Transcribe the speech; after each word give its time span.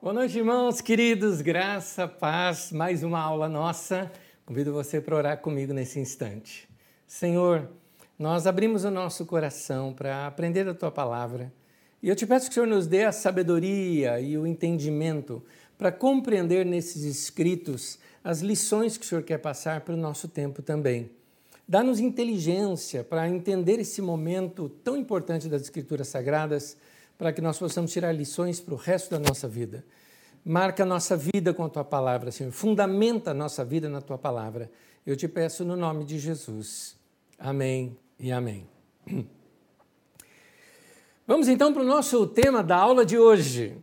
Boa 0.00 0.14
noite, 0.14 0.38
irmãos 0.38 0.80
queridos, 0.80 1.40
graça, 1.40 2.06
paz, 2.06 2.70
mais 2.70 3.02
uma 3.02 3.18
aula 3.18 3.48
nossa. 3.48 4.08
Convido 4.46 4.72
você 4.72 5.00
para 5.00 5.16
orar 5.16 5.38
comigo 5.38 5.72
nesse 5.72 5.98
instante. 5.98 6.68
Senhor, 7.04 7.68
nós 8.16 8.46
abrimos 8.46 8.84
o 8.84 8.92
nosso 8.92 9.26
coração 9.26 9.92
para 9.92 10.28
aprender 10.28 10.68
a 10.68 10.72
tua 10.72 10.92
palavra 10.92 11.52
e 12.00 12.08
eu 12.08 12.14
te 12.14 12.28
peço 12.28 12.46
que 12.46 12.52
o 12.52 12.54
Senhor 12.54 12.68
nos 12.68 12.86
dê 12.86 13.02
a 13.02 13.10
sabedoria 13.10 14.20
e 14.20 14.38
o 14.38 14.46
entendimento 14.46 15.42
para 15.76 15.90
compreender 15.90 16.64
nesses 16.64 17.02
escritos 17.02 17.98
as 18.22 18.40
lições 18.40 18.96
que 18.96 19.04
o 19.04 19.08
Senhor 19.08 19.24
quer 19.24 19.38
passar 19.38 19.80
para 19.80 19.94
o 19.94 19.98
nosso 19.98 20.28
tempo 20.28 20.62
também. 20.62 21.10
Dá-nos 21.66 21.98
inteligência 21.98 23.02
para 23.02 23.28
entender 23.28 23.80
esse 23.80 24.00
momento 24.00 24.68
tão 24.68 24.96
importante 24.96 25.48
das 25.48 25.62
Escrituras 25.62 26.06
Sagradas 26.06 26.76
para 27.18 27.32
que 27.32 27.40
nós 27.40 27.58
possamos 27.58 27.92
tirar 27.92 28.12
lições 28.12 28.60
para 28.60 28.74
o 28.74 28.76
resto 28.76 29.10
da 29.10 29.18
nossa 29.18 29.48
vida. 29.48 29.84
Marca 30.44 30.84
a 30.84 30.86
nossa 30.86 31.16
vida 31.16 31.52
com 31.52 31.64
a 31.64 31.68
tua 31.68 31.84
palavra, 31.84 32.30
Senhor. 32.30 32.52
Fundamenta 32.52 33.32
a 33.32 33.34
nossa 33.34 33.64
vida 33.64 33.88
na 33.88 34.00
tua 34.00 34.16
palavra. 34.16 34.70
Eu 35.04 35.16
te 35.16 35.26
peço 35.26 35.64
no 35.64 35.76
nome 35.76 36.04
de 36.04 36.16
Jesus. 36.16 36.96
Amém 37.36 37.98
e 38.20 38.30
amém. 38.30 38.68
Vamos 41.26 41.48
então 41.48 41.72
para 41.74 41.82
o 41.82 41.86
nosso 41.86 42.24
tema 42.28 42.62
da 42.62 42.76
aula 42.76 43.04
de 43.04 43.18
hoje: 43.18 43.76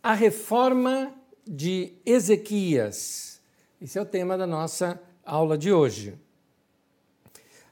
a 0.00 0.14
reforma 0.14 1.12
de 1.44 1.94
Ezequias. 2.06 3.40
Esse 3.80 3.98
é 3.98 4.02
o 4.02 4.06
tema 4.06 4.38
da 4.38 4.46
nossa 4.46 5.02
aula 5.24 5.58
de 5.58 5.72
hoje. 5.72 6.18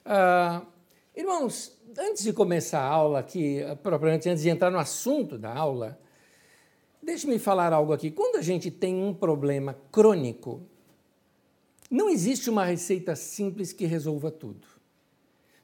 Uh, 0.04 0.66
irmãos, 1.14 1.75
antes 1.98 2.22
de 2.22 2.32
começar 2.32 2.80
a 2.80 2.88
aula 2.88 3.18
aqui, 3.18 3.60
propriamente 3.82 4.28
antes 4.28 4.42
de 4.42 4.48
entrar 4.48 4.70
no 4.70 4.78
assunto 4.78 5.38
da 5.38 5.54
aula, 5.54 5.98
deixe-me 7.02 7.38
falar 7.38 7.72
algo 7.72 7.92
aqui. 7.92 8.10
Quando 8.10 8.36
a 8.36 8.42
gente 8.42 8.70
tem 8.70 8.94
um 9.02 9.14
problema 9.14 9.76
crônico, 9.90 10.62
não 11.90 12.08
existe 12.10 12.50
uma 12.50 12.64
receita 12.64 13.14
simples 13.14 13.72
que 13.72 13.86
resolva 13.86 14.30
tudo. 14.30 14.66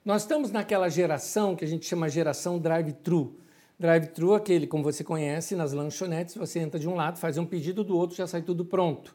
Nós 0.04 0.22
estamos 0.22 0.50
naquela 0.50 0.88
geração 0.88 1.54
que 1.54 1.64
a 1.64 1.68
gente 1.68 1.86
chama 1.86 2.08
geração 2.08 2.58
drive-thru. 2.58 3.36
Drive-thru, 3.78 4.34
aquele, 4.34 4.66
como 4.66 4.82
você 4.82 5.02
conhece, 5.02 5.54
nas 5.54 5.72
lanchonetes, 5.72 6.36
você 6.36 6.60
entra 6.60 6.78
de 6.78 6.88
um 6.88 6.94
lado, 6.94 7.18
faz 7.18 7.38
um 7.38 7.46
pedido, 7.46 7.82
do 7.82 7.96
outro 7.96 8.16
já 8.16 8.26
sai 8.26 8.42
tudo 8.42 8.64
pronto. 8.64 9.14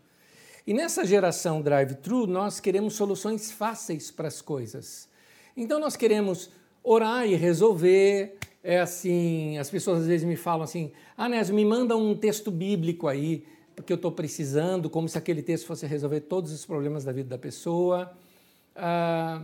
E 0.66 0.74
nessa 0.74 1.06
geração 1.06 1.62
drive-thru, 1.62 2.28
nós 2.28 2.60
queremos 2.60 2.96
soluções 2.96 3.52
fáceis 3.52 4.12
para 4.12 4.28
as 4.28 4.42
coisas. 4.42 5.08
Então 5.56 5.80
nós 5.80 5.96
queremos 5.96 6.50
orar 6.88 7.28
e 7.28 7.36
resolver. 7.36 8.38
É 8.64 8.80
assim, 8.80 9.58
as 9.58 9.70
pessoas 9.70 10.02
às 10.02 10.08
vezes 10.08 10.26
me 10.26 10.36
falam 10.36 10.64
assim: 10.64 10.92
"Ah, 11.18 11.28
Nésio, 11.28 11.54
me 11.54 11.66
manda 11.66 11.96
um 11.96 12.16
texto 12.16 12.50
bíblico 12.50 13.08
aí, 13.08 13.46
porque 13.76 13.92
eu 13.92 13.98
estou 13.98 14.12
precisando", 14.12 14.90
como 14.90 15.08
se 15.08 15.18
aquele 15.18 15.42
texto 15.42 15.66
fosse 15.66 15.86
resolver 15.86 16.22
todos 16.22 16.52
os 16.52 16.66
problemas 16.66 17.04
da 17.04 17.12
vida 17.12 17.30
da 17.30 17.38
pessoa. 17.38 18.12
Ah, 18.76 19.44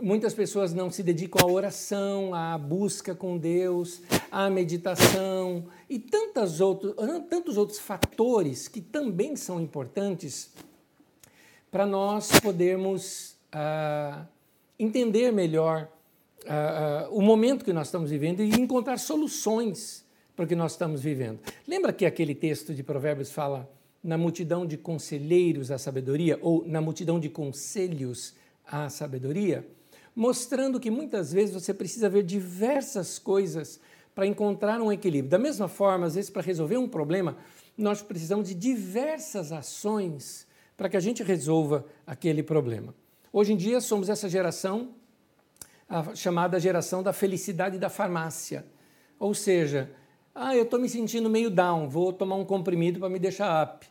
muitas 0.00 0.32
pessoas 0.32 0.72
não 0.72 0.90
se 0.90 1.02
dedicam 1.02 1.40
à 1.42 1.50
oração, 1.50 2.34
à 2.34 2.56
busca 2.56 3.14
com 3.14 3.36
Deus, 3.36 4.02
à 4.30 4.48
meditação 4.48 5.66
e 5.90 5.98
tantas 5.98 6.60
outros, 6.60 6.94
tantos 7.28 7.56
outros 7.56 7.78
fatores 7.78 8.68
que 8.68 8.80
também 8.80 9.34
são 9.34 9.60
importantes 9.60 10.52
para 11.70 11.84
nós 11.84 12.40
podermos 12.40 13.36
ah, 13.52 14.24
entender 14.78 15.32
melhor 15.32 15.88
uh, 16.46 17.10
uh, 17.10 17.18
o 17.18 17.20
momento 17.20 17.64
que 17.64 17.72
nós 17.72 17.88
estamos 17.88 18.10
vivendo 18.10 18.42
e 18.42 18.50
encontrar 18.54 18.98
soluções 18.98 20.04
para 20.34 20.44
o 20.44 20.48
que 20.48 20.54
nós 20.54 20.72
estamos 20.72 21.02
vivendo. 21.02 21.40
Lembra 21.66 21.92
que 21.92 22.06
aquele 22.06 22.34
texto 22.34 22.74
de 22.74 22.82
Provérbios 22.82 23.32
fala 23.32 23.70
na 24.02 24.16
multidão 24.16 24.66
de 24.66 24.76
conselheiros 24.76 25.70
a 25.70 25.78
sabedoria 25.78 26.38
ou 26.42 26.64
na 26.66 26.80
multidão 26.80 27.18
de 27.18 27.28
conselhos 27.28 28.34
a 28.66 28.88
sabedoria? 28.88 29.66
Mostrando 30.14 30.78
que 30.78 30.90
muitas 30.90 31.32
vezes 31.32 31.54
você 31.54 31.74
precisa 31.74 32.08
ver 32.08 32.22
diversas 32.22 33.18
coisas 33.18 33.80
para 34.14 34.26
encontrar 34.26 34.80
um 34.80 34.90
equilíbrio. 34.90 35.30
Da 35.30 35.38
mesma 35.38 35.68
forma, 35.68 36.06
às 36.06 36.14
vezes, 36.14 36.30
para 36.30 36.40
resolver 36.40 36.78
um 36.78 36.88
problema, 36.88 37.36
nós 37.76 38.00
precisamos 38.00 38.48
de 38.48 38.54
diversas 38.54 39.52
ações 39.52 40.46
para 40.76 40.88
que 40.88 40.96
a 40.96 41.00
gente 41.00 41.22
resolva 41.22 41.84
aquele 42.06 42.42
problema. 42.42 42.94
Hoje 43.32 43.52
em 43.52 43.56
dia 43.56 43.80
somos 43.80 44.08
essa 44.08 44.28
geração, 44.28 44.94
a 45.88 46.14
chamada 46.14 46.58
geração 46.58 47.02
da 47.02 47.12
felicidade 47.12 47.78
da 47.78 47.88
farmácia. 47.88 48.64
Ou 49.18 49.34
seja, 49.34 49.90
ah, 50.34 50.54
eu 50.54 50.64
estou 50.64 50.78
me 50.78 50.88
sentindo 50.88 51.30
meio 51.30 51.50
down, 51.50 51.88
vou 51.88 52.12
tomar 52.12 52.36
um 52.36 52.44
comprimido 52.44 53.00
para 53.00 53.08
me 53.08 53.18
deixar 53.18 53.64
up. 53.64 53.86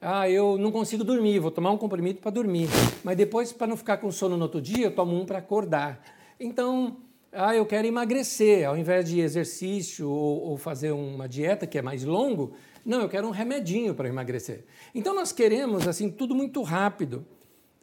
Ah, 0.00 0.30
eu 0.30 0.56
não 0.56 0.72
consigo 0.72 1.04
dormir, 1.04 1.38
vou 1.40 1.50
tomar 1.50 1.70
um 1.72 1.76
comprimido 1.76 2.20
para 2.20 2.30
dormir. 2.30 2.68
Mas 3.04 3.16
depois, 3.16 3.52
para 3.52 3.66
não 3.66 3.76
ficar 3.76 3.98
com 3.98 4.10
sono 4.10 4.36
no 4.36 4.44
outro 4.44 4.60
dia, 4.60 4.86
eu 4.86 4.94
tomo 4.94 5.14
um 5.14 5.26
para 5.26 5.38
acordar. 5.38 6.00
Então, 6.38 6.96
ah, 7.32 7.54
eu 7.54 7.66
quero 7.66 7.86
emagrecer, 7.86 8.66
ao 8.66 8.78
invés 8.78 9.08
de 9.08 9.20
exercício 9.20 10.08
ou, 10.08 10.40
ou 10.50 10.56
fazer 10.56 10.92
uma 10.92 11.28
dieta 11.28 11.66
que 11.66 11.76
é 11.76 11.82
mais 11.82 12.02
longo, 12.02 12.54
não, 12.84 13.02
eu 13.02 13.08
quero 13.08 13.26
um 13.26 13.30
remedinho 13.30 13.94
para 13.94 14.08
emagrecer. 14.08 14.64
Então 14.94 15.14
nós 15.14 15.32
queremos 15.32 15.86
assim 15.86 16.10
tudo 16.10 16.34
muito 16.34 16.62
rápido. 16.62 17.26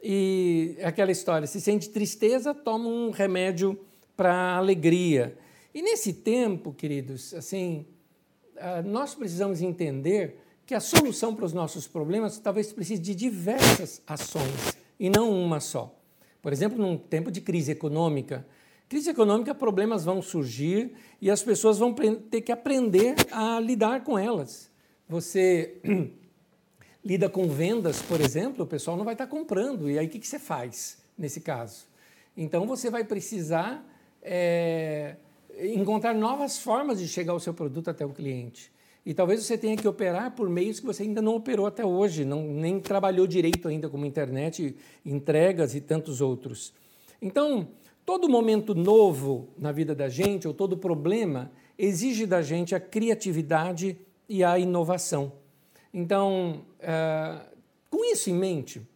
E 0.02 0.76
aquela 0.82 1.10
história, 1.10 1.46
se 1.46 1.60
sente 1.60 1.90
tristeza, 1.90 2.54
toma 2.54 2.88
um 2.88 3.10
remédio 3.10 3.78
para 4.16 4.56
alegria. 4.56 5.36
E 5.74 5.82
nesse 5.82 6.12
tempo, 6.12 6.72
queridos, 6.72 7.34
assim, 7.34 7.86
ah, 8.56 8.82
nós 8.82 9.14
precisamos 9.14 9.60
entender 9.60 10.40
que 10.66 10.74
a 10.74 10.80
solução 10.80 11.34
para 11.34 11.44
os 11.44 11.52
nossos 11.52 11.88
problemas 11.88 12.38
talvez 12.38 12.72
precise 12.72 13.00
de 13.00 13.14
diversas 13.14 14.02
ações 14.06 14.76
e 14.98 15.08
não 15.08 15.30
uma 15.30 15.60
só. 15.60 15.94
Por 16.42 16.52
exemplo, 16.52 16.78
num 16.78 16.96
tempo 16.96 17.30
de 17.30 17.40
crise 17.40 17.72
econômica, 17.72 18.46
crise 18.88 19.10
econômica, 19.10 19.54
problemas 19.54 20.04
vão 20.04 20.20
surgir 20.20 20.92
e 21.20 21.30
as 21.30 21.42
pessoas 21.42 21.78
vão 21.78 21.94
ter 21.94 22.40
que 22.40 22.52
aprender 22.52 23.14
a 23.30 23.58
lidar 23.60 24.04
com 24.04 24.18
elas. 24.18 24.70
Você 25.08 25.80
lida 27.04 27.28
com 27.28 27.48
vendas, 27.48 28.02
por 28.02 28.20
exemplo, 28.20 28.64
o 28.64 28.66
pessoal 28.66 28.96
não 28.96 29.04
vai 29.04 29.14
estar 29.14 29.26
comprando. 29.26 29.90
E 29.90 29.98
aí 29.98 30.06
o 30.06 30.10
que, 30.10 30.18
que 30.18 30.26
você 30.26 30.38
faz 30.38 30.98
nesse 31.16 31.40
caso? 31.40 31.86
Então 32.36 32.66
você 32.66 32.90
vai 32.90 33.04
precisar 33.04 33.84
é, 34.22 35.16
encontrar 35.60 36.14
novas 36.14 36.58
formas 36.58 36.98
de 36.98 37.08
chegar 37.08 37.34
o 37.34 37.40
seu 37.40 37.54
produto 37.54 37.90
até 37.90 38.04
o 38.04 38.10
cliente. 38.10 38.70
E 39.04 39.14
talvez 39.14 39.42
você 39.42 39.56
tenha 39.56 39.76
que 39.76 39.88
operar 39.88 40.32
por 40.32 40.50
meios 40.50 40.80
que 40.80 40.86
você 40.86 41.02
ainda 41.02 41.22
não 41.22 41.34
operou 41.34 41.66
até 41.66 41.84
hoje, 41.84 42.24
não, 42.24 42.42
nem 42.42 42.78
trabalhou 42.78 43.26
direito 43.26 43.66
ainda, 43.66 43.88
como 43.88 44.04
internet, 44.04 44.76
entregas 45.04 45.74
e 45.74 45.80
tantos 45.80 46.20
outros. 46.20 46.74
Então, 47.20 47.68
todo 48.04 48.28
momento 48.28 48.74
novo 48.74 49.48
na 49.56 49.72
vida 49.72 49.94
da 49.94 50.08
gente, 50.08 50.46
ou 50.46 50.52
todo 50.52 50.76
problema, 50.76 51.50
exige 51.78 52.26
da 52.26 52.42
gente 52.42 52.74
a 52.74 52.80
criatividade 52.80 53.98
e 54.28 54.44
a 54.44 54.58
inovação. 54.58 55.32
Então, 55.92 56.66
é, 56.80 57.40
com 57.90 58.04
isso 58.04 58.30
em 58.30 58.34
mente, 58.34 58.86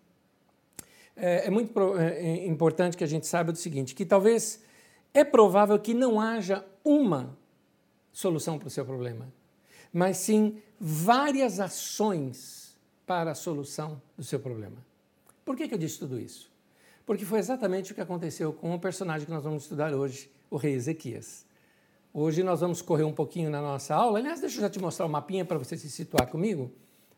é, 1.17 1.47
é 1.47 1.51
muito 1.51 1.73
é, 1.99 2.19
é 2.19 2.47
importante 2.47 2.97
que 2.97 3.05
a 3.05 3.07
gente 3.07 3.27
saiba 3.27 3.53
do 3.53 3.59
seguinte: 3.59 3.95
que 3.95 4.05
talvez 4.05 4.63
é 5.15 5.25
provável 5.25 5.79
que 5.79 5.95
não 5.95 6.21
haja 6.21 6.65
uma 6.85 7.37
solução 8.13 8.59
para 8.59 8.69
o 8.69 8.71
seu 8.71 8.85
problema, 8.85 9.33
mas 9.93 10.17
sim 10.17 10.61
várias 10.79 11.61
ações 11.61 12.77
para 13.07 13.33
a 13.33 13.35
solução 13.35 14.01
do 14.17 14.25
seu 14.25 14.41
problema. 14.41 14.77
Por 15.45 15.57
que, 15.57 15.69
que 15.69 15.75
eu 15.75 15.79
disse 15.79 15.99
tudo 15.99 16.19
isso? 16.19 16.51
Porque 17.05 17.25
foi 17.25 17.39
exatamente 17.39 17.93
o 17.93 17.95
que 17.95 18.01
aconteceu 18.01 18.53
com 18.53 18.75
o 18.75 18.79
personagem 18.79 19.27
que 19.27 19.33
nós 19.33 19.43
vamos 19.43 19.65
estudar 19.65 19.93
hoje, 19.93 20.31
o 20.51 20.57
rei 20.57 20.75
Ezequias. 20.75 21.45
Hoje 22.15 22.43
nós 22.43 22.61
vamos 22.61 22.81
correr 22.81 23.05
um 23.05 23.13
pouquinho 23.13 23.51
na 23.51 23.61
nossa 23.61 23.95
aula. 23.95 24.19
Aliás, 24.19 24.41
deixa 24.41 24.59
eu 24.59 24.61
já 24.61 24.71
te 24.71 24.79
mostrar 24.79 25.07
o 25.07 25.09
um 25.09 25.13
mapinha 25.13 25.45
para 25.45 25.59
você 25.59 25.77
se 25.77 25.91
situar 25.91 26.29
comigo. 26.29 26.71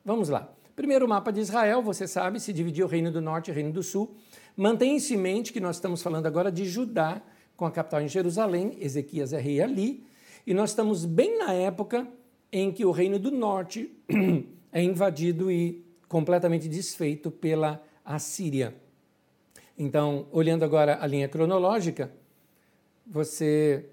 Vamos 0.05 0.29
lá. 0.29 0.53
Primeiro, 0.77 1.07
o 1.07 1.09
mapa 1.09 1.33
de 1.33 1.41
Israel, 1.41 1.83
você 1.83 2.07
sabe, 2.09 2.41
se 2.41 2.53
dividiu 2.53 2.87
o 2.87 2.89
Reino 2.89 3.13
do 3.13 3.21
Norte 3.21 3.49
e 3.49 3.53
o 3.53 3.55
Reino 3.55 3.73
do 3.73 3.83
Sul. 3.83 4.17
Mantenha-se 4.57 5.15
em 5.15 5.17
mente 5.17 5.53
que 5.53 5.61
nós 5.61 5.77
estamos 5.77 6.03
falando 6.03 6.27
agora 6.27 6.51
de 6.51 6.65
Judá, 6.65 7.23
com 7.57 7.65
a 7.65 7.71
capital 7.71 8.01
em 8.01 8.09
Jerusalém, 8.09 8.77
Ezequias 8.81 9.33
é 9.33 9.41
rei 9.41 9.61
ali, 9.61 10.05
e 10.45 10.53
nós 10.53 10.71
estamos 10.71 11.05
bem 11.05 11.39
na 11.39 11.53
época 11.53 12.07
em 12.51 12.73
que 12.73 12.85
o 12.85 12.91
Reino 12.91 13.19
do 13.19 13.31
Norte 13.31 13.91
é 14.73 14.83
invadido 14.83 15.51
e 15.51 15.85
completamente 16.09 16.69
desfeito 16.69 17.31
pela 17.31 17.83
Assíria. 18.05 18.75
Então, 19.79 20.27
olhando 20.31 20.65
agora 20.65 20.99
a 21.01 21.07
linha 21.07 21.29
cronológica, 21.29 22.13
você 23.07 23.87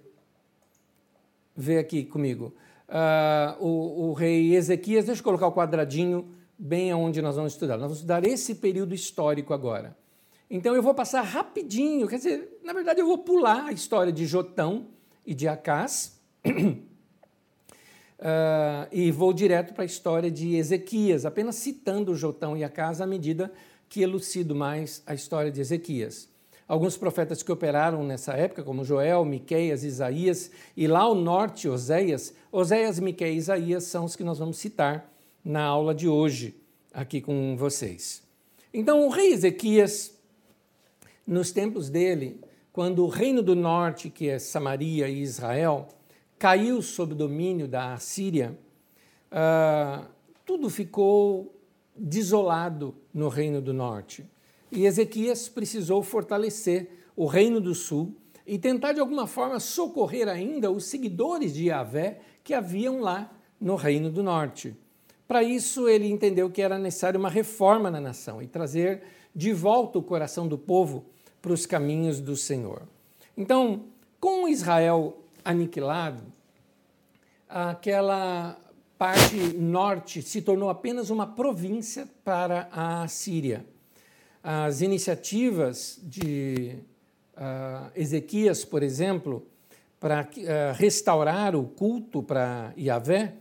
vê 1.56 1.78
aqui 1.78 2.04
comigo 2.04 2.54
uh, 2.88 3.63
o, 3.63 4.10
o, 4.10 4.13
rei 4.13 4.56
Ezequias. 4.56 5.06
Deixa 5.06 5.22
eu 5.22 5.24
colocar 5.24 5.48
o 5.48 5.54
quadradinho 5.54 6.30
bem 6.62 6.92
aonde 6.92 7.24
nós 7.24 7.36
vamos 7.36 7.54
estudar. 7.54 7.74
Nós 7.74 7.81
vamos 7.81 7.98
estudar 7.98 8.24
esse 8.24 8.54
período 8.56 8.94
histórico 8.94 9.52
agora. 9.52 9.98
Então 10.48 10.75
eu 10.75 10.84
vou 10.84 10.94
passar 10.94 11.24
rapidinho, 11.24 12.08
quer 12.08 12.18
dizer, 12.18 12.60
na 12.63 12.72
verdade 12.72 13.00
eu 13.00 13.08
vou 13.08 13.18
pular 13.18 13.66
a 13.66 13.72
história 13.72 14.13
de 14.13 14.28
Jotão 14.28 14.88
e 15.25 15.34
de 15.34 15.48
Acás. 15.48 16.19
uh, 16.46 16.78
e 18.92 19.10
vou 19.10 19.34
direto 19.34 19.74
para 19.74 19.84
a 19.84 19.86
história 19.86 20.30
de 20.30 20.56
Ezequias, 20.56 21.25
apenas 21.25 21.56
citando 21.56 22.13
Jotão 22.16 22.56
e 22.56 22.64
a 22.64 22.69
casa 22.69 23.06
à 23.06 23.07
medida 23.07 23.52
que 23.90 24.04
elucido 24.04 24.54
mais 24.54 25.02
a 25.07 25.16
história 25.16 25.52
de 25.52 25.60
Ezequias. 25.60 26.30
Alguns 26.68 26.96
profetas 26.96 27.42
que 27.42 27.52
operaram 27.52 28.04
nessa 28.04 28.34
época, 28.34 28.64
como 28.64 28.86
Joel, 28.86 29.25
Miqueias, 29.25 29.84
Isaías, 29.84 30.52
e 30.78 30.88
lá 30.88 31.02
ao 31.02 31.16
norte, 31.16 31.68
Oséias, 31.68 32.34
Oséias, 32.52 33.00
Miqueias 33.00 33.36
e 33.36 33.38
Isaías 33.40 33.84
são 33.86 34.06
os 34.06 34.16
que 34.16 34.24
nós 34.24 34.38
vamos 34.38 34.57
citar 34.57 35.11
na 35.44 35.64
aula 35.64 35.94
de 35.94 36.08
hoje, 36.08 36.56
aqui 36.94 37.22
com 37.22 37.56
vocês. 37.58 38.24
Então, 38.74 39.06
o 39.06 39.10
rei 39.10 39.34
Ezequias, 39.34 40.18
nos 41.26 41.52
tempos 41.52 41.90
dele, 41.90 42.40
quando 42.72 43.04
o 43.04 43.10
reino 43.10 43.42
do 43.42 43.56
norte, 43.56 44.10
que 44.10 44.30
é 44.30 44.40
Samaria 44.40 45.10
e 45.10 45.22
Israel, 45.22 45.88
caiu 46.40 46.82
sob 46.82 47.14
domínio 47.14 47.68
da 47.68 47.94
Assíria, 47.94 48.58
uh, 49.32 50.06
tudo 50.46 50.70
ficou 50.70 51.56
desolado 51.96 52.96
no 53.14 53.28
reino 53.28 53.62
do 53.62 53.74
norte. 53.74 54.26
E 54.72 54.86
Ezequias 54.86 55.50
precisou 55.50 56.02
fortalecer 56.02 56.90
o 57.16 57.26
reino 57.26 57.60
do 57.60 57.76
sul 57.76 58.16
e 58.48 58.58
tentar 58.58 58.94
de 58.94 59.00
alguma 59.00 59.28
forma 59.28 59.60
socorrer 59.60 60.28
ainda 60.28 60.72
os 60.72 60.86
seguidores 60.86 61.54
de 61.54 61.66
Yahvé 61.66 62.22
que 62.44 62.54
haviam 62.54 63.02
lá 63.02 63.32
no 63.60 63.76
reino 63.76 64.10
do 64.10 64.24
norte. 64.24 64.76
Para 65.31 65.44
isso, 65.44 65.88
ele 65.88 66.12
entendeu 66.12 66.50
que 66.50 66.62
era 66.62 66.78
necessário 66.78 67.18
uma 67.18 67.30
reforma 67.30 67.89
na 67.89 68.01
nação 68.01 68.42
e 68.42 68.48
trazer 68.48 69.01
de 69.33 69.54
volta 69.54 69.98
o 69.98 70.04
coração 70.04 70.45
do 70.45 70.57
povo 70.57 71.06
para 71.42 71.54
os 71.54 71.66
caminhos 71.66 72.19
do 72.19 72.36
Senhor. 72.36 72.81
Então, 73.38 73.86
com 74.19 74.45
Israel 74.45 75.19
aniquilado, 75.45 76.22
aquela 77.48 78.60
parte 78.98 79.38
norte 79.57 80.22
se 80.22 80.42
tornou 80.42 80.69
apenas 80.69 81.10
uma 81.10 81.25
província 81.25 82.10
para 82.25 82.68
a 82.69 83.07
Síria. 83.07 83.66
As 84.44 84.81
iniciativas 84.81 85.98
de 86.04 86.75
uh, 87.38 87.89
Ezequias, 87.95 88.66
por 88.66 88.83
exemplo, 88.83 89.48
para 89.98 90.24
uh, 90.24 90.75
restaurar 90.75 91.56
o 91.56 91.63
culto 91.63 92.22
para 92.22 92.74
Yahvé, 92.78 93.36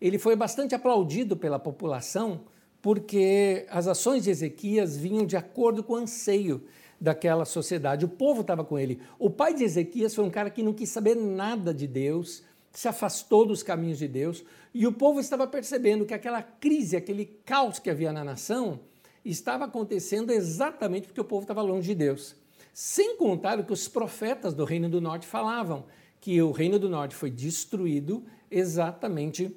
ele 0.00 0.18
foi 0.18 0.36
bastante 0.36 0.74
aplaudido 0.74 1.36
pela 1.36 1.58
população, 1.58 2.42
porque 2.82 3.66
as 3.70 3.86
ações 3.86 4.24
de 4.24 4.30
Ezequias 4.30 4.96
vinham 4.96 5.26
de 5.26 5.36
acordo 5.36 5.82
com 5.82 5.94
o 5.94 5.96
anseio 5.96 6.62
daquela 7.00 7.44
sociedade. 7.44 8.04
O 8.04 8.08
povo 8.08 8.42
estava 8.42 8.64
com 8.64 8.78
ele. 8.78 9.00
O 9.18 9.30
pai 9.30 9.54
de 9.54 9.64
Ezequias 9.64 10.14
foi 10.14 10.24
um 10.24 10.30
cara 10.30 10.50
que 10.50 10.62
não 10.62 10.72
quis 10.72 10.90
saber 10.90 11.14
nada 11.14 11.72
de 11.72 11.86
Deus, 11.86 12.42
se 12.72 12.88
afastou 12.88 13.46
dos 13.46 13.62
caminhos 13.62 13.98
de 13.98 14.06
Deus, 14.06 14.44
e 14.72 14.86
o 14.86 14.92
povo 14.92 15.18
estava 15.18 15.46
percebendo 15.46 16.04
que 16.04 16.14
aquela 16.14 16.42
crise, 16.42 16.96
aquele 16.96 17.24
caos 17.44 17.78
que 17.78 17.88
havia 17.88 18.12
na 18.12 18.22
nação, 18.22 18.80
estava 19.24 19.64
acontecendo 19.64 20.30
exatamente 20.30 21.06
porque 21.06 21.20
o 21.20 21.24
povo 21.24 21.42
estava 21.42 21.62
longe 21.62 21.88
de 21.88 21.94
Deus. 21.94 22.36
Sem 22.72 23.16
contar 23.16 23.58
o 23.58 23.64
que 23.64 23.72
os 23.72 23.88
profetas 23.88 24.52
do 24.52 24.64
Reino 24.64 24.88
do 24.88 25.00
Norte 25.00 25.26
falavam, 25.26 25.86
que 26.20 26.40
o 26.42 26.52
Reino 26.52 26.78
do 26.78 26.90
Norte 26.90 27.14
foi 27.14 27.30
destruído 27.30 28.22
exatamente 28.50 29.56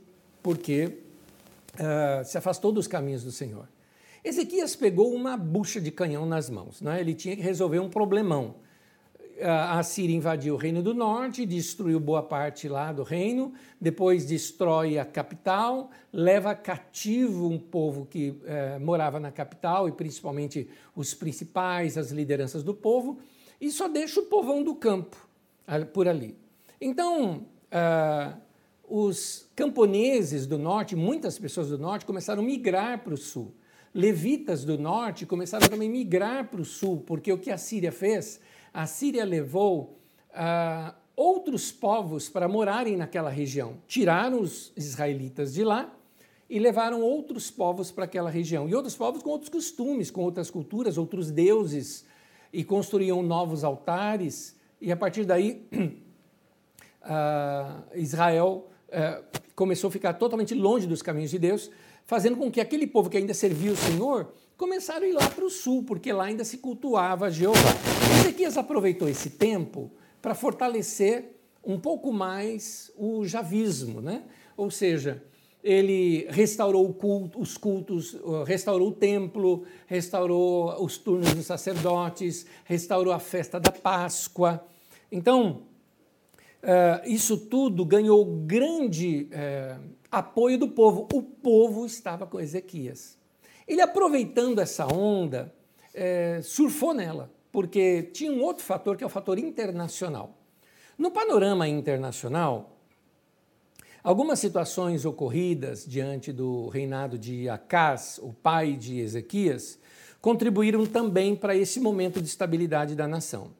porque 0.49 0.85
uh, 1.75 2.25
se 2.25 2.35
afastou 2.35 2.71
dos 2.71 2.87
caminhos 2.87 3.23
do 3.23 3.31
Senhor. 3.31 3.69
Ezequias 4.23 4.75
pegou 4.75 5.13
uma 5.13 5.37
bucha 5.37 5.79
de 5.79 5.91
canhão 5.91 6.25
nas 6.25 6.49
mãos, 6.49 6.81
né? 6.81 6.99
ele 6.99 7.13
tinha 7.13 7.35
que 7.35 7.41
resolver 7.43 7.77
um 7.77 7.87
problemão. 7.87 8.55
A 9.43 9.83
Síria 9.83 10.15
invadiu 10.15 10.55
o 10.55 10.57
Reino 10.57 10.81
do 10.81 10.91
Norte, 10.91 11.45
destruiu 11.45 11.99
boa 11.99 12.23
parte 12.23 12.67
lá 12.67 12.91
do 12.91 13.03
reino, 13.03 13.53
depois 13.79 14.25
destrói 14.25 14.97
a 14.97 15.05
capital, 15.05 15.91
leva 16.11 16.55
cativo 16.55 17.47
um 17.47 17.59
povo 17.59 18.07
que 18.07 18.35
eh, 18.43 18.79
morava 18.79 19.19
na 19.19 19.31
capital 19.31 19.87
e 19.87 19.91
principalmente 19.91 20.67
os 20.95 21.13
principais, 21.13 21.95
as 21.95 22.09
lideranças 22.09 22.63
do 22.63 22.73
povo, 22.73 23.19
e 23.61 23.69
só 23.69 23.87
deixa 23.87 24.19
o 24.19 24.25
povão 24.25 24.63
do 24.63 24.73
campo 24.73 25.15
por 25.93 26.07
ali. 26.07 26.35
Então, 26.81 27.45
os 28.89 29.49
camponeses 29.55 30.47
do 30.47 30.57
norte, 30.57 30.95
muitas 30.95 31.37
pessoas 31.37 31.69
do 31.69 31.77
norte, 31.77 32.05
começaram 32.05 32.41
a 32.41 32.45
migrar 32.45 33.03
para 33.03 33.13
o 33.13 33.17
sul. 33.17 33.53
Levitas 33.93 34.65
do 34.65 34.77
norte 34.77 35.25
começaram 35.25 35.67
também 35.67 35.87
a 35.89 35.91
migrar 35.91 36.49
para 36.49 36.61
o 36.61 36.65
sul, 36.65 37.03
porque 37.05 37.31
o 37.31 37.37
que 37.37 37.51
a 37.51 37.57
Síria 37.57 37.91
fez? 37.91 38.39
A 38.73 38.85
Síria 38.85 39.25
levou 39.25 39.99
uh, 40.31 40.93
outros 41.15 41.71
povos 41.71 42.29
para 42.29 42.47
morarem 42.47 42.97
naquela 42.97 43.29
região. 43.29 43.77
Tiraram 43.87 44.41
os 44.41 44.71
israelitas 44.75 45.53
de 45.53 45.63
lá 45.63 45.93
e 46.49 46.57
levaram 46.57 47.01
outros 47.01 47.51
povos 47.51 47.91
para 47.91 48.05
aquela 48.05 48.29
região. 48.29 48.67
E 48.67 48.73
outros 48.73 48.95
povos 48.95 49.21
com 49.21 49.29
outros 49.29 49.49
costumes, 49.49 50.09
com 50.09 50.21
outras 50.21 50.49
culturas, 50.49 50.97
outros 50.97 51.29
deuses, 51.29 52.05
e 52.51 52.63
construíam 52.63 53.21
novos 53.21 53.63
altares. 53.63 54.57
E 54.81 54.91
a 54.91 54.97
partir 54.97 55.25
daí, 55.25 55.67
uh, 57.03 57.83
Israel 57.95 58.69
é, 58.91 59.21
começou 59.55 59.87
a 59.87 59.91
ficar 59.91 60.13
totalmente 60.13 60.53
longe 60.53 60.87
dos 60.87 61.01
caminhos 61.01 61.31
de 61.31 61.39
Deus, 61.39 61.69
fazendo 62.05 62.37
com 62.37 62.51
que 62.51 62.61
aquele 62.61 62.87
povo 62.87 63.09
que 63.09 63.17
ainda 63.17 63.33
servia 63.33 63.71
o 63.71 63.75
Senhor 63.75 64.31
começaram 64.57 65.05
a 65.05 65.09
ir 65.09 65.13
lá 65.13 65.29
para 65.29 65.45
o 65.45 65.49
sul, 65.49 65.83
porque 65.83 66.11
lá 66.11 66.25
ainda 66.25 66.43
se 66.43 66.57
cultuava 66.57 67.31
Jeová. 67.31 67.59
Ezequias 68.19 68.57
aproveitou 68.57 69.07
esse 69.07 69.31
tempo 69.31 69.91
para 70.21 70.35
fortalecer 70.35 71.37
um 71.63 71.79
pouco 71.79 72.11
mais 72.11 72.91
o 72.97 73.25
javismo, 73.25 74.01
né? 74.01 74.23
ou 74.59 74.69
seja, 74.69 75.23
ele 75.63 76.27
restaurou 76.29 76.93
culto, 76.93 77.39
os 77.39 77.57
cultos, 77.57 78.17
restaurou 78.45 78.89
o 78.89 78.93
templo, 78.93 79.63
restaurou 79.87 80.83
os 80.83 80.97
turnos 80.97 81.33
dos 81.33 81.45
sacerdotes, 81.45 82.45
restaurou 82.65 83.13
a 83.13 83.19
festa 83.19 83.57
da 83.57 83.71
Páscoa. 83.71 84.61
Então, 85.09 85.61
Uh, 86.61 87.07
isso 87.07 87.37
tudo 87.37 87.85
ganhou 87.85 88.25
grande 88.25 89.29
uh, 89.31 89.81
apoio 90.11 90.57
do 90.57 90.67
povo. 90.67 91.07
O 91.13 91.23
povo 91.23 91.85
estava 91.85 92.27
com 92.27 92.39
Ezequias. 92.39 93.17
Ele, 93.67 93.81
aproveitando 93.81 94.59
essa 94.59 94.85
onda, 94.85 95.53
uh, 95.93 96.43
surfou 96.43 96.93
nela, 96.93 97.31
porque 97.51 98.03
tinha 98.03 98.31
um 98.31 98.41
outro 98.41 98.63
fator 98.63 98.97
que 98.97 99.03
é 99.03 99.07
o 99.07 99.09
fator 99.09 99.39
internacional. 99.39 100.37
No 100.97 101.11
panorama 101.11 101.65
internacional, 101.65 102.77
algumas 104.03 104.39
situações 104.39 105.05
ocorridas 105.05 105.85
diante 105.85 106.33
do 106.33 106.67
reinado 106.67 107.17
de 107.17 107.47
Acás, 107.47 108.19
o 108.21 108.33
pai 108.33 108.73
de 108.73 108.99
Ezequias, 108.99 109.79
contribuíram 110.19 110.85
também 110.85 111.37
para 111.37 111.55
esse 111.55 111.79
momento 111.79 112.21
de 112.21 112.27
estabilidade 112.27 112.95
da 112.95 113.07
nação. 113.07 113.57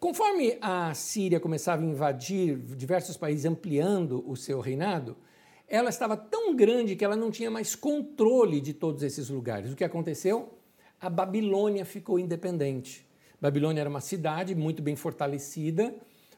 Conforme 0.00 0.56
a 0.60 0.94
Síria 0.94 1.40
começava 1.40 1.82
a 1.82 1.84
invadir 1.84 2.56
diversos 2.56 3.16
países, 3.16 3.44
ampliando 3.44 4.22
o 4.30 4.36
seu 4.36 4.60
reinado, 4.60 5.16
ela 5.66 5.90
estava 5.90 6.16
tão 6.16 6.54
grande 6.54 6.94
que 6.94 7.04
ela 7.04 7.16
não 7.16 7.32
tinha 7.32 7.50
mais 7.50 7.74
controle 7.74 8.60
de 8.60 8.72
todos 8.72 9.02
esses 9.02 9.28
lugares. 9.28 9.72
O 9.72 9.76
que 9.76 9.82
aconteceu? 9.82 10.54
A 11.00 11.10
Babilônia 11.10 11.84
ficou 11.84 12.16
independente. 12.16 13.04
Babilônia 13.40 13.80
era 13.80 13.90
uma 13.90 14.00
cidade 14.00 14.54
muito 14.54 14.80
bem 14.80 14.94
fortalecida, 14.94 15.92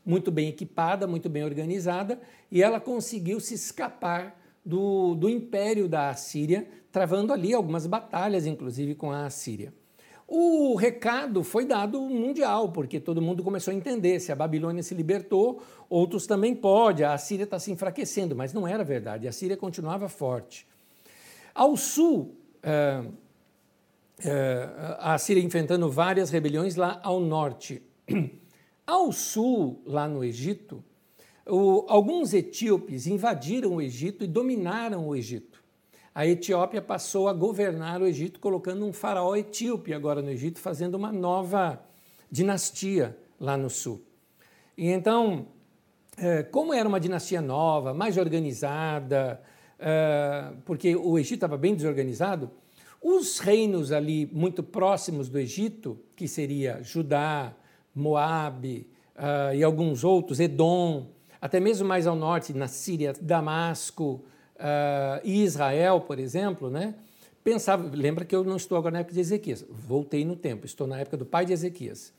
muito 0.07 0.31
bem 0.31 0.49
equipada, 0.49 1.07
muito 1.07 1.29
bem 1.29 1.45
organizada, 1.45 2.19
e 2.51 2.63
ela 2.63 2.81
conseguiu 2.81 3.39
se 3.41 3.53
escapar 3.55 4.41
do, 4.65 5.15
do 5.15 5.29
império 5.29 5.87
da 5.87 6.09
Assíria, 6.09 6.67
travando 6.91 7.31
ali 7.31 7.53
algumas 7.53 7.87
batalhas, 7.87 8.47
inclusive 8.47 8.95
com 8.95 9.11
a 9.11 9.27
Assíria. 9.27 9.73
O 10.33 10.77
recado 10.77 11.43
foi 11.43 11.65
dado 11.65 12.01
mundial, 12.03 12.71
porque 12.71 13.01
todo 13.01 13.21
mundo 13.21 13.43
começou 13.43 13.73
a 13.73 13.75
entender: 13.75 14.21
se 14.21 14.31
a 14.31 14.37
Babilônia 14.37 14.81
se 14.81 14.95
libertou, 14.95 15.61
outros 15.89 16.25
também 16.25 16.55
podem. 16.55 17.05
A 17.05 17.19
Síria 17.19 17.43
está 17.43 17.59
se 17.59 17.73
enfraquecendo, 17.73 18.37
mas 18.37 18.53
não 18.53 18.65
era 18.65 18.85
verdade, 18.85 19.27
a 19.27 19.33
Síria 19.33 19.57
continuava 19.57 20.09
forte. 20.09 20.69
Ao 21.53 21.77
sul, 21.77 22.37
é, 22.63 23.03
é, 24.25 24.69
a 25.01 25.19
Síria 25.19 25.43
enfrentando 25.43 25.91
várias 25.91 26.31
rebeliões 26.31 26.77
lá 26.77 27.01
ao 27.03 27.19
norte. 27.19 27.83
Ao 28.87 29.13
sul, 29.13 29.81
lá 29.87 30.09
no 30.09 30.25
Egito, 30.25 30.83
o, 31.47 31.85
alguns 31.87 32.35
etíopes 32.35 33.07
invadiram 33.07 33.77
o 33.77 33.83
Egito 33.83 34.25
e 34.25 34.27
dominaram 34.27 35.07
o 35.07 35.15
Egito 35.15 35.50
a 36.15 36.27
Etiópia 36.27 36.83
passou 36.83 37.29
a 37.29 37.33
governar 37.33 38.03
o 38.03 38.07
Egito, 38.07 38.41
colocando 38.41 38.85
um 38.85 38.93
faraó 38.93 39.37
etíope 39.37 39.95
agora 39.95 40.21
no 40.21 40.31
Egito, 40.31 40.59
fazendo 40.59 40.95
uma 40.95 41.13
nova 41.13 41.81
dinastia 42.31 43.17
lá 43.39 43.57
no 43.57 43.71
sul. 43.71 44.03
E 44.77 44.89
então, 44.89 45.47
é, 46.17 46.43
como 46.43 46.75
era 46.75 46.89
uma 46.89 46.99
dinastia 46.99 47.41
nova, 47.41 47.95
mais 47.95 48.17
organizada, 48.17 49.41
é, 49.79 50.53
porque 50.65 50.97
o 50.97 51.19
Egito 51.19 51.35
estava 51.35 51.57
bem 51.57 51.75
desorganizado, 51.75 52.51
os 53.03 53.39
reinos 53.39 53.93
ali 53.93 54.29
muito 54.33 54.63
próximos 54.63 55.29
do 55.29 55.39
Egito, 55.39 55.99
que 56.15 56.29
seria 56.29 56.83
Judá, 56.83 57.55
Moabe 57.95 58.87
uh, 59.17 59.55
e 59.55 59.65
alguns 59.65 60.05
outros, 60.05 60.39
Edom, 60.39 61.07
até 61.41 61.59
mesmo 61.59 61.89
mais 61.89 62.07
ao 62.07 62.15
norte, 62.15 62.53
na 62.53 62.69
Síria, 62.69 63.15
Damasco 63.21 64.25
uh, 64.61 65.21
e 65.25 65.43
Israel, 65.43 66.01
por 66.01 66.19
exemplo, 66.19 66.71
né? 66.71 66.95
pensava, 67.43 67.91
lembra 67.93 68.25
que 68.25 68.35
eu 68.35 68.45
não 68.45 68.57
estou 68.57 68.77
agora 68.77 68.93
na 68.93 68.99
época 69.01 69.15
de 69.15 69.21
Ezequias, 69.21 69.65
voltei 69.69 70.25
no 70.25 70.37
tempo, 70.37 70.67
estou 70.67 70.87
na 70.87 70.99
época 70.99 71.17
do 71.17 71.27
pai 71.27 71.45
de 71.45 71.53
Ezequias. 71.53 72.13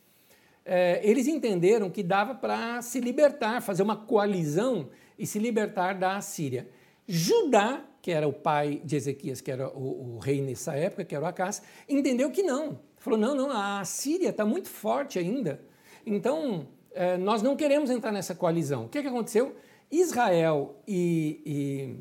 É, 0.66 1.00
eles 1.04 1.28
entenderam 1.28 1.90
que 1.90 2.04
dava 2.04 2.36
para 2.36 2.82
se 2.82 3.00
libertar, 3.00 3.62
fazer 3.62 3.82
uma 3.82 3.96
coalizão 3.96 4.90
e 5.18 5.26
se 5.26 5.40
libertar 5.40 5.94
da 5.94 6.18
Assíria. 6.18 6.68
Judá, 7.08 7.84
que 8.02 8.12
era 8.12 8.28
o 8.28 8.34
pai 8.34 8.82
de 8.84 8.96
Ezequias, 8.96 9.42
que 9.42 9.52
era 9.52 9.70
o, 9.70 10.16
o 10.16 10.20
rei 10.20 10.42
nessa 10.42 10.76
época, 10.76 11.04
que 11.04 11.16
era 11.16 11.24
o 11.24 11.28
Acás, 11.28 11.62
entendeu 11.90 12.30
que 12.32 12.44
não. 12.44 12.80
Falou: 12.98 13.18
não, 13.18 13.36
não, 13.36 13.52
a 13.52 13.84
Síria 13.84 14.30
está 14.30 14.46
muito 14.46 14.70
forte 14.70 15.18
ainda. 15.18 15.60
Então, 16.06 16.68
é, 16.94 17.18
nós 17.18 17.42
não 17.42 17.56
queremos 17.56 17.90
entrar 17.90 18.12
nessa 18.12 18.36
coalizão. 18.36 18.86
O 18.86 18.90
que, 18.90 19.02
que 19.02 19.08
aconteceu? 19.08 19.56
Israel 19.92 20.76
e, 20.88 21.96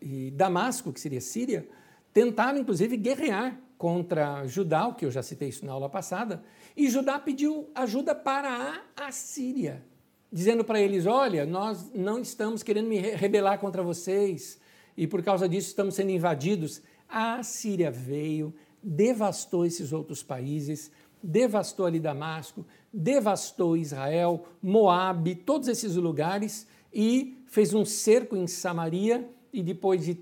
e, 0.00 0.30
Damasco, 0.30 0.92
que 0.92 1.00
seria 1.00 1.20
Síria, 1.20 1.68
tentaram 2.12 2.58
inclusive 2.58 2.96
guerrear 2.96 3.60
contra 3.76 4.46
Judá, 4.46 4.92
que 4.92 5.04
eu 5.04 5.10
já 5.10 5.22
citei 5.22 5.48
isso 5.48 5.64
na 5.64 5.72
aula 5.72 5.88
passada, 5.88 6.42
e 6.76 6.88
Judá 6.88 7.18
pediu 7.18 7.70
ajuda 7.74 8.14
para 8.14 8.82
a 8.96 9.06
Assíria, 9.06 9.82
dizendo 10.30 10.64
para 10.64 10.80
eles: 10.80 11.06
Olha, 11.06 11.46
nós 11.46 11.90
não 11.94 12.20
estamos 12.20 12.62
querendo 12.62 12.88
me 12.88 12.98
rebelar 12.98 13.58
contra 13.58 13.82
vocês, 13.82 14.60
e 14.96 15.06
por 15.06 15.22
causa 15.22 15.48
disso 15.48 15.68
estamos 15.68 15.94
sendo 15.94 16.10
invadidos. 16.10 16.82
A 17.08 17.36
Assíria 17.36 17.90
veio, 17.90 18.54
devastou 18.82 19.66
esses 19.66 19.92
outros 19.92 20.22
países, 20.22 20.90
devastou 21.22 21.86
ali 21.86 21.98
Damasco, 21.98 22.66
devastou 22.92 23.76
Israel, 23.76 24.46
Moabe, 24.62 25.34
todos 25.34 25.68
esses 25.68 25.96
lugares 25.96 26.66
e 26.92 27.36
fez 27.46 27.74
um 27.74 27.84
cerco 27.84 28.36
em 28.36 28.46
Samaria 28.46 29.28
e 29.52 29.62
depois 29.62 30.04
de 30.04 30.14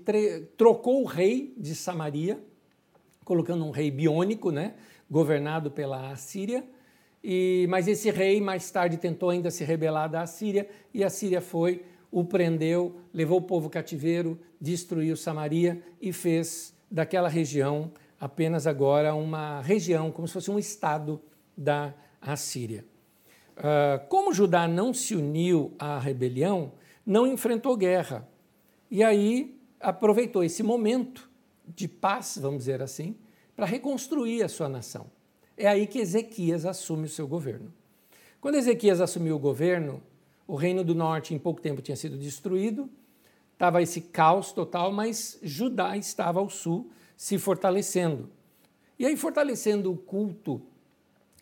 trocou 0.57 1.01
o 1.01 1.05
rei 1.05 1.53
de 1.57 1.75
Samaria, 1.75 2.39
colocando 3.23 3.63
um 3.63 3.71
rei 3.71 3.91
biônico, 3.91 4.51
né, 4.51 4.73
governado 5.09 5.69
pela 5.69 6.11
Assíria. 6.11 6.63
E, 7.23 7.67
mas 7.69 7.87
esse 7.87 8.09
rei 8.09 8.39
mais 8.39 8.71
tarde 8.71 8.97
tentou 8.97 9.29
ainda 9.29 9.51
se 9.51 9.63
rebelar 9.63 10.09
da 10.09 10.21
Assíria 10.21 10.67
e 10.93 11.03
a 11.03 11.09
Síria 11.09 11.41
foi, 11.41 11.83
o 12.11 12.23
prendeu, 12.23 12.95
levou 13.13 13.39
o 13.39 13.41
povo 13.41 13.69
cativeiro, 13.69 14.39
destruiu 14.59 15.15
Samaria 15.15 15.81
e 16.01 16.11
fez 16.11 16.73
daquela 16.89 17.27
região 17.27 17.91
apenas 18.19 18.67
agora 18.67 19.15
uma 19.15 19.61
região, 19.61 20.11
como 20.11 20.27
se 20.27 20.33
fosse 20.33 20.51
um 20.51 20.59
estado 20.59 21.21
da 21.55 21.93
Assíria. 22.21 22.85
Uh, 23.57 24.05
como 24.07 24.33
Judá 24.33 24.67
não 24.67 24.93
se 24.93 25.15
uniu 25.15 25.73
à 25.77 25.99
rebelião, 25.99 26.73
não 27.05 27.25
enfrentou 27.27 27.75
guerra, 27.77 28.27
e 28.89 29.03
aí 29.03 29.59
aproveitou 29.79 30.43
esse 30.43 30.63
momento 30.63 31.29
de 31.65 31.87
paz, 31.87 32.37
vamos 32.41 32.59
dizer 32.59 32.81
assim, 32.81 33.15
para 33.55 33.65
reconstruir 33.65 34.43
a 34.43 34.49
sua 34.49 34.67
nação. 34.67 35.07
É 35.55 35.67
aí 35.67 35.85
que 35.85 35.99
Ezequias 35.99 36.65
assume 36.65 37.05
o 37.05 37.09
seu 37.09 37.27
governo. 37.27 37.73
Quando 38.41 38.55
Ezequias 38.55 39.01
assumiu 39.01 39.35
o 39.35 39.39
governo, 39.39 40.01
o 40.47 40.55
reino 40.55 40.83
do 40.83 40.95
norte 40.95 41.33
em 41.33 41.39
pouco 41.39 41.61
tempo 41.61 41.81
tinha 41.81 41.95
sido 41.95 42.17
destruído, 42.17 42.89
estava 43.53 43.81
esse 43.81 43.99
caos 43.99 44.53
total, 44.53 44.91
mas 44.91 45.37
Judá 45.43 45.97
estava 45.97 46.39
ao 46.39 46.49
sul 46.49 46.89
se 47.17 47.37
fortalecendo. 47.37 48.29
E 48.97 49.05
aí, 49.05 49.17
fortalecendo 49.17 49.91
o 49.91 49.97
culto 49.97 50.61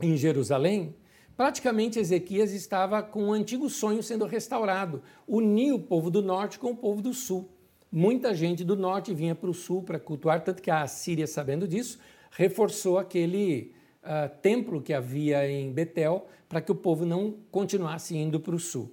em 0.02 0.18
Jerusalém, 0.18 0.96
praticamente 1.38 2.00
Ezequias 2.00 2.52
estava 2.52 3.04
com 3.04 3.26
o 3.26 3.28
um 3.28 3.32
antigo 3.32 3.70
sonho 3.70 4.02
sendo 4.02 4.26
restaurado, 4.26 5.04
unir 5.28 5.72
o 5.72 5.80
povo 5.80 6.10
do 6.10 6.22
norte 6.22 6.58
com 6.58 6.72
o 6.72 6.76
povo 6.76 7.02
do 7.02 7.14
sul. 7.14 7.48
Muita 7.92 8.34
gente 8.34 8.66
do 8.66 8.76
norte 8.76 9.14
vinha 9.14 9.36
para 9.36 9.50
o 9.50 9.54
sul 9.54 9.84
para 9.84 10.00
cultuar, 10.00 10.44
tanto 10.44 10.62
que 10.62 10.72
a 10.72 10.86
Síria, 10.88 11.28
sabendo 11.28 11.68
disso, 11.68 12.00
reforçou 12.32 12.98
aquele 12.98 13.72
uh, 14.04 14.36
templo 14.42 14.82
que 14.82 14.94
havia 14.94 15.50
em 15.50 15.72
Betel 15.72 16.28
para 16.50 16.60
que 16.60 16.72
o 16.72 16.76
povo 16.76 17.06
não 17.06 17.36
continuasse 17.52 18.18
indo 18.18 18.40
para 18.40 18.56
o 18.56 18.60
sul. 18.60 18.92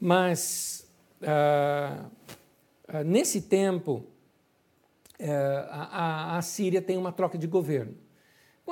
Mas 0.00 0.86
uh, 1.22 2.04
uh, 2.92 3.04
nesse 3.04 3.42
tempo, 3.42 4.04
eh, 5.24 5.66
a, 5.70 6.36
a 6.36 6.42
Síria 6.42 6.82
tem 6.82 6.96
uma 6.96 7.12
troca 7.12 7.38
de 7.38 7.46
governo. 7.46 7.94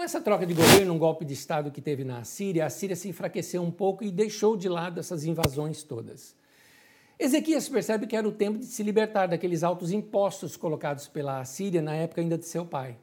Com 0.01 0.05
essa 0.05 0.19
troca 0.19 0.47
de 0.47 0.55
governo, 0.55 0.95
um 0.95 0.99
golpe 0.99 1.27
de 1.27 1.35
Estado 1.35 1.71
que 1.71 1.83
teve 1.83 2.05
na 2.05 2.25
Síria, 2.25 2.65
a 2.65 2.71
Síria 2.71 2.97
se 2.97 3.07
enfraqueceu 3.07 3.61
um 3.61 3.71
pouco 3.71 4.03
e 4.03 4.11
deixou 4.11 4.57
de 4.57 4.67
lado 4.67 4.99
essas 4.99 5.27
invasões 5.27 5.83
todas. 5.83 6.35
Ezequias 7.19 7.69
percebe 7.69 8.07
que 8.07 8.17
era 8.17 8.27
o 8.27 8.33
tempo 8.33 8.57
de 8.57 8.65
se 8.65 8.83
libertar 8.83 9.27
daqueles 9.27 9.63
altos 9.63 9.93
impostos 9.93 10.57
colocados 10.57 11.07
pela 11.07 11.45
Síria 11.45 11.83
na 11.83 11.95
época 11.95 12.23
ainda 12.23 12.39
de 12.39 12.47
seu 12.47 12.65
pai. 12.65 12.97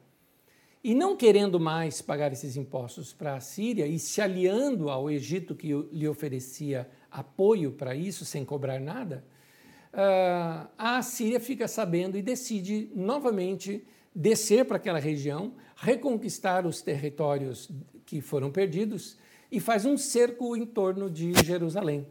E 0.82 0.92
não 0.92 1.16
querendo 1.16 1.60
mais 1.60 2.02
pagar 2.02 2.32
esses 2.32 2.56
impostos 2.56 3.12
para 3.12 3.36
a 3.36 3.40
Síria 3.40 3.86
e 3.86 3.96
se 3.96 4.20
aliando 4.20 4.90
ao 4.90 5.08
Egito 5.08 5.54
que 5.54 5.68
lhe 5.92 6.08
oferecia 6.08 6.90
apoio 7.08 7.70
para 7.70 7.94
isso 7.94 8.24
sem 8.24 8.44
cobrar 8.44 8.80
nada, 8.80 9.24
ah, 9.92 10.66
a 10.76 11.00
Síria 11.02 11.38
fica 11.38 11.68
sabendo 11.68 12.18
e 12.18 12.22
decide 12.22 12.90
novamente 12.92 13.86
descer 14.12 14.64
para 14.64 14.78
aquela 14.78 14.98
região, 14.98 15.52
reconquistar 15.80 16.66
os 16.66 16.82
territórios 16.82 17.70
que 18.04 18.20
foram 18.20 18.50
perdidos 18.50 19.16
e 19.50 19.60
faz 19.60 19.84
um 19.84 19.96
cerco 19.96 20.56
em 20.56 20.66
torno 20.66 21.08
de 21.08 21.32
Jerusalém. 21.44 22.06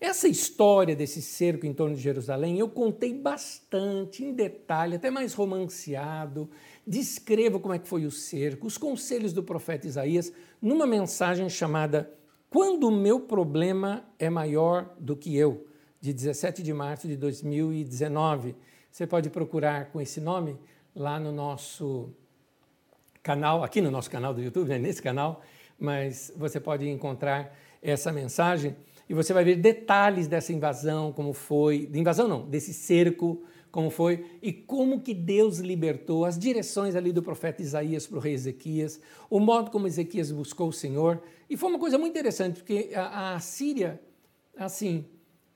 Essa 0.00 0.26
história 0.26 0.96
desse 0.96 1.22
cerco 1.22 1.64
em 1.66 1.72
torno 1.72 1.94
de 1.94 2.00
Jerusalém 2.00 2.58
eu 2.58 2.68
contei 2.68 3.14
bastante, 3.14 4.24
em 4.24 4.32
detalhe, 4.32 4.96
até 4.96 5.10
mais 5.10 5.32
romanceado. 5.34 6.50
Descrevo 6.86 7.60
como 7.60 7.74
é 7.74 7.78
que 7.78 7.86
foi 7.86 8.04
o 8.04 8.10
cerco, 8.10 8.66
os 8.66 8.78
conselhos 8.78 9.32
do 9.32 9.42
profeta 9.42 9.86
Isaías, 9.86 10.32
numa 10.60 10.86
mensagem 10.86 11.48
chamada 11.48 12.12
Quando 12.50 12.88
o 12.88 12.90
meu 12.90 13.20
problema 13.20 14.04
é 14.18 14.28
maior 14.28 14.94
do 14.98 15.16
que 15.16 15.36
eu, 15.36 15.66
de 16.00 16.12
17 16.12 16.62
de 16.62 16.72
março 16.72 17.06
de 17.06 17.16
2019. 17.16 18.56
Você 18.90 19.06
pode 19.06 19.30
procurar 19.30 19.90
com 19.92 20.00
esse 20.00 20.20
nome 20.20 20.58
lá 20.94 21.18
no 21.18 21.30
nosso 21.30 22.12
canal, 23.22 23.62
aqui 23.62 23.80
no 23.80 23.90
nosso 23.90 24.10
canal 24.10 24.34
do 24.34 24.42
YouTube, 24.42 24.68
né, 24.68 24.78
nesse 24.78 25.00
canal, 25.00 25.42
mas 25.78 26.32
você 26.36 26.58
pode 26.58 26.88
encontrar 26.88 27.56
essa 27.80 28.12
mensagem 28.12 28.76
e 29.08 29.14
você 29.14 29.32
vai 29.32 29.44
ver 29.44 29.56
detalhes 29.56 30.26
dessa 30.26 30.52
invasão, 30.52 31.12
como 31.12 31.32
foi, 31.32 31.86
de 31.86 31.98
invasão 31.98 32.26
não, 32.26 32.48
desse 32.48 32.72
cerco, 32.72 33.42
como 33.70 33.90
foi 33.90 34.24
e 34.42 34.52
como 34.52 35.00
que 35.00 35.14
Deus 35.14 35.58
libertou 35.58 36.24
as 36.24 36.38
direções 36.38 36.94
ali 36.94 37.12
do 37.12 37.22
profeta 37.22 37.62
Isaías 37.62 38.06
para 38.06 38.18
o 38.18 38.20
rei 38.20 38.34
Ezequias, 38.34 39.00
o 39.30 39.40
modo 39.40 39.70
como 39.70 39.86
Ezequias 39.86 40.30
buscou 40.30 40.68
o 40.68 40.72
Senhor 40.72 41.22
e 41.48 41.56
foi 41.56 41.70
uma 41.70 41.78
coisa 41.78 41.98
muito 41.98 42.12
interessante 42.12 42.60
porque 42.60 42.90
a, 42.94 43.34
a 43.34 43.40
Síria, 43.40 44.00
assim, 44.56 45.06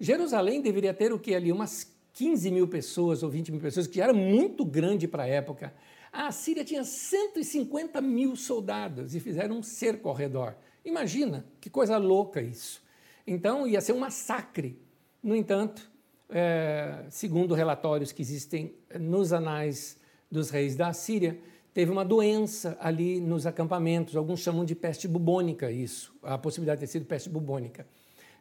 Jerusalém 0.01 0.61
deveria 0.61 0.95
ter 0.95 1.13
o 1.13 1.19
que 1.19 1.35
ali 1.35 1.53
umas 1.53 1.95
15 2.15 2.51
mil 2.51 2.67
pessoas 2.67 3.23
ou 3.23 3.29
20 3.29 3.53
mil 3.53 3.61
pessoas, 3.61 3.87
que 3.87 4.01
era 4.01 4.13
muito 4.13 4.65
grande 4.65 5.07
para 5.07 5.25
a 5.25 5.27
época. 5.27 5.75
A 6.19 6.33
Síria 6.33 6.65
tinha 6.65 6.83
150 6.83 8.01
mil 8.01 8.35
soldados 8.37 9.15
e 9.15 9.21
fizeram 9.21 9.59
um 9.59 9.63
cerco 9.63 10.09
ao 10.09 10.15
redor. 10.15 10.57
Imagina, 10.83 11.45
que 11.61 11.69
coisa 11.69 11.99
louca 11.99 12.41
isso. 12.41 12.83
Então 13.27 13.67
ia 13.67 13.83
ser 13.83 13.93
um 13.93 13.99
massacre. 13.99 14.81
No 15.23 15.37
entanto, 15.37 15.91
é, 16.31 17.05
segundo 17.11 17.53
relatórios 17.55 18.13
que 18.13 18.23
existem 18.23 18.75
nos 18.99 19.31
anais 19.31 19.99
dos 20.31 20.49
reis 20.49 20.75
da 20.75 20.91
Síria, 20.95 21.39
teve 21.75 21.91
uma 21.91 22.05
doença 22.05 22.79
ali 22.81 23.21
nos 23.21 23.47
acampamentos, 23.47 24.17
alguns 24.17 24.41
chamam 24.41 24.65
de 24.65 24.75
peste 24.75 25.07
bubônica 25.07 25.71
isso, 25.71 26.15
a 26.23 26.39
possibilidade 26.39 26.81
de 26.81 26.87
ter 26.87 26.93
sido 26.93 27.05
peste 27.05 27.29
bubônica. 27.29 27.87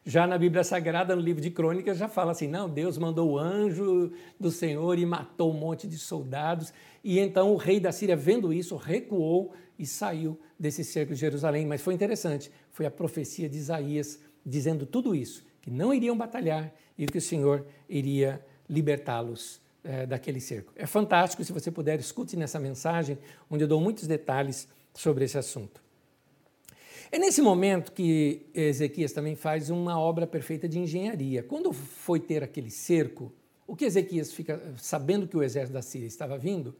Já 0.08 0.24
na 0.24 0.38
Bíblia 0.38 0.62
Sagrada, 0.62 1.16
no 1.16 1.20
livro 1.20 1.42
de 1.42 1.50
Crônicas, 1.50 1.98
já 1.98 2.06
fala 2.06 2.30
assim: 2.30 2.46
não, 2.46 2.70
Deus 2.70 2.96
mandou 2.96 3.32
o 3.32 3.38
anjo 3.38 4.12
do 4.38 4.52
Senhor 4.52 4.96
e 4.96 5.04
matou 5.04 5.52
um 5.52 5.58
monte 5.58 5.88
de 5.88 5.98
soldados. 5.98 6.72
E 7.02 7.18
então 7.18 7.52
o 7.52 7.56
rei 7.56 7.80
da 7.80 7.90
Síria, 7.90 8.14
vendo 8.14 8.52
isso, 8.52 8.76
recuou 8.76 9.52
e 9.76 9.84
saiu 9.84 10.38
desse 10.56 10.84
cerco 10.84 11.12
de 11.12 11.18
Jerusalém. 11.18 11.66
Mas 11.66 11.82
foi 11.82 11.92
interessante, 11.92 12.52
foi 12.70 12.86
a 12.86 12.90
profecia 12.90 13.48
de 13.48 13.58
Isaías 13.58 14.20
dizendo 14.44 14.86
tudo 14.86 15.12
isso: 15.12 15.44
que 15.60 15.72
não 15.72 15.92
iriam 15.92 16.16
batalhar 16.16 16.72
e 16.96 17.04
que 17.06 17.18
o 17.18 17.20
Senhor 17.20 17.66
iria 17.88 18.40
libertá-los 18.70 19.60
é, 19.82 20.06
daquele 20.06 20.38
cerco. 20.38 20.72
É 20.76 20.86
fantástico, 20.86 21.42
se 21.42 21.52
você 21.52 21.68
puder, 21.68 21.98
escute 21.98 22.36
nessa 22.36 22.60
mensagem, 22.60 23.18
onde 23.50 23.64
eu 23.64 23.68
dou 23.68 23.80
muitos 23.80 24.06
detalhes 24.06 24.68
sobre 24.94 25.24
esse 25.24 25.36
assunto. 25.36 25.85
É 27.10 27.18
nesse 27.18 27.40
momento 27.40 27.92
que 27.92 28.46
Ezequias 28.52 29.12
também 29.12 29.36
faz 29.36 29.70
uma 29.70 29.98
obra 29.98 30.26
perfeita 30.26 30.68
de 30.68 30.78
engenharia. 30.78 31.42
Quando 31.42 31.72
foi 31.72 32.18
ter 32.18 32.42
aquele 32.42 32.70
cerco, 32.70 33.32
o 33.66 33.76
que 33.76 33.84
Ezequias 33.84 34.32
fica 34.32 34.74
sabendo 34.76 35.28
que 35.28 35.36
o 35.36 35.42
exército 35.42 35.74
da 35.74 35.82
Síria 35.82 36.06
estava 36.06 36.36
vindo, 36.36 36.74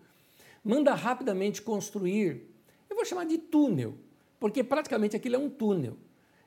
manda 0.65 0.95
rapidamente 0.95 1.63
construir, 1.63 2.49
eu 2.91 2.97
vou 2.97 3.05
chamar 3.05 3.25
de 3.25 3.39
túnel, 3.39 3.95
porque 4.41 4.65
praticamente 4.65 5.15
aquilo 5.15 5.37
é 5.37 5.39
um 5.39 5.49
túnel. 5.49 5.97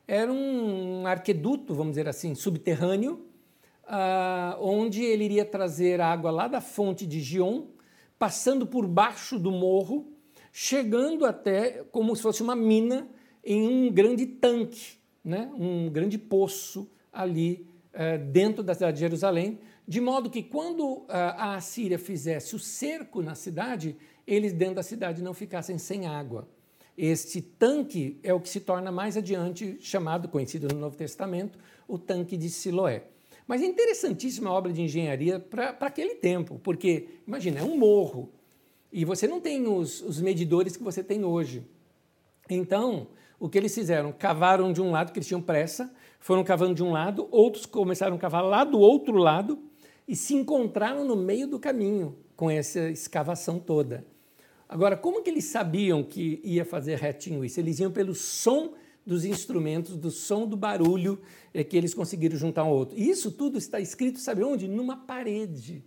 Era 0.05 0.31
um 0.31 1.05
arqueduto, 1.05 1.73
vamos 1.73 1.91
dizer 1.91 2.07
assim, 2.07 2.35
subterrâneo, 2.35 3.25
ah, 3.87 4.57
onde 4.59 5.03
ele 5.03 5.23
iria 5.23 5.45
trazer 5.45 6.01
água 6.01 6.31
lá 6.31 6.47
da 6.47 6.59
fonte 6.59 7.05
de 7.05 7.21
Gion, 7.21 7.67
passando 8.17 8.67
por 8.67 8.85
baixo 8.87 9.39
do 9.39 9.51
morro, 9.51 10.11
chegando 10.51 11.25
até 11.25 11.85
como 11.91 12.15
se 12.15 12.21
fosse 12.21 12.43
uma 12.43 12.55
mina 12.55 13.07
em 13.49 13.67
um 13.67 13.91
grande 13.91 14.27
tanque, 14.27 14.99
né? 15.25 15.51
um 15.57 15.89
grande 15.89 16.19
poço 16.19 16.87
ali 17.11 17.67
eh, 17.91 18.19
dentro 18.19 18.61
da 18.61 18.75
cidade 18.75 18.93
de 18.93 18.99
Jerusalém, 18.99 19.59
de 19.87 19.99
modo 19.99 20.29
que 20.29 20.43
quando 20.43 21.03
ah, 21.09 21.53
a 21.53 21.55
Assíria 21.55 21.97
fizesse 21.97 22.55
o 22.55 22.59
cerco 22.59 23.23
na 23.23 23.33
cidade, 23.33 23.97
eles 24.27 24.53
dentro 24.53 24.75
da 24.75 24.83
cidade 24.83 25.23
não 25.23 25.33
ficassem 25.33 25.79
sem 25.79 26.05
água. 26.05 26.47
Este 26.95 27.41
tanque 27.41 28.19
é 28.21 28.31
o 28.31 28.39
que 28.39 28.49
se 28.49 28.59
torna 28.59 28.91
mais 28.91 29.17
adiante 29.17 29.77
chamado, 29.79 30.29
conhecido 30.29 30.67
no 30.71 30.79
Novo 30.79 30.95
Testamento, 30.95 31.57
o 31.87 31.97
tanque 31.97 32.37
de 32.37 32.51
Siloé. 32.51 33.05
Mas 33.47 33.63
é 33.63 33.65
interessantíssima 33.65 34.51
a 34.51 34.53
obra 34.53 34.71
de 34.71 34.83
engenharia 34.83 35.39
para 35.39 35.69
aquele 35.79 36.13
tempo, 36.15 36.59
porque, 36.63 37.07
imagina, 37.25 37.61
é 37.61 37.63
um 37.63 37.75
morro 37.75 38.31
e 38.93 39.03
você 39.03 39.27
não 39.27 39.41
tem 39.41 39.67
os, 39.67 40.03
os 40.03 40.21
medidores 40.21 40.77
que 40.77 40.83
você 40.83 41.03
tem 41.03 41.25
hoje. 41.25 41.63
Então, 42.47 43.07
o 43.39 43.47
que 43.47 43.57
eles 43.57 43.73
fizeram? 43.73 44.11
Cavaram 44.11 44.73
de 44.73 44.81
um 44.81 44.91
lado, 44.91 45.11
que 45.11 45.19
eles 45.19 45.27
tinham 45.27 45.41
pressa, 45.41 45.91
foram 46.19 46.43
cavando 46.43 46.75
de 46.75 46.83
um 46.83 46.91
lado, 46.91 47.27
outros 47.31 47.65
começaram 47.65 48.15
a 48.15 48.19
cavar 48.19 48.43
lá 48.43 48.63
do 48.63 48.79
outro 48.79 49.15
lado 49.15 49.59
e 50.07 50.15
se 50.15 50.33
encontraram 50.33 51.05
no 51.05 51.15
meio 51.15 51.47
do 51.47 51.59
caminho 51.59 52.17
com 52.35 52.49
essa 52.49 52.89
escavação 52.89 53.59
toda. 53.59 54.05
Agora, 54.67 54.95
como 54.97 55.23
que 55.23 55.29
eles 55.29 55.45
sabiam 55.45 56.03
que 56.03 56.39
ia 56.43 56.65
fazer 56.65 56.97
retinho 56.97 57.43
isso? 57.43 57.59
Eles 57.59 57.79
iam 57.79 57.91
pelo 57.91 58.13
som 58.13 58.73
dos 59.05 59.25
instrumentos, 59.25 59.95
do 59.97 60.11
som 60.11 60.45
do 60.45 60.55
barulho 60.55 61.19
é 61.53 61.63
que 61.63 61.75
eles 61.75 61.93
conseguiram 61.93 62.37
juntar 62.37 62.63
um 62.63 62.67
ao 62.67 62.75
outro. 62.75 62.97
E 62.97 63.09
isso 63.09 63.31
tudo 63.31 63.57
está 63.57 63.79
escrito, 63.79 64.19
sabe 64.19 64.43
onde? 64.43 64.67
Numa 64.67 64.97
parede. 64.97 65.83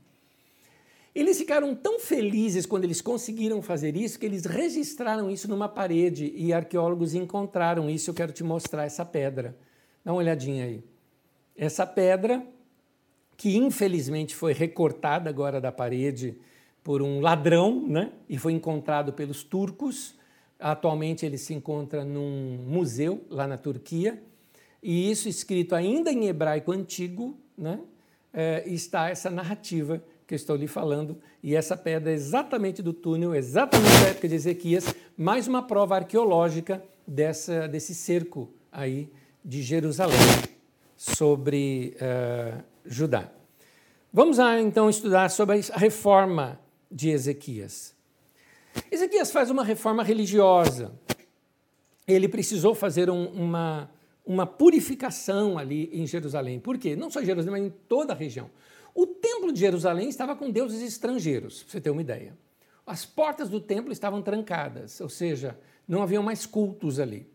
Eles 1.15 1.39
ficaram 1.39 1.75
tão 1.75 2.01
felizes 2.01 2.65
quando 2.65 2.85
eles 2.85 3.01
conseguiram 3.01 3.61
fazer 3.61 3.97
isso 3.97 4.19
que 4.19 4.25
eles 4.25 4.47
registraram 4.47 5.31
isso 5.31 5.49
numa 5.49 5.69
parede 5.69 6.33
e 6.35 6.53
arqueólogos 6.53 7.15
encontraram 7.15 7.91
isso. 7.91 8.11
Eu 8.11 8.15
quero 8.15 8.33
te 8.33 8.43
mostrar 8.43 8.85
essa 8.85 9.05
pedra. 9.05 9.57
Dá 10.05 10.13
uma 10.13 10.19
olhadinha 10.19 10.65
aí. 10.65 10.83
Essa 11.55 11.87
pedra, 11.87 12.47
que 13.37 13.57
infelizmente 13.57 14.35
foi 14.35 14.53
recortada 14.55 15.29
agora 15.29 15.61
da 15.61 15.71
parede 15.71 16.39
por 16.83 17.03
um 17.03 17.21
ladrão 17.21 17.87
né? 17.87 18.13
e 18.29 18.39
foi 18.39 18.53
encontrado 18.53 19.13
pelos 19.13 19.45
turcos 19.45 20.15
Atualmente 20.63 21.27
ele 21.27 21.37
se 21.39 21.53
encontra 21.53 22.05
num 22.05 22.57
museu 22.69 23.27
lá 23.29 23.49
na 23.49 23.59
Turquia, 23.59 24.23
e 24.81 25.11
isso 25.11 25.29
escrito 25.29 25.75
ainda 25.75 26.13
em 26.13 26.29
hebraico 26.29 26.71
antigo, 26.71 27.37
né? 27.59 27.81
É, 28.33 28.63
está 28.67 29.11
essa 29.11 29.29
narrativa 29.29 30.03
que 30.27 30.35
eu 30.35 30.37
estou 30.37 30.57
lhe 30.57 30.67
falando, 30.67 31.19
e 31.43 31.55
essa 31.55 31.77
pedra 31.77 32.11
é 32.11 32.15
exatamente 32.15 32.83
do 32.83 32.93
túnel, 32.93 33.35
exatamente 33.35 34.01
da 34.01 34.09
época 34.09 34.29
de 34.29 34.35
Ezequias, 34.35 34.95
mais 35.17 35.49
uma 35.49 35.63
prova 35.63 35.97
arqueológica 35.97 36.83
dessa, 37.07 37.67
desse 37.67 37.95
cerco 37.95 38.49
aí 38.71 39.11
de 39.45 39.63
Jerusalém 39.63 40.17
sobre 40.97 41.97
uh, 41.97 42.63
Judá. 42.87 43.31
Vamos 44.13 44.39
lá, 44.39 44.61
então 44.61 44.89
estudar 44.89 45.31
sobre 45.31 45.59
a 45.73 45.79
reforma 45.79 46.61
de 46.91 47.11
Ezequias. 47.11 47.95
Ezequias 48.91 49.31
faz 49.31 49.51
uma 49.51 49.65
reforma 49.65 50.03
religiosa. 50.03 50.93
Ele 52.07 52.29
precisou 52.29 52.75
fazer 52.75 53.11
um, 53.11 53.27
uma, 53.27 53.91
uma 54.25 54.47
purificação 54.47 55.59
ali 55.59 55.91
em 55.93 56.07
Jerusalém. 56.07 56.61
Por 56.61 56.79
quê? 56.79 56.95
Não 56.95 57.11
só 57.11 57.21
em 57.21 57.27
Jerusalém, 57.27 57.63
mas 57.63 57.73
em 57.73 57.75
toda 57.89 58.13
a 58.13 58.17
região. 58.17 58.51
O 58.95 59.07
templo 59.07 59.53
de 59.53 59.61
Jerusalém 59.61 60.09
estava 60.09 60.37
com 60.37 60.51
deuses 60.51 60.83
estrangeiros, 60.83 61.63
para 61.63 61.73
você 61.73 61.81
ter 61.81 61.91
uma 61.91 62.03
ideia. 62.03 62.37
As 62.87 63.07
portas 63.07 63.49
do 63.49 63.61
templo 63.61 63.93
estavam 63.93 64.21
trancadas, 64.21 65.01
ou 65.01 65.09
seja, 65.09 65.59
não 65.87 66.03
haviam 66.03 66.23
mais 66.23 66.45
cultos 66.47 66.99
ali. 66.99 67.27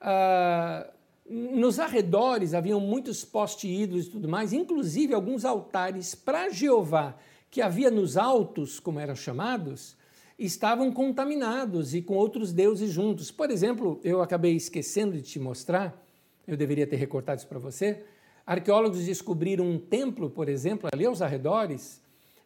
Ah, 0.00 0.88
nos 1.28 1.78
arredores 1.78 2.54
haviam 2.54 2.80
muitos 2.80 3.24
poste-ídolos 3.24 4.06
e 4.06 4.10
tudo 4.10 4.28
mais, 4.28 4.52
inclusive 4.52 5.14
alguns 5.14 5.44
altares 5.44 6.14
para 6.14 6.50
Jeová, 6.50 7.16
que 7.50 7.62
havia 7.62 7.90
nos 7.90 8.16
altos, 8.16 8.80
como 8.80 8.98
eram 8.98 9.14
chamados, 9.14 9.96
estavam 10.38 10.92
contaminados 10.92 11.94
e 11.94 12.02
com 12.02 12.14
outros 12.14 12.52
deuses 12.52 12.90
juntos. 12.90 13.30
Por 13.30 13.50
exemplo, 13.50 14.00
eu 14.02 14.22
acabei 14.22 14.56
esquecendo 14.56 15.12
de 15.12 15.22
te 15.22 15.38
mostrar, 15.38 16.04
eu 16.46 16.56
deveria 16.56 16.86
ter 16.86 16.96
recortado 16.96 17.38
isso 17.38 17.46
para 17.46 17.58
você. 17.58 18.02
Arqueólogos 18.46 19.04
descobriram 19.04 19.64
um 19.64 19.78
templo, 19.78 20.30
por 20.30 20.48
exemplo, 20.48 20.88
ali 20.92 21.06
aos 21.06 21.22
arredores, 21.22 22.00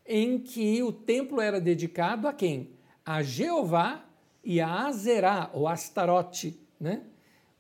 em 0.07 0.39
que 0.39 0.83
o 0.83 0.93
templo 0.93 1.41
era 1.41 1.61
dedicado 1.61 2.29
a 2.29 2.33
quem? 2.33 2.71
A 3.05 3.23
Jeová 3.23 4.05
e 4.43 4.61
a 4.61 4.87
Azerá, 4.87 5.51
ou 5.55 5.67
Astarote, 5.67 6.61
né? 6.79 7.03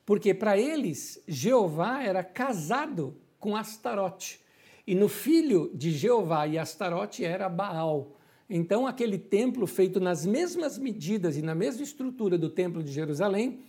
Porque 0.04 0.34
para 0.34 0.58
eles, 0.58 1.22
Jeová 1.26 2.02
era 2.02 2.22
casado 2.22 3.16
com 3.40 3.56
Astarote. 3.56 4.40
E 4.86 4.94
no 4.94 5.08
filho 5.08 5.70
de 5.74 5.90
Jeová 5.90 6.46
e 6.46 6.58
Astarote 6.58 7.24
era 7.24 7.48
Baal. 7.48 8.18
Então, 8.48 8.86
aquele 8.86 9.18
templo 9.18 9.66
feito 9.66 9.98
nas 9.98 10.26
mesmas 10.26 10.76
medidas 10.76 11.38
e 11.38 11.42
na 11.42 11.54
mesma 11.54 11.82
estrutura 11.82 12.36
do 12.36 12.50
templo 12.50 12.82
de 12.82 12.92
Jerusalém, 12.92 13.60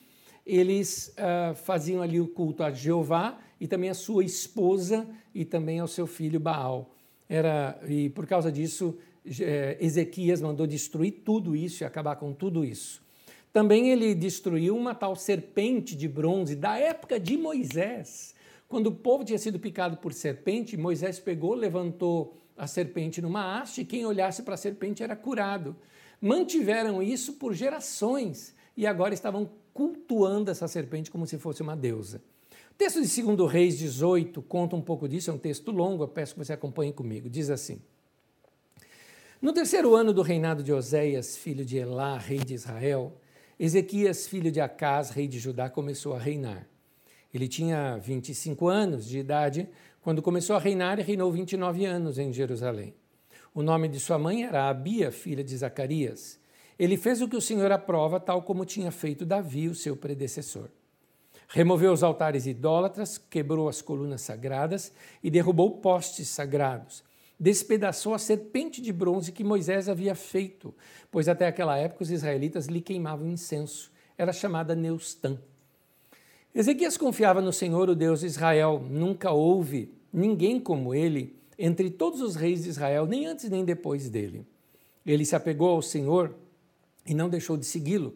eles 0.46 1.16
uh, 1.18 1.56
faziam 1.56 2.02
ali 2.02 2.20
o 2.20 2.28
culto 2.28 2.64
a 2.64 2.72
Jeová 2.72 3.40
e 3.60 3.68
também 3.68 3.90
a 3.90 3.94
sua 3.94 4.24
esposa 4.24 5.08
e 5.34 5.46
também 5.46 5.80
ao 5.80 5.88
seu 5.88 6.08
filho 6.08 6.40
Baal. 6.40 6.94
Era, 7.28 7.80
e 7.88 8.10
por 8.10 8.28
causa 8.28 8.52
disso, 8.52 8.98
eh, 9.40 9.78
Ezequias 9.80 10.42
mandou 10.42 10.68
destruir 10.68 11.24
tudo 11.24 11.56
isso 11.56 11.84
e 11.84 11.86
acabar 11.86 12.16
com 12.18 12.34
tudo 12.34 12.64
isso. 12.64 13.04
Também 13.52 13.90
ele 13.90 14.14
destruiu 14.14 14.76
uma 14.76 14.94
tal 14.94 15.16
serpente 15.16 15.96
de 15.96 16.08
bronze 16.08 16.56
da 16.56 16.78
época 16.78 17.20
de 17.20 17.38
Moisés. 17.38 18.36
Quando 18.68 18.88
o 18.88 18.92
povo 18.96 19.24
tinha 19.24 19.40
sido 19.40 19.60
picado 19.60 19.98
por 19.98 20.14
serpente, 20.14 20.76
Moisés 20.76 21.20
pegou, 21.20 21.54
levantou 21.54 22.38
a 22.58 22.68
serpente 22.68 23.22
numa 23.22 23.58
haste 23.58 23.82
e 23.82 23.86
quem 23.86 24.06
olhasse 24.06 24.44
para 24.44 24.56
a 24.56 24.58
serpente 24.58 25.02
era 25.02 25.16
curado. 25.16 25.76
Mantiveram 26.20 27.02
isso 27.02 27.34
por 27.34 27.54
gerações 27.54 28.54
e 28.76 28.86
agora 28.86 29.14
estavam 29.14 29.50
cultuando 29.74 30.52
essa 30.52 30.68
serpente 30.68 31.12
como 31.12 31.26
se 31.26 31.38
fosse 31.38 31.62
uma 31.62 31.76
deusa. 31.76 32.22
O 32.76 32.78
texto 32.78 33.02
de 33.02 33.22
2 33.22 33.50
Reis 33.50 33.78
18 33.78 34.42
conta 34.42 34.76
um 34.76 34.82
pouco 34.82 35.08
disso, 35.08 35.32
é 35.32 35.34
um 35.34 35.38
texto 35.38 35.72
longo, 35.72 36.04
eu 36.04 36.10
peço 36.10 36.34
que 36.34 36.40
você 36.40 36.52
acompanhe 36.52 36.92
comigo. 36.92 37.30
Diz 37.30 37.50
assim: 37.50 37.82
No 39.42 39.54
terceiro 39.54 39.96
ano 39.96 40.12
do 40.12 40.22
reinado 40.22 40.62
de 40.62 40.74
Oséias, 40.74 41.38
filho 41.38 41.64
de 41.64 41.78
Elá, 41.78 42.18
rei 42.18 42.40
de 42.40 42.54
Israel, 42.54 43.14
Ezequias, 43.58 44.28
filho 44.28 44.52
de 44.52 44.60
Acás, 44.60 45.10
rei 45.10 45.26
de 45.26 45.40
Judá, 45.40 45.70
começou 45.70 46.14
a 46.16 46.20
reinar. 46.20 46.68
Ele 47.34 47.48
tinha 47.48 47.96
25 47.96 48.68
anos 48.68 49.08
de 49.08 49.20
idade 49.20 49.70
quando 50.02 50.22
começou 50.22 50.58
a 50.58 50.60
reinar, 50.60 51.00
reinou 51.00 51.32
29 51.32 51.86
anos 51.86 52.20
em 52.20 52.34
Jerusalém. 52.34 52.94
O 53.54 53.64
nome 53.64 53.88
de 53.88 54.02
sua 54.02 54.20
mãe 54.20 54.44
era 54.44 54.68
Abia, 54.68 55.14
filha 55.14 55.46
de 55.46 55.56
Zacarias. 55.56 56.38
Ele 56.78 56.98
fez 56.98 57.22
o 57.22 57.30
que 57.30 57.38
o 57.38 57.42
Senhor 57.42 57.72
aprova, 57.72 58.20
tal 58.20 58.42
como 58.42 58.66
tinha 58.66 58.92
feito 58.92 59.26
Davi, 59.26 59.70
o 59.70 59.74
seu 59.76 59.96
predecessor. 59.96 60.70
Removeu 61.48 61.92
os 61.92 62.04
altares 62.04 62.48
idólatras, 62.48 63.18
quebrou 63.18 63.70
as 63.70 63.82
colunas 63.82 64.22
sagradas 64.22 64.92
e 65.24 65.30
derrubou 65.30 65.78
postes 65.78 66.28
sagrados. 66.28 67.04
Despedaçou 67.40 68.14
a 68.14 68.20
serpente 68.20 68.82
de 68.82 68.94
bronze 68.94 69.32
que 69.32 69.44
Moisés 69.44 69.90
havia 69.90 70.16
feito, 70.16 70.74
pois 71.12 71.28
até 71.28 71.48
aquela 71.48 71.78
época 71.78 72.04
os 72.04 72.12
israelitas 72.12 72.68
lhe 72.68 72.82
queimavam 72.82 73.28
incenso. 73.28 73.92
Era 74.18 74.32
chamada 74.32 74.74
Neustã. 74.74 75.38
Ezequias 76.54 76.96
confiava 76.98 77.42
no 77.42 77.52
Senhor, 77.52 77.90
o 77.90 77.96
Deus 77.96 78.22
de 78.22 78.28
Israel. 78.28 78.82
Nunca 78.90 79.32
houve 79.32 79.94
ninguém 80.12 80.60
como 80.60 80.96
ele 80.96 81.36
entre 81.60 81.90
todos 81.90 82.22
os 82.22 82.36
reis 82.36 82.64
de 82.64 82.70
Israel, 82.70 83.06
nem 83.06 83.26
antes 83.26 83.50
nem 83.50 83.66
depois 83.66 84.10
dele. 84.10 84.46
Ele 85.06 85.26
se 85.26 85.36
apegou 85.36 85.70
ao 85.70 85.82
Senhor 85.82 86.34
e 87.06 87.14
não 87.14 87.30
deixou 87.30 87.58
de 87.58 87.66
segui-lo. 87.66 88.16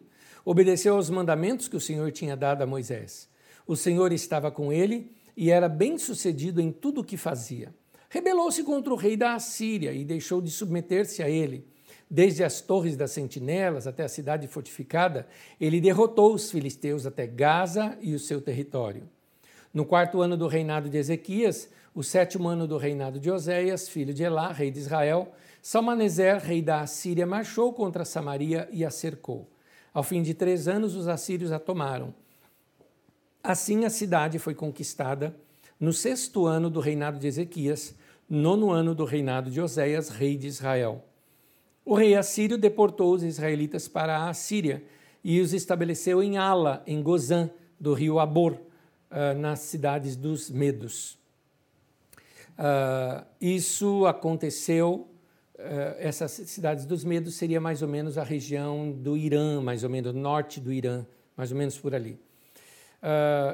Obedeceu 0.49 0.95
aos 0.95 1.12
mandamentos 1.12 1.67
que 1.67 1.75
o 1.77 1.79
Senhor 1.79 2.12
tinha 2.12 2.35
dado 2.35 2.63
a 2.63 2.65
Moisés. 2.65 3.29
O 3.67 3.75
Senhor 3.75 4.12
estava 4.12 4.49
com 4.49 4.73
ele 4.73 5.12
e 5.38 5.51
era 5.51 5.69
bem-sucedido 5.69 6.59
em 6.59 6.71
tudo 6.71 7.01
o 7.01 7.03
que 7.03 7.17
fazia. 7.17 7.71
Rebelou-se 8.09 8.63
contra 8.63 8.91
o 8.91 8.95
rei 8.95 9.15
da 9.15 9.35
Assíria 9.35 9.93
e 9.93 10.03
deixou 10.03 10.41
de 10.41 10.49
submeter-se 10.49 11.21
a 11.21 11.29
ele. 11.29 11.67
Desde 12.09 12.43
as 12.43 12.62
torres 12.62 12.97
das 12.97 13.12
sentinelas 13.12 13.85
até 13.85 14.03
a 14.03 14.09
cidade 14.09 14.47
fortificada, 14.47 15.27
ele 15.62 15.79
derrotou 15.79 16.33
os 16.33 16.49
filisteus 16.49 17.05
até 17.05 17.27
Gaza 17.27 17.95
e 18.01 18.15
o 18.15 18.19
seu 18.19 18.41
território. 18.41 19.07
No 19.71 19.85
quarto 19.85 20.19
ano 20.19 20.35
do 20.35 20.47
reinado 20.47 20.89
de 20.89 20.97
Ezequias, 20.97 21.69
o 21.93 22.03
sétimo 22.03 22.47
ano 22.47 22.65
do 22.65 22.77
reinado 22.77 23.19
de 23.19 23.29
Oséias, 23.29 23.88
filho 23.88 24.15
de 24.15 24.23
Elá, 24.23 24.51
rei 24.51 24.71
de 24.71 24.79
Israel, 24.79 25.31
Salmaneser, 25.62 26.41
rei 26.41 26.59
da 26.59 26.81
Assíria, 26.81 27.27
marchou 27.27 27.71
contra 27.71 28.03
Samaria 28.03 28.67
e 28.71 28.83
a 28.83 28.89
cercou. 28.89 29.47
Ao 29.93 30.04
fim 30.04 30.21
de 30.21 30.34
três 30.34 30.67
anos, 30.67 30.95
os 30.95 31.08
assírios 31.08 31.52
a 31.52 31.60
tomaram. 31.60 32.13
Assim, 33.43 33.86
a 33.86 33.89
cidade 33.89 34.38
foi 34.38 34.54
conquistada 34.54 35.36
no 35.80 35.93
sexto 35.93 36.45
ano 36.45 36.69
do 36.69 36.80
reinado 36.80 37.17
de 37.17 37.28
Ezequias, 37.28 37.95
nono 38.30 38.69
ano 38.69 38.93
do 38.93 39.06
reinado 39.06 39.49
de 39.49 39.62
Oséias, 39.62 40.10
rei 40.10 40.36
de 40.38 40.47
Israel. 40.47 41.04
O 41.86 41.95
rei 41.95 42.15
assírio 42.15 42.58
deportou 42.58 43.13
os 43.13 43.23
israelitas 43.23 43.88
para 43.88 44.17
a 44.17 44.30
Assíria 44.30 44.84
e 45.23 45.41
os 45.41 45.54
estabeleceu 45.54 46.21
em 46.21 46.38
Ala, 46.38 46.84
em 46.86 47.02
Gozã, 47.02 47.49
do 47.80 47.93
rio 47.93 48.19
Abor, 48.19 48.54
uh, 48.54 49.38
nas 49.39 49.62
cidades 49.62 50.15
dos 50.15 50.49
Medos. 50.49 51.17
Uh, 52.60 53.25
isso 53.39 54.06
aconteceu, 54.06 55.09
essas 55.98 56.32
cidades 56.32 56.86
dos 56.86 57.04
Medos 57.04 57.36
seria 57.36 57.60
mais 57.60 57.82
ou 57.82 57.88
menos 57.88 58.17
a 58.17 58.24
região 58.24 58.91
do 58.91 59.17
Irã, 59.17 59.62
mais 59.62 59.84
ou 59.84 59.89
menos 59.89 60.13
norte 60.13 60.60
do 60.60 60.72
Irã, 60.72 61.06
mais 61.36 61.52
ou 61.52 61.58
menos 61.58 61.78
por 61.78 61.93
ali. 61.93 62.19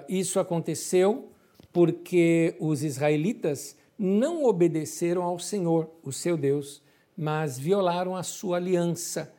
isso 0.07 0.39
aconteceu 0.39 1.31
porque 1.73 2.55
os 2.59 2.83
israelitas 2.83 3.75
não 3.97 4.43
obedeceram 4.43 5.23
ao 5.23 5.39
Senhor, 5.39 5.89
o 6.03 6.11
seu 6.11 6.37
Deus, 6.37 6.81
mas 7.17 7.57
violaram 7.57 8.15
a 8.15 8.23
sua 8.23 8.57
aliança, 8.57 9.33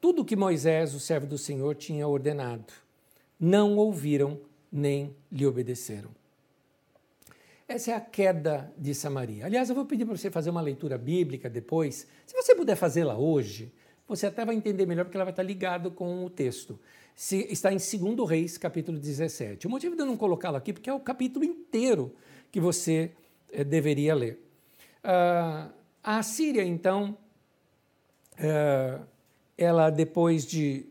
tudo 0.00 0.24
que 0.24 0.36
Moisés, 0.36 0.94
o 0.94 1.00
servo 1.00 1.26
do 1.26 1.38
Senhor, 1.38 1.74
tinha 1.74 2.06
ordenado. 2.06 2.72
Não 3.40 3.76
ouviram 3.76 4.38
nem 4.70 5.14
lhe 5.30 5.46
obedeceram. 5.46 6.10
Essa 7.66 7.92
é 7.92 7.94
a 7.94 8.00
queda 8.00 8.72
de 8.76 8.94
Samaria. 8.94 9.46
Aliás, 9.46 9.70
eu 9.70 9.74
vou 9.74 9.86
pedir 9.86 10.04
para 10.04 10.16
você 10.16 10.30
fazer 10.30 10.50
uma 10.50 10.60
leitura 10.60 10.98
bíblica 10.98 11.48
depois. 11.48 12.06
Se 12.26 12.34
você 12.34 12.54
puder 12.54 12.76
fazê-la 12.76 13.16
hoje, 13.16 13.72
você 14.06 14.26
até 14.26 14.44
vai 14.44 14.54
entender 14.54 14.84
melhor 14.84 15.04
porque 15.04 15.16
ela 15.16 15.24
vai 15.24 15.32
estar 15.32 15.42
ligada 15.42 15.90
com 15.90 16.24
o 16.24 16.30
texto. 16.30 16.78
Se, 17.16 17.46
está 17.50 17.72
em 17.72 17.78
2 17.78 18.28
Reis, 18.28 18.58
capítulo 18.58 18.98
17. 18.98 19.66
O 19.66 19.70
motivo 19.70 19.96
de 19.96 20.02
eu 20.02 20.06
não 20.06 20.16
colocá-lo 20.16 20.56
aqui 20.56 20.74
porque 20.74 20.90
é 20.90 20.92
o 20.92 21.00
capítulo 21.00 21.44
inteiro 21.44 22.14
que 22.52 22.60
você 22.60 23.12
eh, 23.50 23.64
deveria 23.64 24.14
ler. 24.14 24.44
Uh, 25.02 25.72
a 26.02 26.22
Síria, 26.22 26.64
então, 26.64 27.16
uh, 28.34 29.06
ela 29.56 29.88
depois 29.88 30.44
de. 30.44 30.86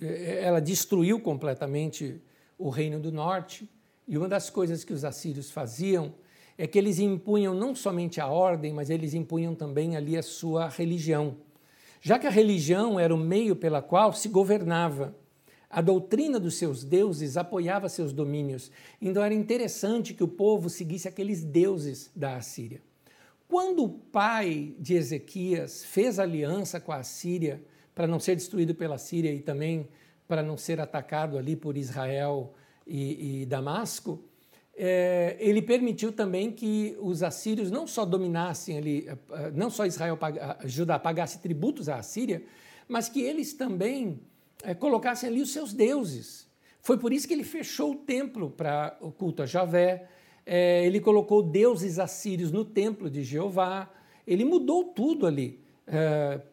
Eh, 0.00 0.40
ela 0.42 0.60
destruiu 0.60 1.20
completamente 1.20 2.20
o 2.56 2.70
Reino 2.70 2.98
do 2.98 3.12
Norte, 3.12 3.68
e 4.06 4.18
uma 4.18 4.28
das 4.28 4.50
coisas 4.50 4.84
que 4.84 4.92
os 4.92 5.04
assírios 5.04 5.50
faziam 5.50 6.14
é 6.56 6.66
que 6.66 6.78
eles 6.78 6.98
impunham 6.98 7.54
não 7.54 7.74
somente 7.74 8.20
a 8.20 8.26
ordem, 8.26 8.72
mas 8.72 8.90
eles 8.90 9.14
impunham 9.14 9.54
também 9.54 9.96
ali 9.96 10.16
a 10.16 10.22
sua 10.22 10.68
religião. 10.68 11.36
Já 12.00 12.18
que 12.18 12.26
a 12.26 12.30
religião 12.30 13.00
era 13.00 13.14
o 13.14 13.18
meio 13.18 13.56
pela 13.56 13.80
qual 13.80 14.12
se 14.12 14.28
governava, 14.28 15.16
a 15.70 15.80
doutrina 15.80 16.38
dos 16.38 16.54
seus 16.54 16.84
deuses 16.84 17.36
apoiava 17.36 17.88
seus 17.88 18.12
domínios. 18.12 18.70
Então 19.00 19.24
era 19.24 19.34
interessante 19.34 20.14
que 20.14 20.22
o 20.22 20.28
povo 20.28 20.70
seguisse 20.70 21.08
aqueles 21.08 21.42
deuses 21.42 22.10
da 22.14 22.36
Assíria. 22.36 22.80
Quando 23.48 23.82
o 23.82 23.88
pai 23.88 24.74
de 24.78 24.94
Ezequias 24.94 25.84
fez 25.84 26.18
aliança 26.18 26.78
com 26.78 26.92
a 26.92 26.98
Assíria 26.98 27.60
para 27.94 28.06
não 28.06 28.20
ser 28.20 28.36
destruído 28.36 28.74
pela 28.74 28.98
Síria 28.98 29.32
e 29.32 29.40
também 29.40 29.88
para 30.28 30.42
não 30.42 30.56
ser 30.56 30.80
atacado 30.80 31.36
ali 31.36 31.56
por 31.56 31.76
Israel 31.76 32.54
e, 32.86 33.42
e 33.42 33.46
Damasco, 33.46 34.22
é, 34.76 35.36
ele 35.38 35.62
permitiu 35.62 36.12
também 36.12 36.50
que 36.50 36.96
os 37.00 37.22
assírios 37.22 37.70
não 37.70 37.86
só 37.86 38.04
dominassem 38.04 38.76
ali, 38.76 39.06
eh, 39.08 39.16
eh, 39.30 39.52
não 39.54 39.70
só 39.70 39.86
Israel, 39.86 40.18
Judá 40.64 40.98
pagasse 40.98 41.38
tributos 41.38 41.88
à 41.88 41.96
Assíria, 41.96 42.42
mas 42.88 43.08
que 43.08 43.22
eles 43.22 43.54
também 43.54 44.20
é, 44.64 44.74
colocassem 44.74 45.28
ali 45.28 45.40
os 45.40 45.52
seus 45.52 45.72
deuses. 45.72 46.48
Foi 46.80 46.98
por 46.98 47.12
isso 47.12 47.28
que 47.28 47.34
ele 47.34 47.44
fechou 47.44 47.92
o 47.92 47.94
templo 47.94 48.50
para 48.50 48.96
o 49.00 49.12
culto 49.12 49.42
a 49.42 49.46
Javé, 49.46 50.08
é, 50.44 50.84
ele 50.84 51.00
colocou 51.00 51.40
deuses 51.40 52.00
assírios 52.00 52.50
no 52.50 52.64
templo 52.64 53.08
de 53.08 53.22
Jeová, 53.22 53.88
ele 54.26 54.44
mudou 54.44 54.84
tudo 54.84 55.26
ali, 55.26 55.60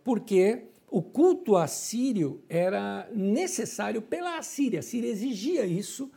porque 0.04 0.66
o 0.90 1.02
culto 1.02 1.56
assírio 1.56 2.44
era 2.50 3.10
necessário 3.14 4.02
pela 4.02 4.38
Assíria. 4.38 4.80
A 4.80 4.84
Síria 4.84 5.10
exigia 5.10 5.66
isso 5.66 6.12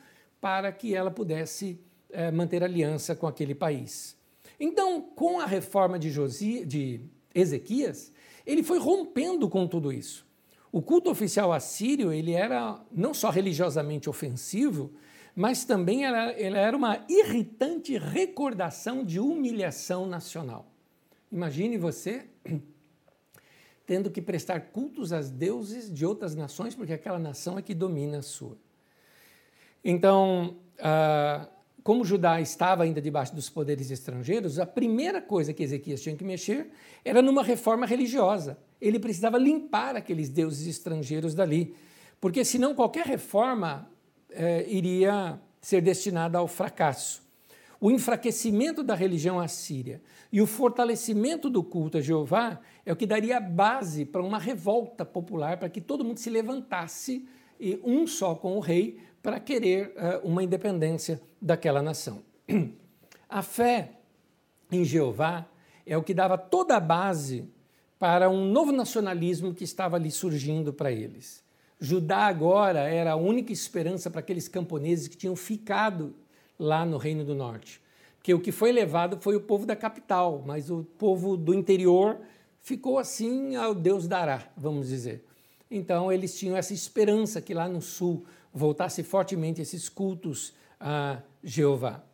para 0.44 0.70
que 0.70 0.94
ela 0.94 1.10
pudesse 1.10 1.80
é, 2.10 2.30
manter 2.30 2.62
aliança 2.62 3.16
com 3.16 3.26
aquele 3.26 3.54
país. 3.54 4.14
Então, 4.60 5.00
com 5.00 5.40
a 5.40 5.46
reforma 5.46 5.98
de, 5.98 6.10
Josi, 6.10 6.66
de 6.66 7.00
Ezequias, 7.34 8.12
ele 8.44 8.62
foi 8.62 8.78
rompendo 8.78 9.48
com 9.48 9.66
tudo 9.66 9.90
isso. 9.90 10.26
O 10.70 10.82
culto 10.82 11.10
oficial 11.10 11.50
assírio 11.50 12.12
ele 12.12 12.32
era 12.32 12.78
não 12.92 13.14
só 13.14 13.30
religiosamente 13.30 14.10
ofensivo, 14.10 14.92
mas 15.34 15.64
também 15.64 16.04
era, 16.04 16.38
ele 16.38 16.58
era 16.58 16.76
uma 16.76 17.02
irritante 17.08 17.96
recordação 17.96 19.02
de 19.02 19.18
humilhação 19.18 20.06
nacional. 20.06 20.70
Imagine 21.32 21.78
você 21.78 22.26
tendo 23.86 24.10
que 24.10 24.20
prestar 24.20 24.60
cultos 24.60 25.10
aos 25.10 25.30
deuses 25.30 25.90
de 25.90 26.04
outras 26.04 26.34
nações, 26.34 26.74
porque 26.74 26.92
aquela 26.92 27.18
nação 27.18 27.56
é 27.58 27.62
que 27.62 27.72
domina 27.72 28.18
a 28.18 28.22
sua. 28.22 28.58
Então, 29.84 30.56
ah, 30.80 31.48
como 31.82 32.04
Judá 32.04 32.40
estava 32.40 32.84
ainda 32.84 33.00
debaixo 33.00 33.34
dos 33.34 33.50
poderes 33.50 33.90
estrangeiros, 33.90 34.58
a 34.58 34.64
primeira 34.66 35.20
coisa 35.20 35.52
que 35.52 35.62
Ezequias 35.62 36.00
tinha 36.00 36.16
que 36.16 36.24
mexer 36.24 36.70
era 37.04 37.20
numa 37.20 37.42
reforma 37.42 37.84
religiosa 37.84 38.56
ele 38.86 38.98
precisava 38.98 39.38
limpar 39.38 39.96
aqueles 39.96 40.28
deuses 40.28 40.66
estrangeiros 40.66 41.34
dali, 41.34 41.74
porque 42.20 42.44
senão 42.44 42.74
qualquer 42.74 43.06
reforma 43.06 43.88
eh, 44.28 44.66
iria 44.68 45.40
ser 45.58 45.80
destinada 45.80 46.36
ao 46.36 46.46
fracasso. 46.46 47.22
O 47.80 47.90
enfraquecimento 47.90 48.82
da 48.82 48.94
religião 48.94 49.40
assíria 49.40 50.02
e 50.30 50.40
o 50.42 50.46
fortalecimento 50.46 51.48
do 51.48 51.62
culto 51.62 51.96
a 51.96 52.00
Jeová 52.02 52.60
é 52.84 52.92
o 52.92 52.96
que 52.96 53.06
daria 53.06 53.40
base 53.40 54.04
para 54.04 54.22
uma 54.22 54.38
revolta 54.38 55.02
popular, 55.02 55.56
para 55.58 55.70
que 55.70 55.80
todo 55.80 56.04
mundo 56.04 56.18
se 56.18 56.28
levantasse, 56.28 57.26
e 57.58 57.80
um 57.82 58.06
só 58.06 58.34
com 58.34 58.54
o 58.56 58.60
rei, 58.60 58.98
para 59.24 59.40
querer 59.40 59.94
uh, 59.96 60.28
uma 60.28 60.44
independência 60.44 61.18
daquela 61.40 61.80
nação. 61.80 62.22
A 63.26 63.40
fé 63.40 63.92
em 64.70 64.84
Jeová 64.84 65.46
é 65.86 65.96
o 65.96 66.02
que 66.02 66.12
dava 66.12 66.36
toda 66.36 66.76
a 66.76 66.80
base 66.80 67.48
para 67.98 68.28
um 68.28 68.44
novo 68.44 68.70
nacionalismo 68.70 69.54
que 69.54 69.64
estava 69.64 69.96
ali 69.96 70.10
surgindo 70.10 70.74
para 70.74 70.92
eles. 70.92 71.42
Judá 71.80 72.26
agora 72.26 72.80
era 72.80 73.12
a 73.12 73.16
única 73.16 73.50
esperança 73.50 74.10
para 74.10 74.20
aqueles 74.20 74.46
camponeses 74.46 75.08
que 75.08 75.16
tinham 75.16 75.34
ficado 75.34 76.14
lá 76.58 76.84
no 76.84 76.98
Reino 76.98 77.24
do 77.24 77.34
Norte. 77.34 77.80
Porque 78.18 78.34
o 78.34 78.40
que 78.40 78.52
foi 78.52 78.72
levado 78.72 79.18
foi 79.22 79.36
o 79.36 79.40
povo 79.40 79.64
da 79.64 79.74
capital, 79.74 80.42
mas 80.44 80.70
o 80.70 80.84
povo 80.98 81.34
do 81.34 81.54
interior 81.54 82.18
ficou 82.60 82.98
assim 82.98 83.56
ao 83.56 83.74
Deus 83.74 84.06
dará, 84.06 84.52
vamos 84.54 84.88
dizer. 84.88 85.24
Então 85.70 86.12
eles 86.12 86.38
tinham 86.38 86.56
essa 86.58 86.74
esperança 86.74 87.40
que 87.40 87.54
lá 87.54 87.66
no 87.66 87.80
sul 87.80 88.26
voltasse 88.54 89.02
fortemente 89.02 89.60
esses 89.60 89.88
cultos 89.88 90.54
a 90.78 91.20
Jeová 91.42 92.04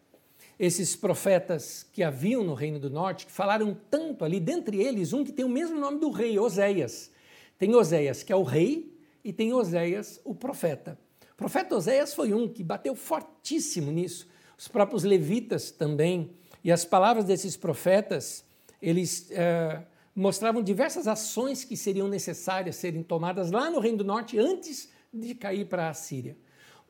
esses 0.60 0.94
profetas 0.94 1.86
que 1.90 2.02
haviam 2.02 2.44
no 2.44 2.52
Reino 2.52 2.78
do 2.78 2.90
Norte, 2.90 3.24
que 3.24 3.32
falaram 3.32 3.74
tanto 3.90 4.26
ali, 4.26 4.38
dentre 4.38 4.78
eles 4.78 5.14
um 5.14 5.24
que 5.24 5.32
tem 5.32 5.42
o 5.42 5.48
mesmo 5.48 5.80
nome 5.80 5.98
do 5.98 6.10
rei, 6.10 6.38
Oséias. 6.38 7.10
Tem 7.58 7.74
Oséias, 7.74 8.22
que 8.22 8.30
é 8.30 8.36
o 8.36 8.42
rei, 8.42 8.94
e 9.24 9.32
tem 9.32 9.54
Oséias, 9.54 10.20
o 10.22 10.34
profeta. 10.34 10.98
O 11.32 11.34
profeta 11.34 11.74
Oséias 11.74 12.12
foi 12.12 12.34
um 12.34 12.46
que 12.46 12.62
bateu 12.62 12.94
fortíssimo 12.94 13.90
nisso. 13.90 14.28
Os 14.58 14.68
próprios 14.68 15.02
levitas 15.02 15.70
também. 15.70 16.32
E 16.62 16.70
as 16.70 16.84
palavras 16.84 17.24
desses 17.24 17.56
profetas, 17.56 18.44
eles 18.82 19.30
é, 19.30 19.80
mostravam 20.14 20.62
diversas 20.62 21.08
ações 21.08 21.64
que 21.64 21.74
seriam 21.74 22.06
necessárias 22.06 22.76
serem 22.76 23.02
tomadas 23.02 23.50
lá 23.50 23.70
no 23.70 23.80
Reino 23.80 23.96
do 23.96 24.04
Norte 24.04 24.38
antes 24.38 24.89
de 25.12 25.34
cair 25.34 25.66
para 25.66 25.88
a 25.88 25.94
Síria. 25.94 26.36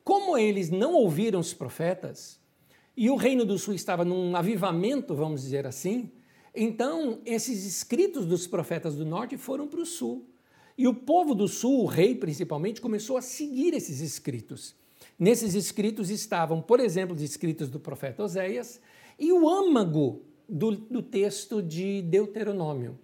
Como 0.03 0.37
eles 0.37 0.69
não 0.69 0.93
ouviram 0.93 1.39
os 1.39 1.53
profetas, 1.53 2.39
e 2.95 3.09
o 3.09 3.15
Reino 3.15 3.45
do 3.45 3.57
Sul 3.57 3.73
estava 3.73 4.03
num 4.03 4.35
avivamento, 4.35 5.15
vamos 5.15 5.41
dizer 5.41 5.65
assim, 5.65 6.11
então 6.53 7.21
esses 7.25 7.65
escritos 7.65 8.25
dos 8.25 8.45
profetas 8.45 8.95
do 8.95 9.05
norte 9.05 9.37
foram 9.37 9.67
para 9.67 9.79
o 9.79 9.85
sul. 9.85 10.27
E 10.77 10.87
o 10.87 10.93
povo 10.93 11.33
do 11.33 11.47
sul, 11.47 11.83
o 11.83 11.85
rei 11.85 12.15
principalmente, 12.15 12.81
começou 12.81 13.17
a 13.17 13.21
seguir 13.21 13.73
esses 13.73 14.01
escritos. 14.01 14.75
Nesses 15.17 15.53
escritos 15.53 16.09
estavam, 16.09 16.61
por 16.61 16.79
exemplo, 16.79 17.15
os 17.15 17.21
escritos 17.21 17.69
do 17.69 17.79
profeta 17.79 18.23
Oséias 18.23 18.81
e 19.19 19.31
o 19.31 19.47
âmago 19.47 20.23
do, 20.49 20.71
do 20.71 21.01
texto 21.01 21.61
de 21.61 22.01
Deuteronômio. 22.01 22.99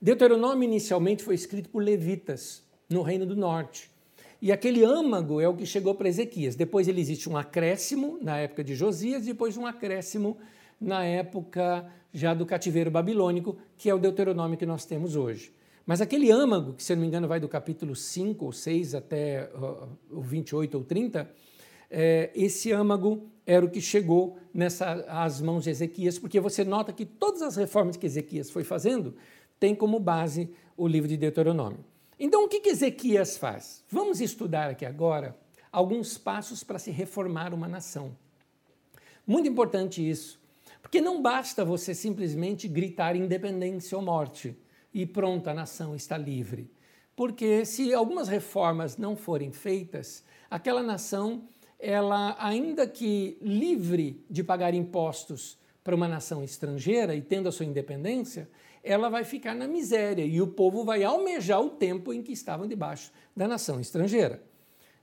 Deuteronômio 0.00 0.64
inicialmente 0.64 1.22
foi 1.22 1.34
escrito 1.34 1.68
por 1.68 1.82
levitas 1.82 2.62
no 2.88 3.02
Reino 3.02 3.26
do 3.26 3.34
Norte. 3.34 3.90
E 4.40 4.52
aquele 4.52 4.84
âmago 4.84 5.40
é 5.40 5.48
o 5.48 5.54
que 5.54 5.64
chegou 5.64 5.94
para 5.94 6.08
Ezequias. 6.08 6.54
Depois 6.54 6.88
ele 6.88 7.00
existe 7.00 7.28
um 7.28 7.36
acréscimo 7.36 8.18
na 8.20 8.38
época 8.38 8.62
de 8.62 8.74
Josias, 8.74 9.24
depois 9.24 9.56
um 9.56 9.66
acréscimo 9.66 10.36
na 10.80 11.04
época 11.04 11.90
já 12.12 12.34
do 12.34 12.44
cativeiro 12.44 12.90
babilônico, 12.90 13.56
que 13.76 13.88
é 13.88 13.94
o 13.94 13.98
Deuteronômio 13.98 14.58
que 14.58 14.66
nós 14.66 14.84
temos 14.84 15.16
hoje. 15.16 15.52
Mas 15.86 16.00
aquele 16.00 16.30
âmago, 16.30 16.74
que 16.74 16.82
se 16.82 16.94
não 16.94 17.02
me 17.02 17.08
engano 17.08 17.28
vai 17.28 17.38
do 17.38 17.48
capítulo 17.48 17.94
5 17.94 18.44
ou 18.44 18.52
6 18.52 18.94
até 18.94 19.50
o 20.10 20.20
28 20.20 20.76
ou 20.76 20.84
30, 20.84 21.30
é, 21.90 22.30
esse 22.34 22.72
âmago 22.72 23.28
era 23.46 23.64
o 23.64 23.70
que 23.70 23.80
chegou 23.80 24.36
nessa, 24.52 25.04
às 25.08 25.40
mãos 25.40 25.64
de 25.64 25.70
Ezequias, 25.70 26.18
porque 26.18 26.40
você 26.40 26.64
nota 26.64 26.92
que 26.92 27.06
todas 27.06 27.40
as 27.42 27.54
reformas 27.54 27.96
que 27.96 28.04
Ezequias 28.04 28.50
foi 28.50 28.64
fazendo 28.64 29.14
têm 29.60 29.74
como 29.74 30.00
base 30.00 30.50
o 30.76 30.88
livro 30.88 31.08
de 31.08 31.16
Deuteronômio. 31.16 31.84
Então, 32.18 32.44
o 32.44 32.48
que, 32.48 32.60
que 32.60 32.70
Ezequias 32.70 33.36
faz? 33.36 33.84
Vamos 33.90 34.22
estudar 34.22 34.70
aqui 34.70 34.86
agora 34.86 35.36
alguns 35.70 36.16
passos 36.16 36.64
para 36.64 36.78
se 36.78 36.90
reformar 36.90 37.52
uma 37.52 37.68
nação. 37.68 38.16
Muito 39.26 39.48
importante 39.48 40.08
isso, 40.08 40.40
porque 40.80 41.00
não 41.00 41.20
basta 41.20 41.62
você 41.62 41.94
simplesmente 41.94 42.68
gritar 42.68 43.16
independência 43.16 43.98
ou 43.98 44.02
morte 44.02 44.56
e 44.94 45.04
pronto, 45.04 45.50
a 45.50 45.54
nação 45.54 45.94
está 45.94 46.16
livre. 46.16 46.70
Porque 47.14 47.66
se 47.66 47.92
algumas 47.92 48.28
reformas 48.28 48.96
não 48.96 49.14
forem 49.14 49.52
feitas, 49.52 50.24
aquela 50.50 50.82
nação 50.82 51.46
ela, 51.78 52.34
ainda 52.38 52.86
que 52.86 53.36
livre 53.42 54.24
de 54.30 54.42
pagar 54.42 54.72
impostos 54.72 55.58
para 55.84 55.94
uma 55.94 56.08
nação 56.08 56.42
estrangeira 56.42 57.14
e 57.14 57.20
tendo 57.20 57.48
a 57.48 57.52
sua 57.52 57.66
independência, 57.66 58.48
ela 58.86 59.08
vai 59.08 59.24
ficar 59.24 59.54
na 59.54 59.66
miséria 59.66 60.24
e 60.24 60.40
o 60.40 60.46
povo 60.46 60.84
vai 60.84 61.02
almejar 61.02 61.60
o 61.60 61.70
tempo 61.70 62.12
em 62.12 62.22
que 62.22 62.32
estavam 62.32 62.68
debaixo 62.68 63.12
da 63.34 63.48
nação 63.48 63.80
estrangeira. 63.80 64.42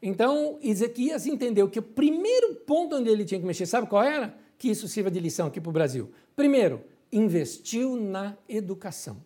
Então, 0.02 0.58
Ezequias 0.62 1.28
entendeu 1.28 1.69
que 1.69 1.80
o 1.80 1.84
primeiro 1.84 2.56
ponto 2.56 2.96
onde 2.96 3.10
ele 3.10 3.26
tinha 3.26 3.39
que 3.39 3.46
mexer, 3.46 3.65
sabe 3.65 3.88
qual 3.88 4.04
era? 4.04 4.38
Que 4.58 4.69
isso 4.69 4.88
sirva 4.88 5.12
de 5.12 5.19
lição 5.19 5.48
aqui 5.48 5.60
para 5.60 5.69
o 5.69 5.74
Brasil. 5.74 6.12
Primeiro, 6.36 6.82
investiu 7.12 7.96
na 7.98 8.38
educação. 8.48 9.24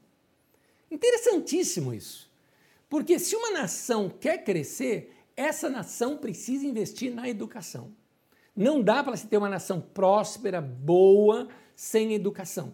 Interessantíssimo 0.89 1.93
isso. 1.93 2.29
Porque 2.89 3.19
se 3.19 3.35
uma 3.35 3.51
nação 3.51 4.09
quer 4.09 4.43
crescer, 4.43 5.13
essa 5.35 5.69
nação 5.69 6.17
precisa 6.17 6.65
investir 6.65 7.13
na 7.13 7.29
educação. 7.29 7.91
Não 8.55 8.81
dá 8.81 9.03
para 9.03 9.15
se 9.15 9.27
ter 9.27 9.37
uma 9.37 9.49
nação 9.49 9.79
próspera, 9.79 10.59
boa, 10.59 11.47
sem 11.75 12.13
educação. 12.13 12.73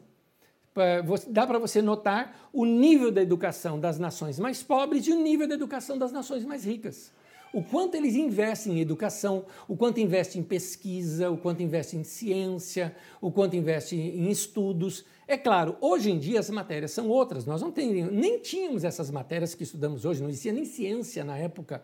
Dá 1.27 1.45
para 1.45 1.59
você 1.59 1.81
notar 1.81 2.49
o 2.51 2.65
nível 2.65 3.11
da 3.11 3.21
educação 3.21 3.79
das 3.79 3.99
nações 3.99 4.39
mais 4.39 4.63
pobres 4.63 5.05
e 5.07 5.11
o 5.11 5.21
nível 5.21 5.47
da 5.47 5.55
educação 5.55 5.97
das 5.97 6.11
nações 6.11 6.43
mais 6.43 6.65
ricas. 6.65 7.11
O 7.53 7.63
quanto 7.63 7.95
eles 7.95 8.15
investem 8.15 8.77
em 8.77 8.81
educação, 8.81 9.45
o 9.67 9.77
quanto 9.77 9.99
investem 9.99 10.41
em 10.41 10.43
pesquisa, 10.43 11.29
o 11.29 11.37
quanto 11.37 11.61
investem 11.61 11.99
em 11.99 12.03
ciência, 12.03 12.95
o 13.21 13.31
quanto 13.31 13.55
investem 13.55 13.99
em 13.99 14.31
estudos. 14.31 15.05
É 15.27 15.37
claro, 15.37 15.77
hoje 15.79 16.09
em 16.09 16.17
dia 16.17 16.39
as 16.39 16.49
matérias 16.49 16.91
são 16.91 17.07
outras. 17.09 17.45
Nós 17.45 17.61
não 17.61 17.71
tem, 17.71 18.03
nem 18.05 18.39
tínhamos 18.39 18.83
essas 18.83 19.11
matérias 19.11 19.53
que 19.53 19.61
estudamos 19.61 20.03
hoje, 20.03 20.23
não 20.23 20.29
existia 20.29 20.51
nem 20.51 20.65
ciência 20.65 21.23
na 21.23 21.37
época 21.37 21.83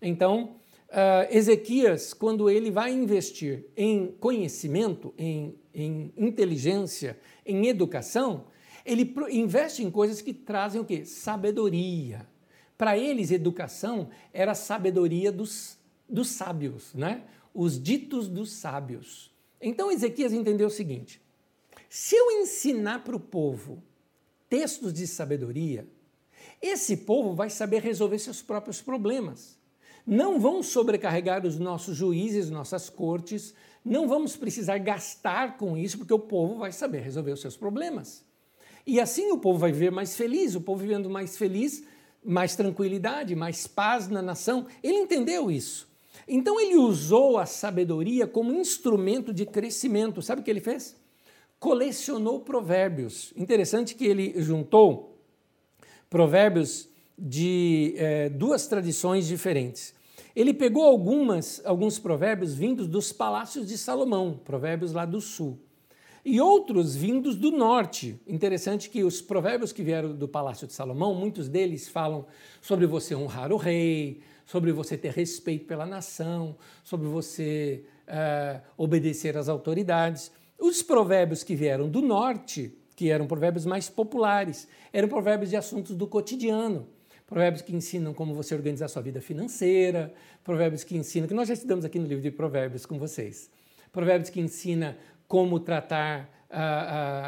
então, 0.00 0.56
uh, 0.88 1.34
Ezequias, 1.34 2.12
quando 2.12 2.48
ele 2.48 2.70
vai 2.70 2.92
investir 2.92 3.66
em 3.76 4.08
conhecimento, 4.20 5.12
em, 5.16 5.54
em 5.74 6.12
inteligência, 6.16 7.18
em 7.44 7.66
educação, 7.66 8.44
ele 8.84 9.14
investe 9.30 9.82
em 9.82 9.90
coisas 9.90 10.20
que 10.20 10.32
trazem 10.32 10.80
o 10.80 10.84
quê? 10.84 11.04
Sabedoria. 11.04 12.26
Para 12.78 12.96
eles, 12.96 13.30
educação 13.30 14.10
era 14.32 14.52
a 14.52 14.54
sabedoria 14.54 15.32
dos, 15.32 15.78
dos 16.08 16.28
sábios, 16.28 16.94
né? 16.94 17.22
os 17.54 17.82
ditos 17.82 18.28
dos 18.28 18.52
sábios. 18.52 19.34
Então 19.60 19.90
Ezequias 19.90 20.32
entendeu 20.32 20.68
o 20.68 20.70
seguinte: 20.70 21.20
se 21.88 22.14
eu 22.14 22.42
ensinar 22.42 23.02
para 23.02 23.16
o 23.16 23.20
povo 23.20 23.82
textos 24.48 24.92
de 24.92 25.06
sabedoria, 25.06 25.88
esse 26.60 26.98
povo 26.98 27.34
vai 27.34 27.50
saber 27.50 27.82
resolver 27.82 28.18
seus 28.18 28.42
próprios 28.42 28.80
problemas 28.80 29.55
não 30.06 30.38
vão 30.38 30.62
sobrecarregar 30.62 31.44
os 31.44 31.58
nossos 31.58 31.96
juízes, 31.96 32.48
nossas 32.48 32.88
cortes, 32.88 33.52
não 33.84 34.06
vamos 34.06 34.36
precisar 34.36 34.78
gastar 34.78 35.56
com 35.56 35.76
isso, 35.76 35.98
porque 35.98 36.14
o 36.14 36.18
povo 36.18 36.58
vai 36.58 36.70
saber 36.70 37.00
resolver 37.00 37.32
os 37.32 37.40
seus 37.40 37.56
problemas. 37.56 38.24
E 38.86 39.00
assim 39.00 39.32
o 39.32 39.38
povo 39.38 39.58
vai 39.58 39.72
viver 39.72 39.90
mais 39.90 40.16
feliz, 40.16 40.54
o 40.54 40.60
povo 40.60 40.82
vivendo 40.82 41.10
mais 41.10 41.36
feliz, 41.36 41.84
mais 42.24 42.54
tranquilidade, 42.54 43.34
mais 43.34 43.66
paz 43.66 44.08
na 44.08 44.22
nação. 44.22 44.66
Ele 44.82 44.98
entendeu 44.98 45.50
isso. 45.50 45.88
Então 46.28 46.60
ele 46.60 46.76
usou 46.76 47.38
a 47.38 47.46
sabedoria 47.46 48.26
como 48.26 48.52
instrumento 48.52 49.32
de 49.32 49.44
crescimento. 49.44 50.22
Sabe 50.22 50.40
o 50.40 50.44
que 50.44 50.50
ele 50.50 50.60
fez? 50.60 50.96
Colecionou 51.58 52.40
provérbios. 52.40 53.32
Interessante 53.36 53.94
que 53.94 54.04
ele 54.04 54.40
juntou 54.40 55.18
provérbios 56.08 56.88
de 57.18 57.94
é, 57.96 58.28
duas 58.28 58.66
tradições 58.66 59.26
diferentes. 59.26 59.94
Ele 60.34 60.52
pegou 60.52 60.84
algumas, 60.84 61.62
alguns 61.64 61.98
provérbios 61.98 62.52
vindos 62.52 62.86
dos 62.86 63.10
palácios 63.10 63.66
de 63.66 63.78
Salomão, 63.78 64.38
provérbios 64.44 64.92
lá 64.92 65.06
do 65.06 65.18
sul, 65.18 65.58
e 66.22 66.40
outros 66.40 66.94
vindos 66.94 67.36
do 67.36 67.50
norte. 67.50 68.20
Interessante 68.26 68.90
que 68.90 69.02
os 69.02 69.22
provérbios 69.22 69.72
que 69.72 69.82
vieram 69.82 70.14
do 70.14 70.28
palácio 70.28 70.66
de 70.66 70.74
Salomão, 70.74 71.14
muitos 71.14 71.48
deles 71.48 71.88
falam 71.88 72.26
sobre 72.60 72.86
você 72.86 73.14
honrar 73.14 73.50
o 73.50 73.56
rei, 73.56 74.20
sobre 74.44 74.72
você 74.72 74.98
ter 74.98 75.12
respeito 75.12 75.64
pela 75.64 75.86
nação, 75.86 76.56
sobre 76.84 77.08
você 77.08 77.84
uh, 78.06 78.60
obedecer 78.76 79.38
às 79.38 79.48
autoridades. 79.48 80.30
Os 80.58 80.82
provérbios 80.82 81.42
que 81.42 81.54
vieram 81.54 81.88
do 81.88 82.02
norte, 82.02 82.76
que 82.94 83.08
eram 83.08 83.26
provérbios 83.26 83.64
mais 83.64 83.88
populares, 83.88 84.68
eram 84.92 85.08
provérbios 85.08 85.50
de 85.50 85.56
assuntos 85.56 85.94
do 85.94 86.06
cotidiano 86.06 86.88
provérbios 87.26 87.62
que 87.62 87.74
ensinam 87.74 88.14
como 88.14 88.34
você 88.34 88.54
organizar 88.54 88.88
sua 88.88 89.02
vida 89.02 89.20
financeira, 89.20 90.14
provérbios 90.44 90.84
que 90.84 90.96
ensinam, 90.96 91.26
que 91.26 91.34
nós 91.34 91.48
já 91.48 91.54
estudamos 91.54 91.84
aqui 91.84 91.98
no 91.98 92.06
livro 92.06 92.22
de 92.22 92.30
provérbios 92.30 92.86
com 92.86 92.98
vocês, 92.98 93.50
provérbios 93.92 94.30
que 94.30 94.40
ensina 94.40 94.96
como 95.26 95.58
tratar, 95.58 96.30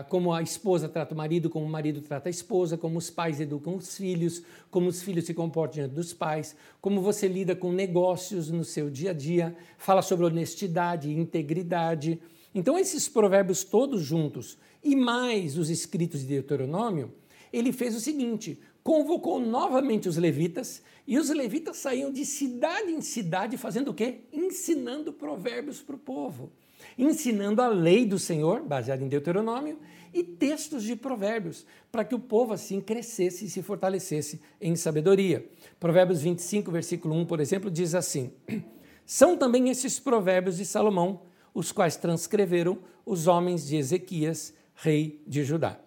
como 0.08 0.32
a 0.32 0.40
esposa 0.40 0.88
trata 0.88 1.12
o 1.12 1.16
marido, 1.16 1.50
como 1.50 1.66
o 1.66 1.68
marido 1.68 2.00
trata 2.00 2.28
a 2.28 2.30
esposa, 2.30 2.78
como 2.78 2.96
os 2.98 3.10
pais 3.10 3.40
educam 3.40 3.74
os 3.74 3.96
filhos, 3.96 4.42
como 4.70 4.88
os 4.88 5.02
filhos 5.02 5.26
se 5.26 5.34
comportam 5.34 5.82
diante 5.82 5.94
dos 5.94 6.12
pais, 6.12 6.54
como 6.80 7.00
você 7.00 7.26
lida 7.26 7.56
com 7.56 7.72
negócios 7.72 8.48
no 8.48 8.64
seu 8.64 8.88
dia 8.88 9.10
a 9.10 9.14
dia, 9.14 9.56
fala 9.76 10.00
sobre 10.00 10.26
honestidade 10.26 11.10
integridade. 11.10 12.20
Então, 12.54 12.78
esses 12.78 13.08
provérbios 13.08 13.64
todos 13.64 14.02
juntos, 14.02 14.56
e 14.82 14.94
mais 14.94 15.58
os 15.58 15.68
escritos 15.68 16.20
de 16.20 16.28
Deuteronômio, 16.28 17.12
ele 17.52 17.72
fez 17.72 17.96
o 17.96 18.00
seguinte: 18.00 18.60
convocou 18.88 19.38
novamente 19.38 20.08
os 20.08 20.16
levitas, 20.16 20.82
e 21.06 21.18
os 21.18 21.28
levitas 21.28 21.76
saíam 21.76 22.10
de 22.10 22.24
cidade 22.24 22.90
em 22.90 23.02
cidade 23.02 23.58
fazendo 23.58 23.90
o 23.90 23.94
quê? 23.94 24.20
Ensinando 24.32 25.12
provérbios 25.12 25.82
para 25.82 25.94
o 25.94 25.98
povo, 25.98 26.50
ensinando 26.96 27.60
a 27.60 27.68
lei 27.68 28.06
do 28.06 28.18
Senhor, 28.18 28.62
baseada 28.62 29.04
em 29.04 29.08
Deuteronômio, 29.08 29.78
e 30.14 30.24
textos 30.24 30.84
de 30.84 30.96
provérbios, 30.96 31.66
para 31.92 32.02
que 32.02 32.14
o 32.14 32.18
povo 32.18 32.54
assim 32.54 32.80
crescesse 32.80 33.44
e 33.44 33.50
se 33.50 33.62
fortalecesse 33.62 34.40
em 34.58 34.74
sabedoria. 34.74 35.46
Provérbios 35.78 36.22
25, 36.22 36.70
versículo 36.70 37.14
1, 37.14 37.26
por 37.26 37.40
exemplo, 37.40 37.70
diz 37.70 37.94
assim: 37.94 38.32
São 39.04 39.36
também 39.36 39.68
esses 39.68 40.00
provérbios 40.00 40.56
de 40.56 40.64
Salomão, 40.64 41.20
os 41.52 41.72
quais 41.72 41.96
transcreveram 41.96 42.78
os 43.04 43.26
homens 43.26 43.66
de 43.66 43.76
Ezequias, 43.76 44.54
rei 44.74 45.22
de 45.26 45.44
Judá. 45.44 45.78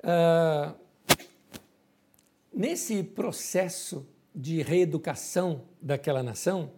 Uh, 0.00 0.87
Nesse 2.52 3.02
processo 3.02 4.06
de 4.34 4.62
reeducação 4.62 5.62
daquela 5.80 6.22
nação, 6.22 6.70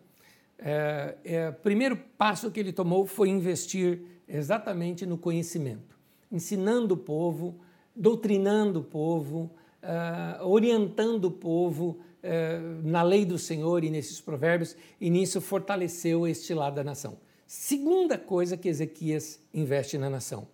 é, 0.58 1.16
é, 1.24 1.48
o 1.48 1.54
primeiro 1.54 1.96
passo 1.96 2.50
que 2.50 2.60
ele 2.60 2.72
tomou 2.72 3.06
foi 3.06 3.28
investir 3.28 4.02
exatamente 4.28 5.06
no 5.06 5.16
conhecimento, 5.16 5.98
ensinando 6.30 6.94
o 6.94 6.96
povo, 6.96 7.60
doutrinando 7.94 8.80
o 8.80 8.84
povo, 8.84 9.50
uh, 9.82 10.46
orientando 10.46 11.26
o 11.26 11.30
povo 11.30 11.98
uh, 12.22 12.88
na 12.88 13.02
lei 13.02 13.24
do 13.24 13.38
Senhor 13.38 13.82
e 13.82 13.90
nesses 13.90 14.20
provérbios, 14.20 14.76
e 15.00 15.10
nisso 15.10 15.40
fortaleceu 15.40 16.26
este 16.26 16.54
lado 16.54 16.76
da 16.76 16.84
nação. 16.84 17.18
Segunda 17.46 18.16
coisa 18.16 18.56
que 18.56 18.68
Ezequias 18.68 19.40
investe 19.52 19.98
na 19.98 20.08
nação: 20.08 20.46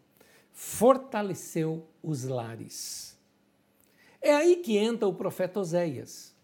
fortaleceu 0.53 1.87
os 2.03 2.25
lares. 2.25 3.06
É 4.27 4.35
aí 4.35 4.57
que 4.57 4.77
entra 4.77 5.07
o 5.07 5.15
profeta 5.15 5.61
Oséias. 5.61 6.35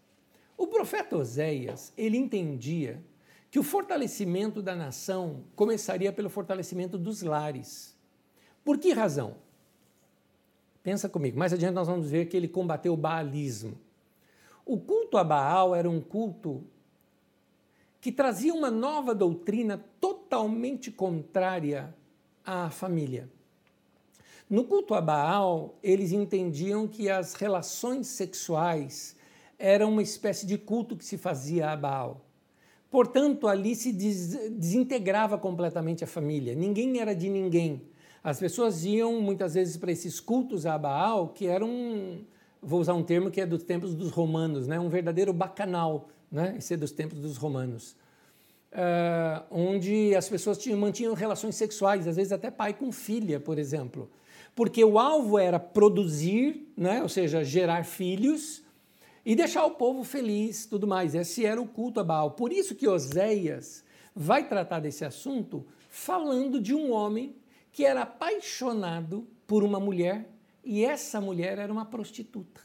O 0.57 0.67
profeta 0.67 1.17
Oséias, 1.17 1.91
ele 1.97 2.17
entendia 2.17 3.03
que 3.51 3.59
o 3.59 3.63
fortalecimento 3.63 4.61
da 4.61 4.73
nação 4.73 5.43
começaria 5.53 6.13
pelo 6.13 6.29
fortalecimento 6.29 6.97
dos 6.97 7.21
lares. 7.21 7.93
Por 8.63 8.77
que 8.77 8.93
razão? 8.93 9.35
Pensa 10.81 11.09
comigo, 11.09 11.37
mais 11.37 11.51
adiante 11.51 11.73
nós 11.73 11.89
vamos 11.89 12.09
ver 12.09 12.27
que 12.27 12.37
ele 12.37 12.47
combateu 12.47 12.93
o 12.93 12.97
baalismo. 12.97 13.77
O 14.65 14.79
culto 14.79 15.17
a 15.17 15.23
Baal 15.25 15.75
era 15.75 15.89
um 15.89 15.99
culto 15.99 16.63
que 17.99 18.13
trazia 18.13 18.53
uma 18.53 18.71
nova 18.71 19.13
doutrina 19.13 19.83
totalmente 19.99 20.89
contrária 20.89 21.93
à 22.45 22.69
família. 22.69 23.29
No 24.53 24.65
culto 24.65 24.93
a 24.93 25.01
Baal, 25.01 25.79
eles 25.81 26.11
entendiam 26.11 26.87
que 26.87 27.09
as 27.09 27.33
relações 27.33 28.05
sexuais 28.05 29.15
eram 29.57 29.89
uma 29.89 30.03
espécie 30.03 30.45
de 30.45 30.59
culto 30.59 30.95
que 30.95 31.03
se 31.03 31.17
fazia 31.17 31.71
a 31.71 31.75
Baal. 31.75 32.23
Portanto, 32.91 33.47
ali 33.47 33.75
se 33.75 33.91
des 33.91 34.51
desintegrava 34.51 35.39
completamente 35.39 36.03
a 36.03 36.07
família. 36.07 36.53
Ninguém 36.53 36.99
era 36.99 37.15
de 37.15 37.29
ninguém. 37.29 37.81
As 38.23 38.39
pessoas 38.39 38.85
iam 38.85 39.19
muitas 39.19 39.55
vezes 39.55 39.75
para 39.75 39.91
esses 39.91 40.19
cultos 40.19 40.67
a 40.67 40.77
Baal, 40.77 41.29
que 41.29 41.47
eram, 41.47 42.19
vou 42.61 42.79
usar 42.79 42.93
um 42.93 43.01
termo 43.01 43.31
que 43.31 43.41
é 43.41 43.47
dos 43.47 43.63
tempos 43.63 43.95
dos 43.95 44.11
romanos, 44.11 44.67
né? 44.67 44.79
um 44.79 44.87
verdadeiro 44.87 45.33
bacanal, 45.33 46.09
né? 46.31 46.53
esse 46.59 46.75
é 46.75 46.77
dos 46.77 46.91
tempos 46.91 47.17
dos 47.17 47.37
romanos. 47.37 47.95
Uh, 48.71 49.43
onde 49.49 50.13
as 50.15 50.29
pessoas 50.29 50.59
tinham, 50.59 50.77
mantinham 50.77 51.15
relações 51.15 51.55
sexuais, 51.55 52.07
às 52.07 52.17
vezes 52.17 52.31
até 52.31 52.51
pai 52.51 52.71
com 52.71 52.91
filha, 52.91 53.39
por 53.39 53.57
exemplo. 53.57 54.11
Porque 54.55 54.83
o 54.83 54.99
alvo 54.99 55.37
era 55.37 55.59
produzir, 55.59 56.71
né? 56.77 57.01
ou 57.01 57.09
seja, 57.09 57.43
gerar 57.43 57.83
filhos, 57.85 58.63
e 59.25 59.35
deixar 59.35 59.65
o 59.65 59.71
povo 59.71 60.03
feliz, 60.03 60.65
tudo 60.65 60.85
mais. 60.85 61.15
Esse 61.15 61.45
era 61.45 61.61
o 61.61 61.67
culto 61.67 61.99
a 61.99 62.03
Baal. 62.03 62.31
Por 62.31 62.51
isso 62.51 62.75
que 62.75 62.87
Oséias 62.87 63.83
vai 64.15 64.47
tratar 64.47 64.79
desse 64.79 65.05
assunto 65.05 65.65
falando 65.89 66.59
de 66.59 66.73
um 66.73 66.91
homem 66.91 67.35
que 67.71 67.85
era 67.85 68.01
apaixonado 68.01 69.27
por 69.47 69.63
uma 69.63 69.79
mulher 69.79 70.29
e 70.63 70.83
essa 70.83 71.19
mulher 71.19 71.57
era 71.57 71.71
uma 71.71 71.85
prostituta. 71.85 72.61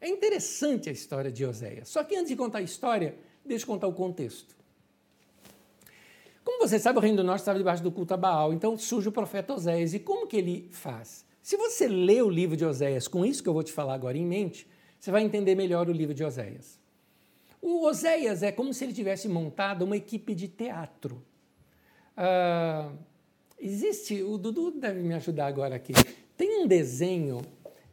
É 0.00 0.08
interessante 0.08 0.88
a 0.88 0.92
história 0.92 1.32
de 1.32 1.44
Oséias. 1.44 1.88
Só 1.88 2.04
que 2.04 2.14
antes 2.14 2.28
de 2.28 2.36
contar 2.36 2.58
a 2.58 2.62
história, 2.62 3.16
deixa 3.44 3.64
eu 3.64 3.68
contar 3.68 3.86
o 3.86 3.92
contexto. 3.92 4.54
Como 6.44 6.68
você 6.68 6.78
sabe, 6.78 6.98
o 6.98 7.02
Reino 7.02 7.16
do 7.16 7.24
Norte 7.24 7.40
estava 7.40 7.58
debaixo 7.58 7.82
do 7.82 7.90
culto 7.90 8.12
a 8.12 8.16
Baal, 8.16 8.52
então 8.52 8.76
surge 8.76 9.08
o 9.08 9.12
profeta 9.12 9.54
Oséias. 9.54 9.94
E 9.94 9.98
como 9.98 10.26
que 10.26 10.36
ele 10.36 10.68
faz? 10.70 11.24
Se 11.42 11.56
você 11.56 11.88
lê 11.88 12.20
o 12.20 12.28
livro 12.28 12.56
de 12.56 12.64
Oséias 12.64 13.08
com 13.08 13.24
isso 13.24 13.42
que 13.42 13.48
eu 13.48 13.54
vou 13.54 13.62
te 13.62 13.72
falar 13.72 13.94
agora 13.94 14.16
em 14.16 14.26
mente, 14.26 14.66
você 15.00 15.10
vai 15.10 15.22
entender 15.22 15.54
melhor 15.54 15.88
o 15.88 15.92
livro 15.92 16.14
de 16.14 16.22
Oséias. 16.22 16.78
O 17.60 17.86
Oséias 17.86 18.42
é 18.42 18.52
como 18.52 18.74
se 18.74 18.84
ele 18.84 18.92
tivesse 18.92 19.26
montado 19.26 19.82
uma 19.82 19.96
equipe 19.96 20.34
de 20.34 20.48
teatro. 20.48 21.22
Uh, 22.16 22.94
existe, 23.58 24.22
o 24.22 24.36
Dudu 24.36 24.70
deve 24.70 25.00
me 25.00 25.14
ajudar 25.14 25.46
agora 25.46 25.74
aqui. 25.74 25.92
Tem 26.36 26.62
um 26.62 26.66
desenho 26.66 27.40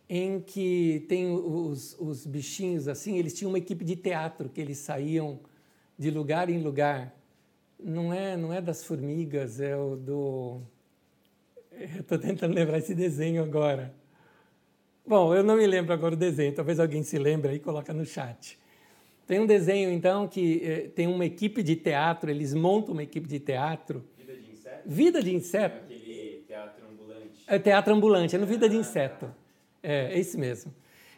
em 0.10 0.42
que 0.42 1.06
tem 1.08 1.32
os, 1.32 1.96
os 2.00 2.26
bichinhos 2.26 2.90
assim, 2.90 3.18
eles 3.18 3.34
tinham 3.34 3.50
uma 3.50 3.58
equipe 3.58 3.86
de 3.86 3.96
teatro 3.96 4.50
que 4.50 4.60
eles 4.60 4.78
saíam 4.78 5.40
de 5.98 6.12
lugar 6.12 6.50
em 6.50 6.62
lugar. 6.62 7.16
Não 7.84 8.14
é, 8.14 8.38
não 8.38 8.54
é 8.54 8.62
das 8.62 8.84
formigas, 8.84 9.60
é 9.60 9.76
o 9.76 9.96
do. 9.96 10.62
Eu 11.72 12.02
estou 12.02 12.20
tentando 12.20 12.54
lembrar 12.54 12.78
esse 12.78 12.94
desenho 12.94 13.44
agora. 13.44 13.94
Bom, 15.06 15.34
eu 15.34 15.44
não 15.44 15.58
me 15.58 15.66
lembro 15.66 15.94
agora 15.94 16.14
o 16.14 16.18
desenho, 16.18 16.54
talvez 16.54 16.80
alguém 16.80 17.02
se 17.02 17.18
lembre 17.18 17.50
aí 17.50 17.56
e 17.58 17.60
coloca 17.60 17.92
no 17.92 18.06
chat. 18.06 18.58
Tem 19.26 19.40
um 19.40 19.46
desenho, 19.46 19.92
então, 19.92 20.28
que 20.28 20.62
eh, 20.64 20.90
tem 20.94 21.08
uma 21.08 21.26
equipe 21.26 21.64
de 21.64 21.76
teatro, 21.76 22.30
eles 22.30 22.54
montam 22.54 22.94
uma 22.94 23.02
equipe 23.02 23.28
de 23.28 23.40
teatro. 23.40 24.04
Vida 24.18 24.34
de 24.36 24.52
inseto? 24.52 24.82
Vida 24.86 25.24
de 25.24 25.36
inseto. 25.36 25.76
É 25.76 25.96
aquele 25.96 26.44
teatro 26.48 26.86
ambulante. 26.88 27.44
É 27.48 27.60
teatro 27.60 27.94
ambulante, 27.94 28.36
é 28.36 28.40
no 28.40 28.46
Vida 28.46 28.70
de 28.70 28.78
Inseto. 28.78 29.34
É, 29.82 30.14
é 30.14 30.20
isso 30.20 30.38
mesmo. 30.38 30.74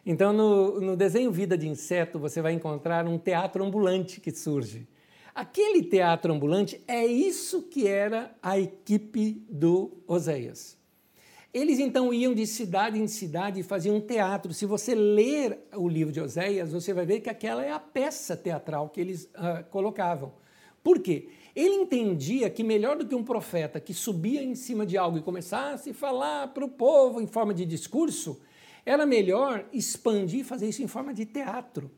Então, 0.05 0.31
no, 0.31 0.79
no 0.79 0.95
desenho 0.95 1.31
Vida 1.31 1.57
de 1.57 1.67
Inseto, 1.67 2.19
você 2.19 2.41
vai 2.41 2.53
encontrar 2.53 3.07
um 3.07 3.17
teatro 3.17 3.63
ambulante 3.63 4.21
que 4.21 4.31
surge. 4.31 4.87
Aquele 5.35 5.81
teatro 5.83 6.31
ambulante 6.31 6.79
é 6.87 7.05
isso 7.05 7.63
que 7.63 7.87
era 7.87 8.35
a 8.41 8.59
equipe 8.59 9.43
do 9.49 9.91
Oséias. 10.07 10.77
Eles 11.51 11.79
então 11.79 12.13
iam 12.13 12.33
de 12.33 12.45
cidade 12.45 12.99
em 12.99 13.07
cidade 13.07 13.59
e 13.59 13.63
faziam 13.63 13.99
teatro. 13.99 14.53
Se 14.53 14.65
você 14.65 14.93
ler 14.93 15.59
o 15.75 15.87
livro 15.87 16.11
de 16.11 16.21
Oséias, 16.21 16.71
você 16.71 16.93
vai 16.93 17.05
ver 17.05 17.21
que 17.21 17.29
aquela 17.29 17.63
é 17.63 17.71
a 17.71 17.79
peça 17.79 18.35
teatral 18.35 18.89
que 18.89 19.01
eles 19.01 19.25
uh, 19.35 19.63
colocavam. 19.69 20.33
Por 20.83 20.99
quê? 20.99 21.29
Ele 21.55 21.75
entendia 21.75 22.49
que 22.49 22.63
melhor 22.63 22.97
do 22.97 23.05
que 23.05 23.15
um 23.15 23.23
profeta 23.23 23.79
que 23.79 23.93
subia 23.93 24.43
em 24.43 24.55
cima 24.55 24.85
de 24.85 24.97
algo 24.97 25.17
e 25.17 25.21
começasse 25.21 25.91
a 25.91 25.93
falar 25.93 26.47
para 26.47 26.65
o 26.65 26.69
povo 26.69 27.21
em 27.21 27.27
forma 27.27 27.53
de 27.53 27.65
discurso, 27.65 28.39
era 28.85 29.05
melhor 29.05 29.65
expandir 29.71 30.41
e 30.41 30.43
fazer 30.43 30.67
isso 30.67 30.83
em 30.83 30.87
forma 30.87 31.13
de 31.13 31.25
teatro. 31.25 31.89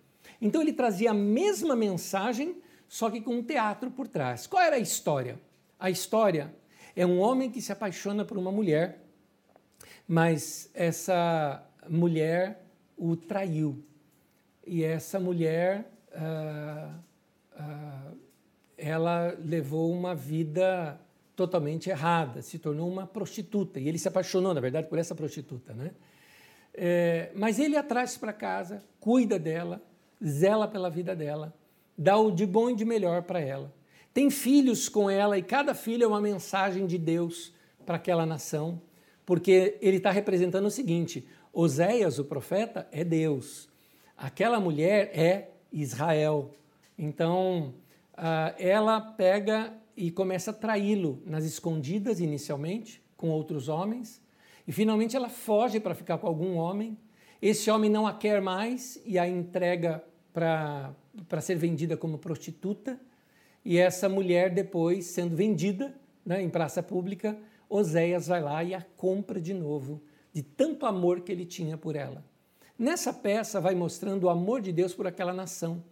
Então 0.41 0.61
ele 0.61 0.73
trazia 0.73 1.11
a 1.11 1.13
mesma 1.13 1.75
mensagem, 1.75 2.55
só 2.87 3.09
que 3.09 3.21
com 3.21 3.35
um 3.35 3.43
teatro 3.43 3.91
por 3.91 4.07
trás. 4.07 4.47
Qual 4.47 4.61
era 4.61 4.75
a 4.75 4.79
história? 4.79 5.39
A 5.79 5.89
história 5.89 6.53
é 6.95 7.05
um 7.05 7.19
homem 7.19 7.51
que 7.51 7.61
se 7.61 7.71
apaixona 7.71 8.23
por 8.23 8.37
uma 8.37 8.51
mulher 8.51 9.05
mas 10.07 10.69
essa 10.73 11.63
mulher 11.89 12.63
o 12.97 13.15
traiu. 13.15 13.83
E 14.65 14.83
essa 14.83 15.19
mulher, 15.19 15.91
ah, 16.13 16.93
ah, 17.57 18.11
ela 18.77 19.35
levou 19.43 19.91
uma 19.91 20.15
vida 20.15 20.99
totalmente 21.35 21.89
errada, 21.89 22.41
se 22.41 22.57
tornou 22.57 22.89
uma 22.89 23.05
prostituta. 23.05 23.79
E 23.79 23.87
ele 23.87 23.99
se 23.99 24.07
apaixonou, 24.07 24.53
na 24.53 24.61
verdade, 24.61 24.87
por 24.87 24.97
essa 24.97 25.13
prostituta. 25.13 25.73
Né? 25.73 25.91
É, 26.73 27.31
mas 27.35 27.59
ele 27.59 27.75
a 27.75 27.83
traz 27.83 28.17
para 28.17 28.33
casa, 28.33 28.83
cuida 28.99 29.37
dela, 29.37 29.81
zela 30.23 30.67
pela 30.67 30.89
vida 30.89 31.15
dela, 31.15 31.53
dá 31.97 32.17
o 32.17 32.31
de 32.31 32.45
bom 32.45 32.69
e 32.69 32.75
de 32.75 32.85
melhor 32.85 33.23
para 33.23 33.39
ela. 33.39 33.73
Tem 34.13 34.29
filhos 34.29 34.87
com 34.87 35.09
ela 35.09 35.37
e 35.37 35.43
cada 35.43 35.73
filho 35.73 36.03
é 36.03 36.07
uma 36.07 36.21
mensagem 36.21 36.85
de 36.85 36.97
Deus 36.97 37.53
para 37.85 37.97
aquela 37.97 38.25
nação 38.25 38.81
porque 39.25 39.77
ele 39.81 39.97
está 39.97 40.11
representando 40.11 40.65
o 40.65 40.71
seguinte: 40.71 41.27
Oséias, 41.51 42.19
o 42.19 42.25
profeta, 42.25 42.87
é 42.91 43.03
Deus, 43.03 43.67
aquela 44.15 44.59
mulher 44.59 45.11
é 45.13 45.49
Israel. 45.71 46.51
Então, 46.97 47.73
ela 48.57 49.01
pega 49.01 49.73
e 49.97 50.11
começa 50.11 50.51
a 50.51 50.53
traí-lo 50.53 51.21
nas 51.25 51.43
escondidas 51.43 52.19
inicialmente, 52.19 53.01
com 53.17 53.29
outros 53.29 53.67
homens, 53.67 54.21
e 54.67 54.71
finalmente 54.71 55.15
ela 55.15 55.29
foge 55.29 55.79
para 55.79 55.95
ficar 55.95 56.17
com 56.17 56.27
algum 56.27 56.55
homem. 56.55 56.97
Esse 57.41 57.69
homem 57.69 57.89
não 57.89 58.07
a 58.07 58.13
quer 58.13 58.41
mais 58.41 59.01
e 59.05 59.19
a 59.19 59.27
entrega 59.27 60.03
para 60.33 60.93
ser 61.41 61.55
vendida 61.55 61.95
como 61.97 62.17
prostituta. 62.17 62.99
E 63.63 63.77
essa 63.77 64.07
mulher, 64.07 64.53
depois, 64.53 65.05
sendo 65.05 65.35
vendida 65.35 65.95
né, 66.25 66.41
em 66.41 66.49
praça 66.49 66.83
pública, 66.83 67.37
Oséias 67.69 68.27
vai 68.27 68.41
lá 68.41 68.63
e 68.63 68.73
a 68.73 68.81
compra 68.95 69.41
de 69.41 69.53
novo, 69.53 70.01
de 70.31 70.43
tanto 70.43 70.85
amor 70.85 71.21
que 71.21 71.31
ele 71.31 71.45
tinha 71.45 71.77
por 71.77 71.95
ela. 71.95 72.23
Nessa 72.77 73.13
peça 73.13 73.59
vai 73.59 73.73
mostrando 73.73 74.25
o 74.25 74.29
amor 74.29 74.61
de 74.61 74.71
Deus 74.71 74.93
por 74.93 75.07
aquela 75.07 75.33
nação. 75.33 75.83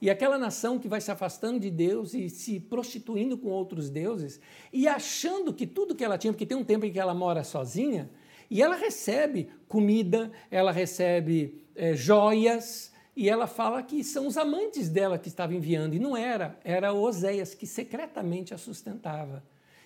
E 0.00 0.10
aquela 0.10 0.36
nação 0.36 0.78
que 0.78 0.88
vai 0.88 1.00
se 1.00 1.10
afastando 1.10 1.58
de 1.58 1.70
Deus 1.70 2.12
e 2.12 2.28
se 2.28 2.60
prostituindo 2.60 3.38
com 3.38 3.48
outros 3.48 3.88
deuses 3.88 4.38
e 4.70 4.86
achando 4.86 5.54
que 5.54 5.66
tudo 5.66 5.94
que 5.94 6.04
ela 6.04 6.18
tinha, 6.18 6.32
porque 6.32 6.44
tem 6.44 6.56
um 6.56 6.64
tempo 6.64 6.84
em 6.84 6.92
que 6.92 6.98
ela 6.98 7.14
mora 7.14 7.42
sozinha, 7.42 8.10
e 8.50 8.62
ela 8.62 8.76
recebe 8.76 9.48
comida, 9.66 10.30
ela 10.50 10.70
recebe 10.70 11.64
é, 11.74 11.94
joias, 11.94 12.92
e 13.16 13.30
ela 13.30 13.46
fala 13.46 13.82
que 13.82 14.04
são 14.04 14.26
os 14.26 14.36
amantes 14.36 14.90
dela 14.90 15.18
que 15.18 15.28
estavam 15.28 15.56
enviando, 15.56 15.94
e 15.94 15.98
não 15.98 16.14
era, 16.14 16.58
era 16.62 16.92
Oséias 16.92 17.54
que 17.54 17.66
secretamente 17.66 18.52
a 18.52 18.58
sustentava. 18.58 19.42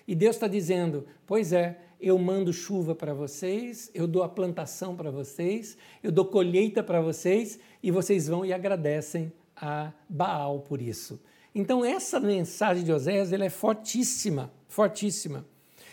E 0.06 0.14
Deus 0.16 0.34
está 0.34 0.48
dizendo: 0.48 1.06
pois 1.24 1.52
é, 1.52 1.78
eu 2.00 2.18
mando 2.18 2.52
chuva 2.52 2.94
para 2.94 3.14
vocês, 3.14 3.88
eu 3.94 4.08
dou 4.08 4.24
a 4.24 4.28
plantação 4.28 4.96
para 4.96 5.10
vocês, 5.10 5.78
eu 6.02 6.10
dou 6.10 6.24
colheita 6.24 6.82
para 6.82 7.00
vocês, 7.00 7.60
e 7.80 7.92
vocês 7.92 8.26
vão 8.26 8.44
e 8.44 8.52
agradecem 8.52 9.32
a 9.54 9.92
Baal 10.08 10.60
por 10.60 10.82
isso. 10.82 11.20
Então, 11.54 11.84
essa 11.84 12.18
mensagem 12.18 12.82
de 12.82 12.92
Oséias 12.92 13.32
é 13.32 13.48
fortíssima, 13.48 14.52
fortíssima. 14.66 15.46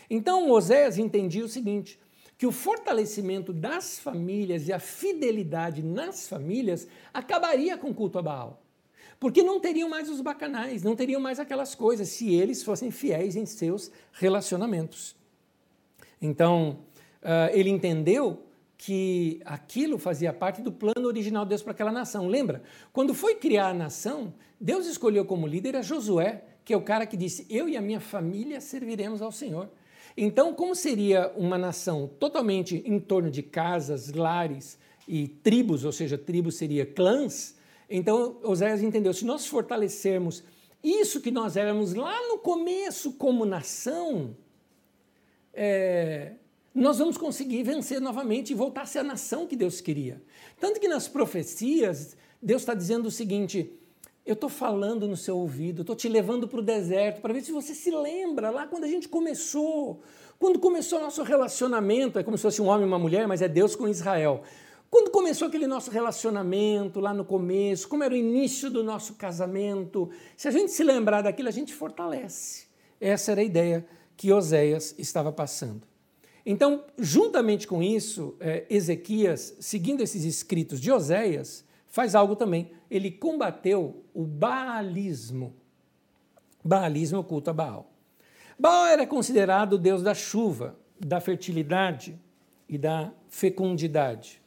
Então, 0.09 0.49
Oséias 0.49 0.97
entendia 0.97 1.45
o 1.45 1.49
seguinte: 1.49 1.99
que 2.37 2.45
o 2.45 2.51
fortalecimento 2.51 3.51
das 3.51 3.97
famílias 3.99 4.67
e 4.67 4.73
a 4.73 4.79
fidelidade 4.79 5.81
nas 5.81 6.27
famílias 6.27 6.87
acabaria 7.13 7.77
com 7.77 7.89
o 7.89 7.93
culto 7.93 8.19
a 8.19 8.21
Baal. 8.21 8.61
Porque 9.19 9.41
não 9.41 9.59
teriam 9.59 9.89
mais 9.89 10.09
os 10.09 10.21
bacanais, 10.21 10.83
não 10.83 10.95
teriam 10.95 11.19
mais 11.19 11.39
aquelas 11.39 11.73
coisas, 11.73 12.09
se 12.09 12.31
eles 12.33 12.61
fossem 12.61 12.91
fiéis 12.91 13.35
em 13.35 13.47
seus 13.47 13.91
relacionamentos. 14.11 15.15
Então, 16.21 16.79
uh, 17.23 17.51
ele 17.51 17.71
entendeu 17.71 18.43
que 18.77 19.41
aquilo 19.43 19.97
fazia 19.97 20.31
parte 20.31 20.61
do 20.61 20.71
plano 20.71 21.07
original 21.07 21.43
de 21.43 21.49
Deus 21.49 21.63
para 21.63 21.71
aquela 21.71 21.91
nação. 21.91 22.27
Lembra? 22.27 22.61
Quando 22.93 23.15
foi 23.15 23.33
criar 23.33 23.69
a 23.69 23.73
nação, 23.73 24.31
Deus 24.61 24.85
escolheu 24.85 25.25
como 25.25 25.47
líder 25.47 25.75
a 25.75 25.81
Josué, 25.81 26.43
que 26.63 26.73
é 26.73 26.77
o 26.77 26.81
cara 26.81 27.07
que 27.07 27.17
disse: 27.17 27.47
Eu 27.49 27.67
e 27.67 27.75
a 27.75 27.81
minha 27.81 27.99
família 27.99 28.61
serviremos 28.61 29.21
ao 29.23 29.31
Senhor. 29.31 29.67
Então, 30.19 30.51
como 30.53 30.73
seria 30.73 31.31
uma 31.37 31.59
nação 31.59 32.09
totalmente 32.19 32.81
em 32.83 32.99
torno 32.99 33.29
de 33.29 33.43
casas, 33.43 34.11
lares 34.11 34.79
e 35.07 35.27
tribos, 35.27 35.85
ou 35.85 35.91
seja, 35.91 36.17
tribos 36.17 36.55
seria 36.55 36.85
clãs, 36.85 37.55
então, 37.89 38.39
Oséias 38.43 38.81
entendeu: 38.81 39.13
se 39.13 39.25
nós 39.25 39.45
fortalecermos 39.45 40.43
isso 40.83 41.21
que 41.21 41.31
nós 41.31 41.55
éramos 41.55 41.93
lá 41.93 42.15
no 42.27 42.39
começo 42.39 43.13
como 43.13 43.45
nação, 43.45 44.35
é, 45.53 46.33
nós 46.73 46.97
vamos 46.99 47.17
conseguir 47.17 47.63
vencer 47.63 48.01
novamente 48.01 48.51
e 48.51 48.55
voltar 48.55 48.81
a 48.81 48.85
ser 48.85 48.99
a 48.99 49.03
nação 49.03 49.47
que 49.47 49.55
Deus 49.55 49.81
queria. 49.81 50.21
Tanto 50.59 50.79
que 50.79 50.87
nas 50.87 51.07
profecias, 51.07 52.15
Deus 52.41 52.61
está 52.61 52.73
dizendo 52.73 53.07
o 53.07 53.11
seguinte: 53.11 53.71
Eu 54.27 54.33
estou 54.33 54.49
falando 54.49 55.07
no 55.07 55.15
seu 55.15 55.37
ouvido, 55.37 55.83
estou 55.83 55.95
te 55.95 56.09
levando 56.09 56.49
para 56.49 56.59
o 56.59 56.61
deserto 56.61 57.21
para 57.21 57.33
ver 57.33 57.41
se 57.41 57.53
você 57.53 57.73
se 57.73 57.89
lembra 57.89 58.49
lá 58.49 58.67
quando 58.67 58.83
a 58.83 58.87
gente 58.87 59.07
começou. 59.07 60.01
Quando 60.37 60.59
começou 60.59 60.99
nosso 60.99 61.23
relacionamento, 61.23 62.19
é 62.19 62.23
como 62.23 62.37
se 62.37 62.41
fosse 62.41 62.61
um 62.61 62.65
homem 62.67 62.83
e 62.83 62.87
uma 62.87 62.99
mulher, 62.99 63.25
mas 63.25 63.41
é 63.41 63.47
Deus 63.47 63.73
com 63.73 63.87
Israel. 63.87 64.43
Quando 64.89 65.11
começou 65.11 65.47
aquele 65.47 65.65
nosso 65.65 65.89
relacionamento 65.89 66.99
lá 66.99 67.13
no 67.13 67.23
começo, 67.23 67.87
como 67.87 68.03
era 68.03 68.13
o 68.13 68.17
início 68.17 68.69
do 68.69 68.83
nosso 68.83 69.13
casamento, 69.13 70.09
se 70.35 70.49
a 70.49 70.51
gente 70.51 70.73
se 70.73 70.83
lembrar 70.83 71.21
daquilo, 71.21 71.47
a 71.47 71.51
gente 71.51 71.73
fortalece. 71.73 72.65
Essa 72.99 73.31
era 73.31 73.39
a 73.39 73.45
ideia 73.45 73.87
que 74.17 74.33
Oséias 74.33 74.93
estava 74.97 75.31
passando. 75.31 75.83
Então, 76.45 76.83
juntamente 76.97 77.65
com 77.65 77.81
isso, 77.81 78.35
é, 78.41 78.65
Ezequias, 78.69 79.55
seguindo 79.61 80.03
esses 80.03 80.25
escritos 80.25 80.81
de 80.81 80.91
Oséias, 80.91 81.65
faz 81.87 82.15
algo 82.15 82.35
também. 82.35 82.71
Ele 82.89 83.11
combateu 83.11 84.03
o 84.13 84.25
baalismo. 84.25 85.55
Baalismo 86.63 87.19
oculta 87.19 87.53
Baal. 87.53 87.91
Baal 88.59 88.87
era 88.87 89.05
considerado 89.05 89.73
o 89.73 89.77
deus 89.77 90.01
da 90.01 90.13
chuva, 90.13 90.75
da 90.99 91.19
fertilidade 91.19 92.19
e 92.67 92.77
da 92.77 93.11
fecundidade 93.29 94.41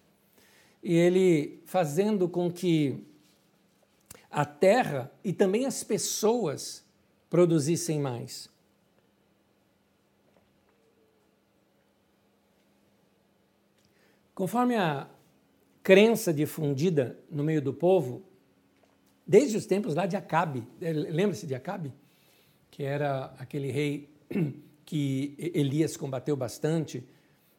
e 0.83 0.95
ele 0.95 1.63
fazendo 1.67 2.29
com 2.29 2.51
que 2.51 3.05
a 4.31 4.45
terra 4.45 5.11
e 5.23 5.33
também 5.33 5.67
as 5.67 5.85
pessoas 5.85 6.85
produzissem 7.29 8.01
mais. 8.01 8.49
Conforme 14.35 14.77
a 14.77 15.09
crença 15.83 16.33
difundida 16.33 17.19
no 17.31 17.43
meio 17.43 17.63
do 17.63 17.73
povo, 17.73 18.23
desde 19.27 19.57
os 19.57 19.67
tempos 19.67 19.95
lá 19.95 20.07
de 20.07 20.17
Acabe, 20.17 20.67
eh, 20.81 20.93
lembra-se 20.93 21.47
de 21.47 21.55
Acabe? 21.55 21.93
Que 22.71 22.83
era 22.83 23.35
aquele 23.39 23.71
rei 23.71 24.11
que 24.85 25.37
Elias 25.55 25.97
combateu 25.97 26.37
bastante, 26.37 27.07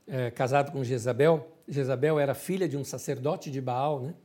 é, 0.08 0.30
casado 0.30 0.72
com 0.72 0.84
Jezabel. 0.84 1.50
Jezabel 1.68 2.20
era 2.20 2.34
filha 2.34 2.68
de 2.68 2.76
um 2.76 2.84
sacerdote 2.84 3.50
de 3.50 3.62
Baal, 3.62 4.02
né? 4.02 4.16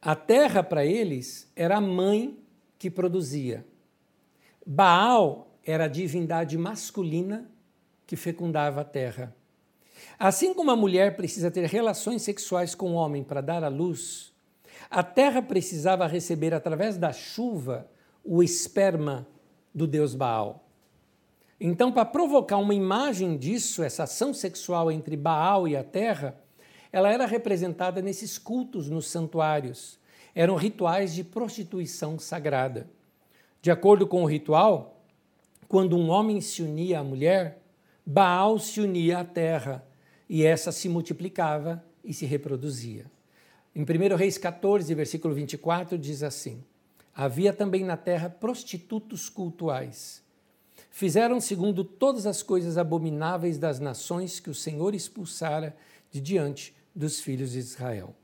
A 0.00 0.14
terra 0.14 0.62
para 0.62 0.86
eles 0.86 1.50
era 1.56 1.78
a 1.78 1.80
mãe 1.80 2.38
que 2.78 2.88
produzia. 2.88 3.66
Baal 4.64 5.58
era 5.64 5.84
a 5.84 5.88
divindade 5.88 6.56
masculina 6.56 7.50
que 8.06 8.14
fecundava 8.14 8.82
a 8.82 8.84
terra. 8.84 9.34
Assim 10.18 10.52
como 10.52 10.72
a 10.72 10.76
mulher 10.76 11.16
precisa 11.16 11.48
ter 11.48 11.64
relações 11.66 12.22
sexuais 12.22 12.74
com 12.74 12.90
o 12.90 12.94
homem 12.94 13.22
para 13.22 13.40
dar 13.40 13.62
à 13.62 13.68
luz, 13.68 14.32
a 14.90 15.00
terra 15.00 15.40
precisava 15.40 16.08
receber 16.08 16.52
através 16.52 16.96
da 16.96 17.12
chuva 17.12 17.88
o 18.24 18.42
esperma 18.42 19.28
do 19.72 19.86
deus 19.86 20.16
Baal. 20.16 20.64
Então, 21.60 21.92
para 21.92 22.04
provocar 22.04 22.56
uma 22.56 22.74
imagem 22.74 23.36
disso, 23.36 23.80
essa 23.82 24.04
ação 24.04 24.34
sexual 24.34 24.90
entre 24.90 25.16
Baal 25.16 25.68
e 25.68 25.76
a 25.76 25.84
terra, 25.84 26.36
ela 26.90 27.12
era 27.12 27.24
representada 27.24 28.02
nesses 28.02 28.38
cultos 28.38 28.88
nos 28.88 29.08
santuários. 29.08 30.00
Eram 30.34 30.56
rituais 30.56 31.14
de 31.14 31.22
prostituição 31.22 32.18
sagrada. 32.18 32.90
De 33.62 33.70
acordo 33.70 34.04
com 34.06 34.24
o 34.24 34.26
ritual, 34.26 35.00
quando 35.68 35.96
um 35.96 36.10
homem 36.10 36.40
se 36.40 36.60
unia 36.60 37.00
à 37.00 37.04
mulher, 37.04 37.62
Baal 38.04 38.58
se 38.58 38.80
unia 38.80 39.18
à 39.18 39.24
terra 39.24 39.87
e 40.28 40.44
essa 40.44 40.70
se 40.70 40.88
multiplicava 40.88 41.82
e 42.04 42.12
se 42.12 42.26
reproduzia. 42.26 43.06
Em 43.74 43.82
1 43.82 44.16
Reis 44.16 44.38
14, 44.38 44.94
versículo 44.94 45.34
24, 45.34 45.96
diz 45.96 46.22
assim: 46.22 46.62
Havia 47.14 47.52
também 47.52 47.84
na 47.84 47.96
terra 47.96 48.28
prostitutos 48.28 49.28
cultuais 49.28 50.22
Fizeram 50.98 51.40
segundo 51.40 51.84
todas 51.84 52.26
as 52.26 52.42
coisas 52.42 52.76
abomináveis 52.76 53.56
das 53.56 53.78
nações 53.78 54.40
que 54.40 54.50
o 54.50 54.54
Senhor 54.54 54.96
expulsara 54.96 55.76
de 56.10 56.20
diante 56.20 56.74
dos 56.92 57.20
filhos 57.20 57.52
de 57.52 57.58
Israel. 57.60 58.14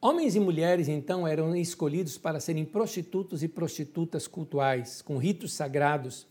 Homens 0.00 0.36
e 0.36 0.40
mulheres, 0.40 0.86
então, 0.86 1.26
eram 1.26 1.56
escolhidos 1.56 2.18
para 2.18 2.38
serem 2.38 2.64
prostitutos 2.64 3.42
e 3.42 3.48
prostitutas 3.48 4.28
cultuais, 4.28 5.02
com 5.02 5.16
ritos 5.16 5.54
sagrados, 5.54 6.24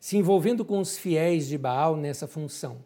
se 0.00 0.18
envolvendo 0.18 0.62
com 0.62 0.78
os 0.78 0.98
fiéis 0.98 1.46
de 1.46 1.56
Baal 1.56 1.96
nessa 1.96 2.26
função. 2.26 2.76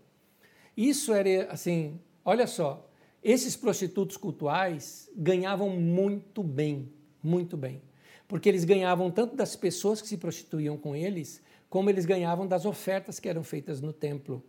Isso 0.78 1.12
era 1.12 1.50
assim, 1.50 1.98
olha 2.24 2.46
só, 2.46 2.88
esses 3.20 3.56
prostitutos 3.56 4.16
cultuais 4.16 5.10
ganhavam 5.16 5.70
muito 5.70 6.40
bem, 6.40 6.92
muito 7.20 7.56
bem, 7.56 7.82
porque 8.28 8.48
eles 8.48 8.62
ganhavam 8.62 9.10
tanto 9.10 9.34
das 9.34 9.56
pessoas 9.56 10.00
que 10.00 10.06
se 10.06 10.16
prostituíam 10.16 10.76
com 10.78 10.94
eles, 10.94 11.42
como 11.68 11.90
eles 11.90 12.06
ganhavam 12.06 12.46
das 12.46 12.64
ofertas 12.64 13.18
que 13.18 13.28
eram 13.28 13.42
feitas 13.42 13.80
no 13.80 13.92
templo. 13.92 14.40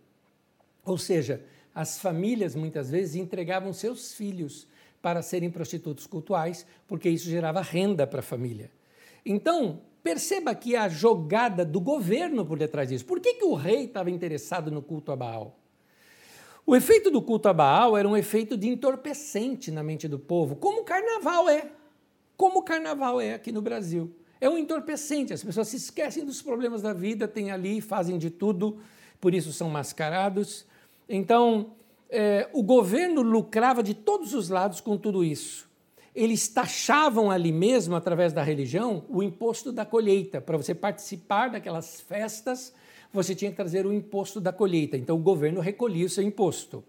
Ou 0.84 0.96
seja, 0.96 1.44
as 1.74 1.98
famílias 1.98 2.54
muitas 2.54 2.88
vezes 2.88 3.16
entregavam 3.16 3.72
seus 3.72 4.14
filhos 4.14 4.68
para 5.02 5.22
serem 5.22 5.50
prostitutos 5.50 6.06
cultuais, 6.06 6.64
porque 6.86 7.10
isso 7.10 7.28
gerava 7.28 7.60
renda 7.60 8.06
para 8.06 8.20
a 8.20 8.22
família. 8.22 8.70
Então, 9.26 9.80
perceba 10.00 10.52
aqui 10.52 10.76
a 10.76 10.88
jogada 10.88 11.64
do 11.64 11.80
governo 11.80 12.46
por 12.46 12.56
detrás 12.56 12.88
disso. 12.88 13.04
Por 13.04 13.18
que, 13.18 13.34
que 13.34 13.44
o 13.44 13.54
rei 13.54 13.86
estava 13.86 14.12
interessado 14.12 14.70
no 14.70 14.80
culto 14.80 15.10
a 15.10 15.16
Baal? 15.16 15.59
O 16.66 16.76
efeito 16.76 17.10
do 17.10 17.22
culto 17.22 17.48
a 17.48 17.52
Baal 17.52 17.96
era 17.96 18.06
um 18.06 18.16
efeito 18.16 18.56
de 18.56 18.68
entorpecente 18.68 19.70
na 19.70 19.82
mente 19.82 20.06
do 20.06 20.18
povo, 20.18 20.56
como 20.56 20.82
o 20.82 20.84
carnaval 20.84 21.48
é. 21.48 21.70
Como 22.36 22.60
o 22.60 22.62
carnaval 22.62 23.20
é 23.20 23.34
aqui 23.34 23.50
no 23.52 23.60
Brasil. 23.60 24.14
É 24.40 24.48
um 24.48 24.56
entorpecente, 24.56 25.32
as 25.32 25.44
pessoas 25.44 25.68
se 25.68 25.76
esquecem 25.76 26.24
dos 26.24 26.40
problemas 26.40 26.80
da 26.80 26.92
vida, 26.92 27.28
têm 27.28 27.50
ali, 27.50 27.80
fazem 27.80 28.16
de 28.16 28.30
tudo, 28.30 28.78
por 29.20 29.34
isso 29.34 29.52
são 29.52 29.68
mascarados. 29.68 30.64
Então, 31.08 31.72
é, 32.08 32.48
o 32.52 32.62
governo 32.62 33.20
lucrava 33.20 33.82
de 33.82 33.92
todos 33.94 34.32
os 34.32 34.48
lados 34.48 34.80
com 34.80 34.96
tudo 34.96 35.22
isso. 35.22 35.68
Eles 36.14 36.48
taxavam 36.48 37.30
ali 37.30 37.52
mesmo, 37.52 37.94
através 37.94 38.32
da 38.32 38.42
religião, 38.42 39.04
o 39.08 39.22
imposto 39.22 39.70
da 39.70 39.84
colheita. 39.84 40.40
Para 40.40 40.56
você 40.56 40.74
participar 40.74 41.50
daquelas 41.50 42.00
festas, 42.00 42.72
você 43.12 43.34
tinha 43.34 43.50
que 43.50 43.56
trazer 43.56 43.86
o 43.86 43.92
imposto 43.92 44.40
da 44.40 44.52
colheita. 44.52 44.96
Então, 44.96 45.16
o 45.16 45.22
governo 45.22 45.60
recolhia 45.60 46.06
o 46.06 46.10
seu 46.10 46.22
imposto. 46.22 46.84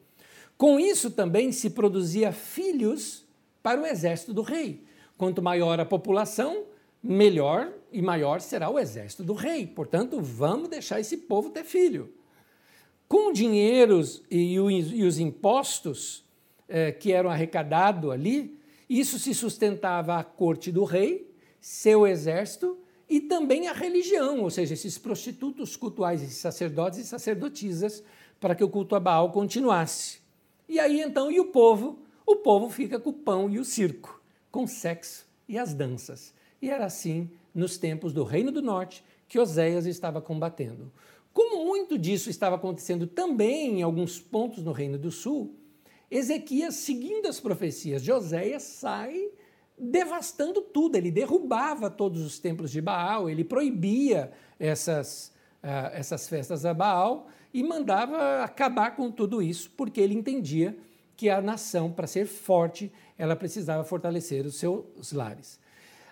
Com 0.57 0.79
isso 0.79 1.09
também 1.09 1.51
se 1.51 1.71
produzia 1.71 2.31
filhos 2.31 3.25
para 3.63 3.81
o 3.81 3.85
exército 3.85 4.33
do 4.33 4.41
rei. 4.41 4.83
Quanto 5.17 5.41
maior 5.41 5.79
a 5.79 5.85
população, 5.85 6.65
melhor 7.01 7.71
e 7.91 8.01
maior 8.01 8.41
será 8.41 8.69
o 8.69 8.77
exército 8.77 9.23
do 9.23 9.33
rei. 9.33 9.65
Portanto, 9.65 10.21
vamos 10.21 10.69
deixar 10.69 10.99
esse 10.99 11.17
povo 11.17 11.49
ter 11.49 11.63
filho. 11.63 12.13
Com 13.07 13.33
dinheiros 13.33 14.23
e, 14.29 14.59
os 14.59 15.19
impostos 15.19 16.23
eh, 16.69 16.91
que 16.91 17.11
eram 17.11 17.29
arrecadados 17.29 18.09
ali, 18.09 18.57
isso 18.89 19.19
se 19.19 19.33
sustentava 19.33 20.17
a 20.17 20.23
corte 20.23 20.71
do 20.71 20.83
rei, 20.83 21.29
seu 21.59 22.07
exército 22.07 22.77
e 23.11 23.19
também 23.19 23.67
a 23.67 23.73
religião, 23.73 24.39
ou 24.39 24.49
seja, 24.49 24.73
esses 24.73 24.97
prostitutos 24.97 25.75
cultuais, 25.75 26.23
esses 26.23 26.37
sacerdotes 26.37 26.97
e 26.99 27.03
sacerdotisas, 27.03 28.01
para 28.39 28.55
que 28.55 28.63
o 28.63 28.69
culto 28.69 28.95
a 28.95 29.01
Baal 29.01 29.33
continuasse. 29.33 30.19
E 30.67 30.79
aí 30.79 31.01
então, 31.01 31.29
e 31.29 31.37
o 31.37 31.47
povo? 31.47 31.99
O 32.25 32.37
povo 32.37 32.69
fica 32.69 32.97
com 32.97 33.09
o 33.09 33.13
pão 33.13 33.49
e 33.49 33.59
o 33.59 33.65
circo, 33.65 34.21
com 34.49 34.63
o 34.63 34.67
sexo 34.67 35.27
e 35.45 35.57
as 35.57 35.73
danças. 35.73 36.33
E 36.61 36.69
era 36.69 36.85
assim 36.85 37.29
nos 37.53 37.77
tempos 37.77 38.13
do 38.13 38.23
Reino 38.23 38.49
do 38.49 38.61
Norte 38.61 39.03
que 39.27 39.37
Oséias 39.37 39.85
estava 39.85 40.21
combatendo. 40.21 40.89
Como 41.33 41.65
muito 41.65 41.97
disso 41.97 42.29
estava 42.29 42.55
acontecendo 42.55 43.05
também 43.05 43.79
em 43.79 43.81
alguns 43.81 44.21
pontos 44.21 44.63
no 44.63 44.71
Reino 44.71 44.97
do 44.97 45.11
Sul, 45.11 45.53
Ezequias, 46.09 46.75
seguindo 46.75 47.27
as 47.27 47.41
profecias 47.41 48.01
de 48.01 48.09
Oséias, 48.09 48.63
sai 48.63 49.31
devastando 49.81 50.61
tudo. 50.61 50.95
Ele 50.95 51.09
derrubava 51.09 51.89
todos 51.89 52.21
os 52.21 52.39
templos 52.39 52.71
de 52.71 52.79
Baal, 52.79 53.29
ele 53.29 53.43
proibia 53.43 54.31
essas, 54.59 55.33
uh, 55.63 55.89
essas 55.93 56.29
festas 56.29 56.63
a 56.65 56.73
Baal 56.73 57.27
e 57.51 57.63
mandava 57.63 58.43
acabar 58.43 58.95
com 58.95 59.11
tudo 59.11 59.41
isso, 59.41 59.71
porque 59.71 59.99
ele 59.99 60.13
entendia 60.13 60.77
que 61.17 61.29
a 61.29 61.41
nação, 61.41 61.91
para 61.91 62.07
ser 62.07 62.25
forte, 62.25 62.91
ela 63.17 63.35
precisava 63.35 63.83
fortalecer 63.83 64.45
os 64.45 64.55
seus 64.55 65.11
lares. 65.11 65.59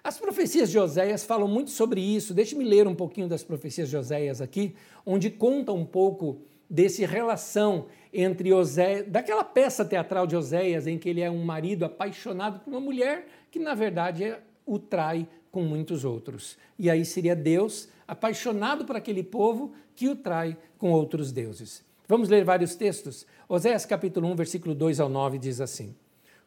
As 0.04 0.18
profecias 0.18 0.72
de 0.72 0.80
Oséias 0.80 1.24
falam 1.24 1.48
muito 1.48 1.72
sobre 1.72 2.02
isso. 2.02 2.34
Deixe-me 2.34 2.64
ler 2.64 2.88
um 2.88 2.96
pouquinho 2.96 3.28
das 3.28 3.44
profecias 3.44 3.90
de 3.90 3.98
Oséias 3.98 4.42
aqui, 4.42 4.76
onde 5.06 5.30
conta 5.30 5.72
um 5.72 5.86
pouco 5.86 6.42
desse 6.70 7.06
relação 7.06 7.88
entre 8.14 8.54
Oséias, 8.54 9.08
daquela 9.08 9.44
peça 9.44 9.84
teatral 9.84 10.26
de 10.26 10.36
Oséias 10.36 10.88
em 10.88 10.98
que 10.98 11.10
ele 11.10 11.22
é 11.22 11.30
um 11.30 11.44
marido 11.44 11.86
apaixonado 11.86 12.60
por 12.60 12.70
uma 12.70 12.80
mulher 12.80 13.28
que 13.52 13.60
na 13.60 13.74
verdade 13.74 14.24
é, 14.24 14.42
o 14.66 14.78
trai 14.78 15.28
com 15.52 15.64
muitos 15.64 16.06
outros. 16.06 16.58
E 16.78 16.90
aí 16.90 17.04
seria 17.04 17.36
Deus 17.36 17.90
apaixonado 18.08 18.86
por 18.86 18.96
aquele 18.96 19.24
povo 19.24 19.74
que 19.96 20.08
o 20.08 20.16
trai 20.16 20.58
com 20.78 20.92
outros 20.92 21.32
deuses. 21.32 21.84
Vamos 22.08 22.30
ler 22.30 22.44
vários 22.44 22.76
textos. 22.76 23.26
Oséias 23.48 23.86
capítulo 23.86 24.28
1, 24.30 24.36
versículo 24.36 24.74
2 24.74 25.00
ao 25.00 25.10
9 25.10 25.38
diz 25.38 25.62
assim: 25.62 25.96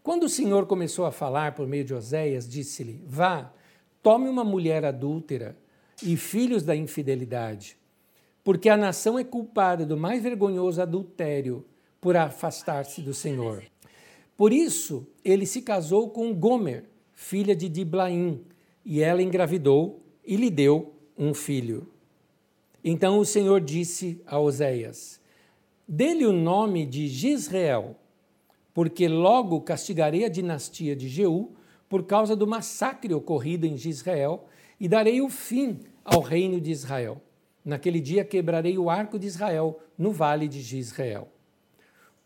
Quando 0.03 0.24
o 0.24 0.28
Senhor 0.28 0.66
começou 0.66 1.05
a 1.05 1.12
falar 1.12 1.55
por 1.55 1.66
meio 1.66 1.84
de 1.84 1.94
Oséias, 1.94 2.48
disse-lhe: 2.48 3.03
Vá, 3.07 3.53
tome 4.03 4.28
uma 4.28 4.42
mulher 4.42 4.84
adúltera 4.84 5.57
e 6.03 6.16
filhos 6.16 6.64
da 6.64 6.74
infidelidade, 6.74 7.76
porque 8.42 8.68
a 8.68 8.76
nação 8.76 9.18
é 9.18 9.24
culpada 9.24 9.86
do 9.86 9.96
mais 9.96 10.22
vergonhoso 10.22 10.82
adultério 10.82 11.64
por 12.00 12.16
afastar-se 12.16 13.00
do 13.00 13.14
Senhor. 13.14 13.62
Por 14.36 14.53
isso, 14.53 15.07
ele 15.24 15.46
se 15.46 15.62
casou 15.62 16.11
com 16.11 16.34
Gomer, 16.34 16.84
filha 17.23 17.55
de 17.55 17.68
Diblaim, 17.68 18.45
e 18.85 19.01
ela 19.01 19.23
engravidou 19.23 20.03
e 20.27 20.37
lhe 20.37 20.51
deu 20.51 20.93
um 21.16 21.33
filho. 21.33 21.89
Então 22.85 23.18
o 23.18 23.25
Senhor 23.25 23.61
disse 23.61 24.20
a 24.27 24.39
Oséias: 24.41 25.20
Dê-lhe 25.87 26.27
o 26.27 26.33
nome 26.33 26.85
de 26.85 27.07
Gisrael, 27.07 27.97
porque 28.75 29.07
logo 29.07 29.61
castigarei 29.61 30.25
a 30.25 30.29
dinastia 30.29 30.97
de 30.97 31.09
Jeú 31.09 31.53
por 31.89 32.05
causa 32.05 32.35
do 32.35 32.47
massacre 32.47 33.14
ocorrido 33.14 33.66
em 33.66 33.75
Israel 33.75 34.47
e 34.81 34.89
darei 34.89 35.20
o 35.20 35.29
fim 35.29 35.79
ao 36.05 36.20
reino 36.20 36.61
de 36.61 36.73
Israel. 36.73 37.23
Naquele 37.64 38.01
dia 38.01 38.25
quebrarei 38.25 38.77
o 38.77 38.91
arco 38.91 39.16
de 39.16 39.29
Israel 39.29 39.79
no 39.97 40.11
vale 40.11 40.49
de 40.49 40.61
Gisrael. 40.61 41.29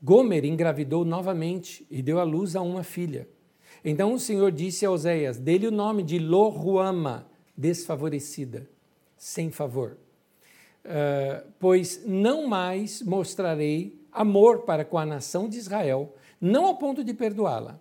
Gomer 0.03 0.45
engravidou 0.45 1.05
novamente 1.05 1.87
e 1.91 2.01
deu 2.01 2.19
à 2.19 2.23
luz 2.23 2.57
a 2.57 2.63
uma 2.63 2.83
filha. 2.83 3.29
Então 3.89 4.13
o 4.13 4.19
Senhor 4.19 4.51
disse 4.51 4.85
a 4.85 4.91
Oséias: 4.91 5.39
Dê-lhe 5.39 5.69
o 5.69 5.71
nome 5.71 6.03
de 6.03 6.19
Loruama, 6.19 7.25
desfavorecida, 7.57 8.69
sem 9.17 9.53
favor. 9.53 9.97
Uh, 10.85 11.47
pois 11.61 12.03
não 12.05 12.49
mais 12.49 13.01
mostrarei 13.01 13.97
amor 14.11 14.63
para 14.63 14.85
com 14.85 14.99
a 14.99 15.07
nação 15.07 15.49
de 15.49 15.59
Israel, 15.59 16.13
não 16.41 16.65
ao 16.67 16.77
ponto 16.77 17.05
de 17.05 17.15
perdoá-la. 17.15 17.79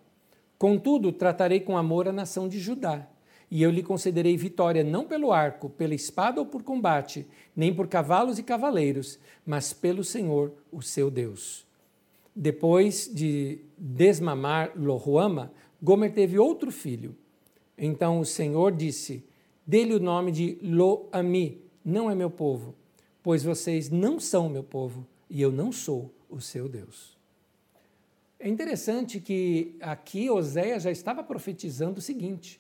Contudo, 0.59 1.11
tratarei 1.11 1.59
com 1.59 1.75
amor 1.75 2.07
a 2.07 2.11
nação 2.11 2.47
de 2.47 2.59
Judá, 2.59 3.07
e 3.49 3.63
eu 3.63 3.71
lhe 3.71 3.81
concederei 3.81 4.37
vitória 4.37 4.83
não 4.83 5.05
pelo 5.05 5.33
arco, 5.33 5.69
pela 5.71 5.95
espada 5.95 6.39
ou 6.39 6.45
por 6.45 6.61
combate, 6.61 7.27
nem 7.55 7.73
por 7.73 7.87
cavalos 7.87 8.37
e 8.37 8.43
cavaleiros, 8.43 9.17
mas 9.43 9.73
pelo 9.73 10.03
Senhor, 10.03 10.53
o 10.71 10.83
seu 10.83 11.09
Deus. 11.09 11.65
Depois 12.35 13.09
de 13.11 13.61
desmamar 13.77 14.71
Lohuama, 14.75 15.51
Gomer 15.86 16.11
teve 16.11 16.39
outro 16.39 16.71
filho. 16.71 17.15
Então 17.77 18.19
o 18.19 18.25
Senhor 18.25 18.71
disse: 18.71 19.23
Dê-lhe 19.65 19.93
o 19.93 19.99
nome 19.99 20.31
de 20.31 20.57
Lo-Ami, 20.63 21.61
não 21.83 22.09
é 22.09 22.15
meu 22.15 22.31
povo, 22.31 22.73
pois 23.21 23.43
vocês 23.43 23.91
não 23.91 24.19
são 24.19 24.49
meu 24.49 24.63
povo 24.63 25.05
e 25.29 25.39
eu 25.39 25.51
não 25.51 25.71
sou 25.71 26.11
o 26.27 26.41
seu 26.41 26.67
Deus. 26.67 27.15
É 28.39 28.49
interessante 28.49 29.19
que 29.19 29.75
aqui 29.79 30.27
Oséias 30.27 30.81
já 30.81 30.91
estava 30.91 31.23
profetizando 31.23 31.99
o 31.99 32.01
seguinte: 32.01 32.59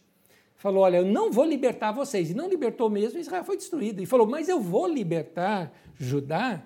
falou, 0.55 0.83
olha, 0.83 0.97
eu 0.97 1.05
não 1.05 1.31
vou 1.31 1.45
libertar 1.45 1.91
vocês, 1.91 2.29
e 2.29 2.35
não 2.35 2.47
libertou 2.47 2.91
mesmo, 2.91 3.19
Israel 3.19 3.43
foi 3.43 3.57
destruído. 3.57 4.03
E 4.03 4.05
falou, 4.05 4.27
mas 4.27 4.47
eu 4.47 4.59
vou 4.59 4.87
libertar 4.87 5.73
Judá, 5.97 6.63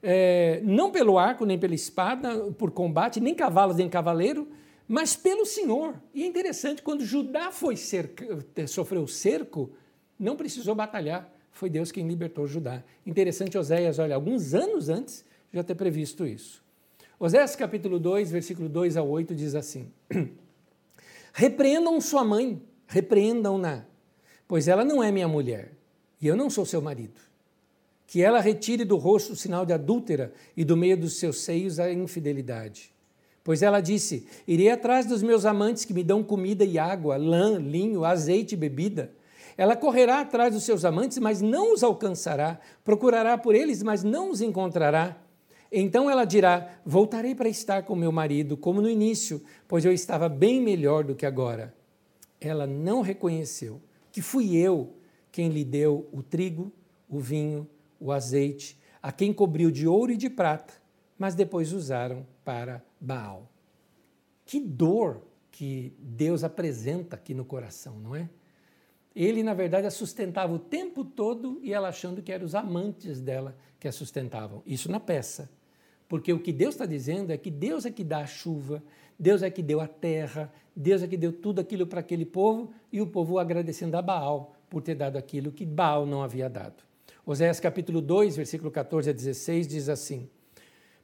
é, 0.00 0.60
não 0.64 0.92
pelo 0.92 1.18
arco, 1.18 1.44
nem 1.44 1.58
pela 1.58 1.74
espada, 1.74 2.52
por 2.52 2.70
combate, 2.70 3.18
nem 3.18 3.34
cavalos, 3.34 3.76
nem 3.76 3.88
cavaleiro, 3.88 4.48
mas 4.90 5.14
pelo 5.14 5.46
Senhor. 5.46 5.94
E 6.12 6.24
é 6.24 6.26
interessante, 6.26 6.82
quando 6.82 7.04
Judá 7.04 7.52
foi 7.52 7.76
cerca, 7.76 8.44
sofreu 8.66 9.06
cerco, 9.06 9.70
não 10.18 10.34
precisou 10.34 10.74
batalhar, 10.74 11.32
foi 11.52 11.70
Deus 11.70 11.92
quem 11.92 12.08
libertou 12.08 12.44
Judá. 12.44 12.82
Interessante, 13.06 13.56
Oséias, 13.56 14.00
olha, 14.00 14.16
alguns 14.16 14.52
anos 14.52 14.88
antes 14.88 15.24
já 15.52 15.62
ter 15.62 15.76
previsto 15.76 16.26
isso. 16.26 16.60
Oséias 17.20 17.54
capítulo 17.54 18.00
2, 18.00 18.32
versículo 18.32 18.68
2 18.68 18.96
a 18.96 19.02
8 19.04 19.32
diz 19.32 19.54
assim: 19.54 19.92
Repreendam 21.32 22.00
sua 22.00 22.24
mãe, 22.24 22.60
repreendam-na, 22.88 23.86
pois 24.48 24.66
ela 24.66 24.84
não 24.84 25.00
é 25.00 25.12
minha 25.12 25.28
mulher, 25.28 25.70
e 26.20 26.26
eu 26.26 26.34
não 26.34 26.50
sou 26.50 26.66
seu 26.66 26.82
marido. 26.82 27.20
Que 28.08 28.22
ela 28.22 28.40
retire 28.40 28.84
do 28.84 28.96
rosto 28.96 29.34
o 29.34 29.36
sinal 29.36 29.64
de 29.64 29.72
adúltera 29.72 30.32
e 30.56 30.64
do 30.64 30.76
meio 30.76 30.96
dos 30.96 31.16
seus 31.16 31.42
seios 31.42 31.78
a 31.78 31.92
infidelidade. 31.92 32.92
Pois 33.42 33.62
ela 33.62 33.80
disse: 33.80 34.26
Irei 34.46 34.70
atrás 34.70 35.06
dos 35.06 35.22
meus 35.22 35.44
amantes 35.44 35.84
que 35.84 35.94
me 35.94 36.04
dão 36.04 36.22
comida 36.22 36.64
e 36.64 36.78
água, 36.78 37.16
lã, 37.16 37.58
linho, 37.58 38.04
azeite 38.04 38.54
e 38.54 38.58
bebida. 38.58 39.12
Ela 39.56 39.76
correrá 39.76 40.20
atrás 40.20 40.54
dos 40.54 40.64
seus 40.64 40.84
amantes, 40.84 41.18
mas 41.18 41.40
não 41.40 41.74
os 41.74 41.82
alcançará. 41.82 42.58
Procurará 42.84 43.36
por 43.36 43.54
eles, 43.54 43.82
mas 43.82 44.02
não 44.02 44.30
os 44.30 44.40
encontrará. 44.40 45.16
Então 45.72 46.10
ela 46.10 46.24
dirá: 46.24 46.80
Voltarei 46.84 47.34
para 47.34 47.48
estar 47.48 47.82
com 47.82 47.94
meu 47.94 48.12
marido, 48.12 48.56
como 48.56 48.80
no 48.80 48.88
início, 48.88 49.42
pois 49.66 49.84
eu 49.84 49.92
estava 49.92 50.28
bem 50.28 50.60
melhor 50.60 51.04
do 51.04 51.14
que 51.14 51.26
agora. 51.26 51.74
Ela 52.40 52.66
não 52.66 53.02
reconheceu 53.02 53.80
que 54.12 54.22
fui 54.22 54.56
eu 54.56 54.94
quem 55.30 55.48
lhe 55.48 55.64
deu 55.64 56.08
o 56.12 56.22
trigo, 56.22 56.72
o 57.08 57.20
vinho, 57.20 57.68
o 58.00 58.10
azeite, 58.10 58.78
a 59.02 59.12
quem 59.12 59.32
cobriu 59.32 59.70
de 59.70 59.86
ouro 59.86 60.12
e 60.12 60.16
de 60.16 60.28
prata, 60.28 60.74
mas 61.18 61.34
depois 61.34 61.72
usaram 61.72 62.26
para 62.44 62.82
Baal. 63.00 63.50
Que 64.44 64.60
dor 64.60 65.22
que 65.50 65.94
Deus 65.98 66.44
apresenta 66.44 67.16
aqui 67.16 67.34
no 67.34 67.44
coração, 67.44 67.98
não 67.98 68.14
é? 68.14 68.28
Ele, 69.14 69.42
na 69.42 69.54
verdade, 69.54 69.86
a 69.86 69.90
sustentava 69.90 70.52
o 70.52 70.58
tempo 70.58 71.04
todo 71.04 71.58
e 71.62 71.72
ela 71.72 71.88
achando 71.88 72.22
que 72.22 72.32
eram 72.32 72.44
os 72.44 72.54
amantes 72.54 73.20
dela 73.20 73.56
que 73.78 73.88
a 73.88 73.92
sustentavam. 73.92 74.62
Isso 74.64 74.90
na 74.90 75.00
peça. 75.00 75.50
Porque 76.08 76.32
o 76.32 76.40
que 76.40 76.52
Deus 76.52 76.74
está 76.74 76.86
dizendo 76.86 77.32
é 77.32 77.36
que 77.36 77.50
Deus 77.50 77.86
é 77.86 77.90
que 77.90 78.04
dá 78.04 78.18
a 78.18 78.26
chuva, 78.26 78.82
Deus 79.18 79.42
é 79.42 79.50
que 79.50 79.62
deu 79.62 79.80
a 79.80 79.86
terra, 79.86 80.52
Deus 80.74 81.02
é 81.02 81.06
que 81.06 81.16
deu 81.16 81.32
tudo 81.32 81.60
aquilo 81.60 81.86
para 81.86 82.00
aquele 82.00 82.24
povo 82.24 82.72
e 82.92 83.00
o 83.00 83.06
povo 83.06 83.38
agradecendo 83.38 83.96
a 83.96 84.02
Baal 84.02 84.54
por 84.68 84.82
ter 84.82 84.94
dado 84.94 85.16
aquilo 85.16 85.52
que 85.52 85.66
Baal 85.66 86.06
não 86.06 86.22
havia 86.22 86.48
dado. 86.48 86.82
Oséias 87.24 87.60
capítulo 87.60 88.00
2, 88.00 88.36
versículo 88.36 88.70
14 88.70 89.10
a 89.10 89.12
16 89.12 89.68
diz 89.68 89.88
assim: 89.88 90.28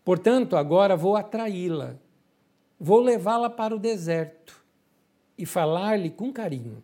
Portanto, 0.07 0.57
agora 0.57 0.95
vou 0.97 1.17
atraí-la, 1.17 1.99
vou 2.79 3.01
levá-la 3.01 3.51
para 3.51 3.75
o 3.75 3.79
deserto 3.79 4.65
e 5.37 5.45
falar-lhe 5.45 6.11
com 6.11 6.33
carinho. 6.33 6.81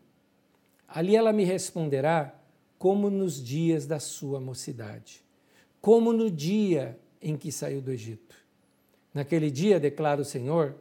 Ali 0.88 1.14
ela 1.14 1.32
me 1.32 1.44
responderá 1.44 2.34
como 2.80 3.08
nos 3.08 3.40
dias 3.40 3.86
da 3.86 4.00
sua 4.00 4.40
mocidade, 4.40 5.24
como 5.80 6.12
no 6.12 6.28
dia 6.28 6.98
em 7.22 7.36
que 7.36 7.52
saiu 7.52 7.80
do 7.80 7.92
Egito. 7.92 8.34
Naquele 9.14 9.52
dia, 9.52 9.78
declara 9.78 10.20
o 10.20 10.24
Senhor, 10.24 10.74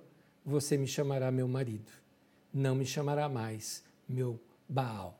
você 0.43 0.77
me 0.77 0.87
chamará 0.87 1.31
meu 1.31 1.47
marido, 1.47 1.91
não 2.51 2.73
me 2.73 2.87
chamará 2.87 3.29
mais 3.29 3.83
meu 4.09 4.39
Baal. 4.67 5.15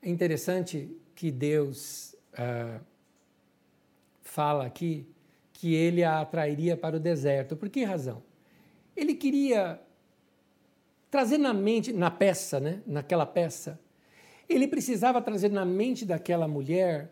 É 0.00 0.08
interessante 0.08 0.96
que 1.12 1.32
Deus 1.32 2.14
ah, 2.34 2.78
fala 4.22 4.64
aqui 4.64 5.04
que 5.56 5.74
ele 5.74 6.04
a 6.04 6.20
atrairia 6.20 6.76
para 6.76 6.96
o 6.96 7.00
deserto. 7.00 7.56
Por 7.56 7.68
que 7.68 7.82
razão? 7.84 8.22
Ele 8.96 9.14
queria 9.14 9.80
trazer 11.10 11.38
na 11.38 11.54
mente, 11.54 11.92
na 11.92 12.10
peça, 12.10 12.60
né, 12.60 12.82
naquela 12.86 13.24
peça, 13.24 13.80
ele 14.48 14.68
precisava 14.68 15.20
trazer 15.20 15.50
na 15.50 15.64
mente 15.64 16.04
daquela 16.04 16.46
mulher 16.46 17.10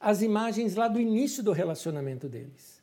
as 0.00 0.22
imagens 0.22 0.74
lá 0.74 0.88
do 0.88 1.00
início 1.00 1.42
do 1.42 1.52
relacionamento 1.52 2.28
deles. 2.28 2.82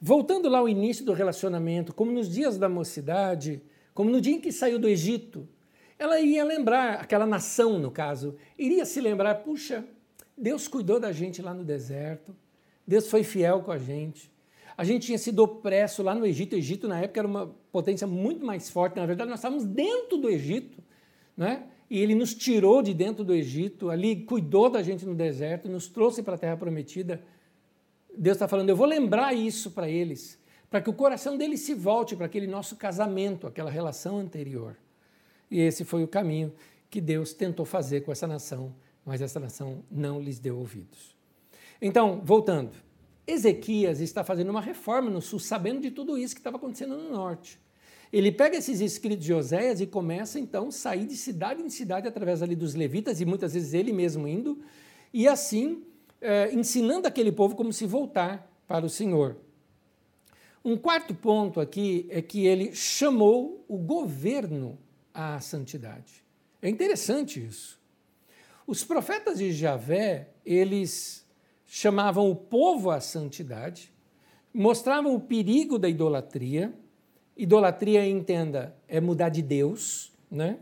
Voltando 0.00 0.48
lá 0.48 0.58
ao 0.58 0.68
início 0.68 1.04
do 1.04 1.12
relacionamento, 1.12 1.94
como 1.94 2.10
nos 2.10 2.28
dias 2.28 2.58
da 2.58 2.68
mocidade, 2.68 3.62
como 3.94 4.10
no 4.10 4.20
dia 4.20 4.34
em 4.34 4.40
que 4.40 4.50
saiu 4.50 4.78
do 4.78 4.88
Egito, 4.88 5.48
ela 5.98 6.18
ia 6.20 6.44
lembrar, 6.44 6.94
aquela 6.94 7.24
nação 7.24 7.78
no 7.78 7.90
caso, 7.90 8.36
iria 8.58 8.84
se 8.84 9.00
lembrar: 9.00 9.36
puxa, 9.36 9.84
Deus 10.36 10.66
cuidou 10.66 10.98
da 10.98 11.12
gente 11.12 11.40
lá 11.40 11.54
no 11.54 11.64
deserto, 11.64 12.34
Deus 12.84 13.08
foi 13.08 13.22
fiel 13.22 13.62
com 13.62 13.70
a 13.70 13.78
gente. 13.78 14.31
A 14.82 14.84
gente 14.84 15.06
tinha 15.06 15.18
sido 15.18 15.44
opresso 15.44 16.02
lá 16.02 16.12
no 16.12 16.26
Egito. 16.26 16.54
O 16.54 16.58
Egito, 16.58 16.88
na 16.88 17.00
época, 17.00 17.20
era 17.20 17.28
uma 17.28 17.54
potência 17.70 18.04
muito 18.04 18.44
mais 18.44 18.68
forte. 18.68 18.96
Na 18.96 19.06
verdade, 19.06 19.30
nós 19.30 19.38
estávamos 19.38 19.64
dentro 19.64 20.18
do 20.18 20.28
Egito. 20.28 20.82
Né? 21.36 21.62
e 21.92 21.98
ele 21.98 22.14
nos 22.14 22.32
tirou 22.34 22.80
de 22.80 22.94
dentro 22.94 23.22
do 23.22 23.34
Egito, 23.34 23.90
ali 23.90 24.24
cuidou 24.24 24.70
da 24.70 24.82
gente 24.82 25.04
no 25.04 25.14
deserto, 25.14 25.68
nos 25.68 25.88
trouxe 25.88 26.22
para 26.22 26.36
a 26.36 26.38
terra 26.38 26.56
prometida. 26.56 27.22
Deus 28.16 28.36
está 28.36 28.48
falando, 28.48 28.70
eu 28.70 28.76
vou 28.76 28.86
lembrar 28.86 29.34
isso 29.34 29.70
para 29.72 29.90
eles, 29.90 30.38
para 30.70 30.80
que 30.80 30.88
o 30.88 30.94
coração 30.94 31.36
deles 31.36 31.60
se 31.60 31.74
volte 31.74 32.16
para 32.16 32.24
aquele 32.24 32.46
nosso 32.46 32.76
casamento, 32.76 33.46
aquela 33.46 33.70
relação 33.70 34.16
anterior. 34.16 34.74
E 35.50 35.60
esse 35.60 35.84
foi 35.84 36.02
o 36.02 36.08
caminho 36.08 36.50
que 36.88 36.98
Deus 36.98 37.34
tentou 37.34 37.66
fazer 37.66 38.00
com 38.00 38.10
essa 38.10 38.26
nação, 38.26 38.74
mas 39.04 39.20
essa 39.20 39.38
nação 39.38 39.84
não 39.90 40.18
lhes 40.18 40.38
deu 40.38 40.58
ouvidos. 40.58 41.14
Então, 41.78 42.22
voltando, 42.24 42.72
Ezequias 43.26 44.00
está 44.00 44.24
fazendo 44.24 44.50
uma 44.50 44.60
reforma 44.60 45.10
no 45.10 45.20
sul, 45.20 45.38
sabendo 45.38 45.80
de 45.80 45.90
tudo 45.90 46.18
isso 46.18 46.34
que 46.34 46.40
estava 46.40 46.56
acontecendo 46.56 46.96
no 46.96 47.10
norte. 47.10 47.60
Ele 48.12 48.30
pega 48.30 48.58
esses 48.58 48.80
escritos 48.80 49.24
de 49.24 49.32
Oséias 49.32 49.80
e 49.80 49.86
começa 49.86 50.38
então 50.38 50.68
a 50.68 50.72
sair 50.72 51.06
de 51.06 51.16
cidade 51.16 51.62
em 51.62 51.70
cidade 51.70 52.06
através 52.06 52.42
ali 52.42 52.54
dos 52.54 52.74
levitas 52.74 53.20
e 53.20 53.24
muitas 53.24 53.54
vezes 53.54 53.72
ele 53.72 53.92
mesmo 53.92 54.28
indo, 54.28 54.60
e 55.12 55.26
assim 55.26 55.82
é, 56.20 56.52
ensinando 56.52 57.08
aquele 57.08 57.32
povo 57.32 57.56
como 57.56 57.72
se 57.72 57.86
voltar 57.86 58.50
para 58.68 58.84
o 58.84 58.90
Senhor. 58.90 59.36
Um 60.64 60.76
quarto 60.76 61.14
ponto 61.14 61.60
aqui 61.60 62.06
é 62.10 62.22
que 62.22 62.46
ele 62.46 62.74
chamou 62.74 63.64
o 63.66 63.76
governo 63.76 64.78
à 65.12 65.40
santidade. 65.40 66.22
É 66.60 66.68
interessante 66.68 67.44
isso. 67.44 67.80
Os 68.66 68.84
profetas 68.84 69.38
de 69.38 69.52
Javé, 69.52 70.28
eles 70.46 71.21
chamavam 71.74 72.30
o 72.30 72.36
povo 72.36 72.90
à 72.90 73.00
santidade, 73.00 73.90
mostravam 74.52 75.14
o 75.14 75.20
perigo 75.20 75.78
da 75.78 75.88
idolatria. 75.88 76.70
Idolatria, 77.34 78.06
entenda, 78.06 78.76
é 78.86 79.00
mudar 79.00 79.30
de 79.30 79.40
Deus, 79.40 80.12
né? 80.30 80.58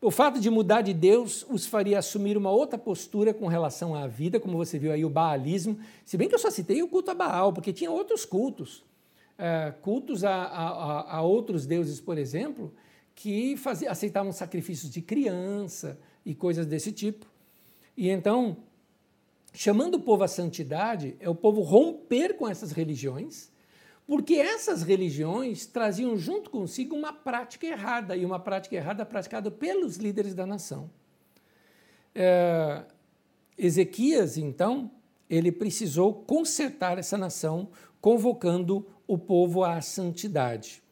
O 0.00 0.10
fato 0.10 0.40
de 0.40 0.48
mudar 0.48 0.80
de 0.80 0.94
Deus 0.94 1.44
os 1.50 1.66
faria 1.66 1.98
assumir 1.98 2.34
uma 2.34 2.50
outra 2.50 2.78
postura 2.78 3.34
com 3.34 3.46
relação 3.46 3.94
à 3.94 4.06
vida, 4.06 4.40
como 4.40 4.56
você 4.56 4.78
viu 4.78 4.90
aí 4.90 5.04
o 5.04 5.10
baalismo. 5.10 5.78
Se 6.02 6.16
bem 6.16 6.30
que 6.30 6.34
eu 6.34 6.38
só 6.38 6.50
citei 6.50 6.82
o 6.82 6.88
culto 6.88 7.10
a 7.10 7.14
Baal, 7.14 7.52
porque 7.52 7.70
tinha 7.70 7.90
outros 7.90 8.24
cultos. 8.24 8.82
É, 9.36 9.74
cultos 9.82 10.24
a, 10.24 10.32
a, 10.32 11.16
a, 11.16 11.22
outros 11.22 11.66
deuses, 11.66 12.00
por 12.00 12.16
exemplo, 12.16 12.72
que 13.14 13.54
fazia, 13.58 13.90
aceitavam 13.90 14.32
sacrifícios 14.32 14.90
de 14.90 15.02
criança 15.02 16.00
e 16.24 16.34
coisas 16.34 16.64
desse 16.64 16.90
tipo. 16.90 17.26
E 17.94 18.08
então, 18.08 18.56
chamando 19.52 19.94
o 19.94 20.00
povo 20.00 20.24
à 20.24 20.28
santidade, 20.28 21.16
é 21.20 21.28
o 21.28 21.34
povo 21.34 21.62
romper 21.62 22.34
com 22.36 22.48
essas 22.48 22.72
religiões 22.72 23.50
porque 24.08 24.36
essas 24.36 24.82
religiões 24.82 25.66
traziam 25.66 26.16
junto 26.16 26.48
consigo 26.48 26.96
uma 26.96 27.12
prática 27.12 27.66
errada, 27.66 28.16
e 28.16 28.24
uma 28.24 28.40
prática 28.40 28.74
errada 28.74 29.04
praticada 29.04 29.50
pelos 29.50 29.98
líderes 29.98 30.34
da 30.34 30.46
nação. 30.46 30.90
É, 32.14 32.84
Ezequias, 33.58 34.38
então, 34.38 34.90
ele 35.28 35.52
precisou 35.52 36.14
consertar 36.14 36.98
essa 36.98 37.18
nação, 37.18 37.68
convocando 38.00 38.86
o 39.06 39.18
povo 39.18 39.62
à 39.62 39.78
santidade. 39.82 40.82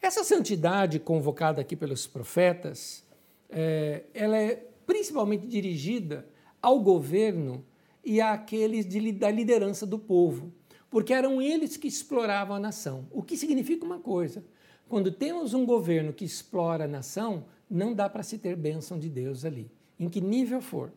Essa 0.00 0.22
santidade 0.22 1.00
convocada 1.00 1.60
aqui 1.60 1.74
pelos 1.74 2.06
profetas, 2.06 3.04
é, 3.48 4.04
ela 4.14 4.36
é 4.36 4.64
principalmente 4.86 5.44
dirigida 5.48 6.24
ao 6.62 6.78
governo 6.78 7.66
e 8.04 8.20
àqueles 8.20 8.86
de, 8.86 9.12
da 9.12 9.30
liderança 9.30 9.86
do 9.86 9.98
povo 9.98 10.52
porque 10.90 11.14
eram 11.14 11.40
eles 11.40 11.76
que 11.76 11.86
exploravam 11.86 12.56
a 12.56 12.60
nação. 12.60 13.06
O 13.12 13.22
que 13.22 13.36
significa 13.36 13.86
uma 13.86 14.00
coisa: 14.00 14.44
quando 14.88 15.12
temos 15.12 15.54
um 15.54 15.64
governo 15.64 16.12
que 16.12 16.24
explora 16.24 16.84
a 16.84 16.88
nação, 16.88 17.44
não 17.70 17.94
dá 17.94 18.08
para 18.08 18.24
se 18.24 18.36
ter 18.36 18.56
bênção 18.56 18.98
de 18.98 19.08
Deus 19.08 19.44
ali, 19.44 19.70
em 19.98 20.08
que 20.08 20.20
nível 20.20 20.60
for. 20.60 20.92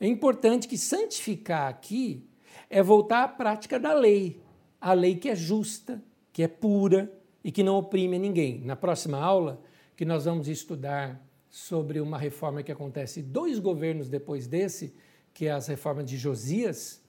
É 0.00 0.06
importante 0.06 0.66
que 0.66 0.78
santificar 0.78 1.68
aqui 1.68 2.26
é 2.70 2.82
voltar 2.82 3.22
à 3.22 3.28
prática 3.28 3.78
da 3.78 3.92
lei, 3.92 4.40
a 4.80 4.94
lei 4.94 5.14
que 5.16 5.28
é 5.28 5.36
justa, 5.36 6.02
que 6.32 6.42
é 6.42 6.48
pura 6.48 7.12
e 7.44 7.52
que 7.52 7.62
não 7.62 7.76
oprime 7.76 8.18
ninguém. 8.18 8.60
Na 8.64 8.74
próxima 8.74 9.18
aula, 9.18 9.60
que 9.94 10.06
nós 10.06 10.24
vamos 10.24 10.48
estudar 10.48 11.20
sobre 11.50 12.00
uma 12.00 12.16
reforma 12.16 12.62
que 12.62 12.72
acontece 12.72 13.20
dois 13.20 13.58
governos 13.58 14.08
depois 14.08 14.46
desse, 14.46 14.94
que 15.32 15.46
é 15.46 15.52
as 15.52 15.66
reformas 15.66 16.06
de 16.06 16.16
Josias, 16.16 17.00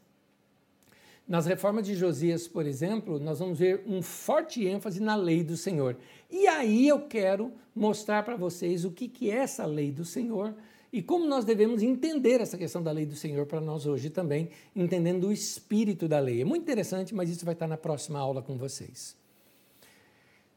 nas 1.31 1.45
reformas 1.45 1.85
de 1.85 1.95
Josias, 1.95 2.45
por 2.45 2.65
exemplo, 2.65 3.17
nós 3.17 3.39
vamos 3.39 3.57
ver 3.57 3.83
um 3.87 4.01
forte 4.01 4.65
ênfase 4.67 4.99
na 4.99 5.15
lei 5.15 5.45
do 5.45 5.55
Senhor. 5.55 5.95
E 6.29 6.45
aí 6.45 6.87
eu 6.87 7.07
quero 7.07 7.53
mostrar 7.73 8.23
para 8.23 8.35
vocês 8.35 8.83
o 8.83 8.91
que, 8.91 9.07
que 9.07 9.31
é 9.31 9.35
essa 9.35 9.65
lei 9.65 9.93
do 9.93 10.03
Senhor 10.03 10.53
e 10.91 11.01
como 11.01 11.25
nós 11.25 11.45
devemos 11.45 11.81
entender 11.81 12.41
essa 12.41 12.57
questão 12.57 12.83
da 12.83 12.91
lei 12.91 13.05
do 13.05 13.15
Senhor 13.15 13.45
para 13.45 13.61
nós 13.61 13.85
hoje 13.85 14.09
também, 14.09 14.49
entendendo 14.75 15.27
o 15.27 15.31
espírito 15.31 16.05
da 16.05 16.19
lei. 16.19 16.41
É 16.41 16.43
muito 16.43 16.63
interessante, 16.63 17.15
mas 17.15 17.29
isso 17.29 17.45
vai 17.45 17.53
estar 17.53 17.67
na 17.67 17.77
próxima 17.77 18.19
aula 18.19 18.41
com 18.41 18.57
vocês. 18.57 19.15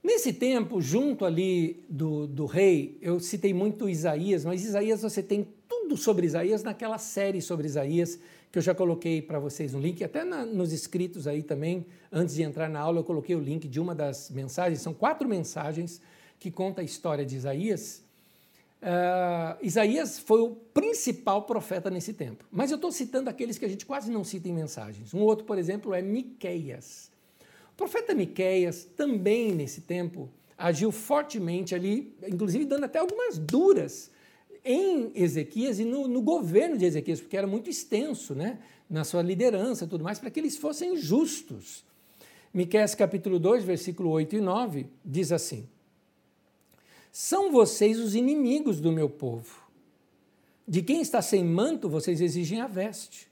Nesse 0.02 0.32
tempo, 0.32 0.80
junto 0.80 1.24
ali 1.24 1.84
do, 1.88 2.26
do 2.26 2.46
rei, 2.46 2.98
eu 3.00 3.20
citei 3.20 3.54
muito 3.54 3.88
Isaías, 3.88 4.44
mas 4.44 4.64
Isaías 4.64 5.02
você 5.02 5.22
tem 5.22 5.46
tudo 5.84 5.98
sobre 5.98 6.26
Isaías 6.26 6.62
naquela 6.62 6.96
série 6.96 7.42
sobre 7.42 7.66
Isaías 7.66 8.18
que 8.50 8.58
eu 8.58 8.62
já 8.62 8.74
coloquei 8.74 9.20
para 9.20 9.38
vocês 9.38 9.74
um 9.74 9.80
link, 9.80 10.02
até 10.02 10.24
na, 10.24 10.46
nos 10.46 10.72
escritos 10.72 11.26
aí 11.26 11.42
também, 11.42 11.84
antes 12.10 12.36
de 12.36 12.42
entrar 12.42 12.70
na 12.70 12.78
aula, 12.78 13.00
eu 13.00 13.04
coloquei 13.04 13.34
o 13.34 13.40
link 13.40 13.66
de 13.66 13.80
uma 13.80 13.94
das 13.94 14.30
mensagens, 14.30 14.80
são 14.80 14.94
quatro 14.94 15.28
mensagens 15.28 16.00
que 16.38 16.52
conta 16.52 16.80
a 16.80 16.84
história 16.84 17.26
de 17.26 17.36
Isaías. 17.36 18.02
Uh, 18.80 19.58
Isaías 19.60 20.20
foi 20.20 20.40
o 20.40 20.50
principal 20.72 21.42
profeta 21.42 21.90
nesse 21.90 22.12
tempo, 22.12 22.44
mas 22.50 22.70
eu 22.70 22.76
estou 22.76 22.92
citando 22.92 23.28
aqueles 23.28 23.58
que 23.58 23.64
a 23.64 23.68
gente 23.68 23.84
quase 23.84 24.10
não 24.10 24.22
cita 24.22 24.48
em 24.48 24.52
mensagens. 24.52 25.12
Um 25.12 25.20
outro, 25.20 25.44
por 25.44 25.58
exemplo, 25.58 25.92
é 25.92 26.00
Miqueias. 26.00 27.10
O 27.72 27.76
profeta 27.76 28.14
Miqueias 28.14 28.84
também 28.96 29.52
nesse 29.52 29.80
tempo 29.80 30.30
agiu 30.56 30.92
fortemente 30.92 31.74
ali, 31.74 32.14
inclusive 32.26 32.64
dando 32.64 32.84
até 32.84 33.00
algumas 33.00 33.36
duras 33.36 34.13
em 34.64 35.12
Ezequias 35.14 35.78
e 35.78 35.84
no, 35.84 36.08
no, 36.08 36.22
governo 36.22 36.78
de 36.78 36.86
Ezequias, 36.86 37.20
porque 37.20 37.36
era 37.36 37.46
muito 37.46 37.68
extenso, 37.68 38.34
né? 38.34 38.58
na 38.88 39.04
sua 39.04 39.22
liderança 39.22 39.84
e 39.84 39.88
tudo 39.88 40.04
mais, 40.04 40.18
para 40.18 40.30
que 40.30 40.40
eles 40.40 40.56
fossem 40.56 40.96
justos. 40.96 41.84
Miqueias 42.52 42.94
capítulo 42.94 43.38
2, 43.38 43.64
versículo 43.64 44.10
8 44.10 44.36
e 44.36 44.40
9, 44.40 44.86
diz 45.04 45.32
assim: 45.32 45.68
São 47.10 47.50
vocês 47.50 47.98
os 47.98 48.14
inimigos 48.14 48.80
do 48.80 48.92
meu 48.92 49.10
povo. 49.10 49.64
De 50.66 50.80
quem 50.80 51.02
está 51.02 51.20
sem 51.20 51.44
manto, 51.44 51.88
vocês 51.88 52.20
exigem 52.20 52.60
a 52.60 52.66
veste. 52.66 53.28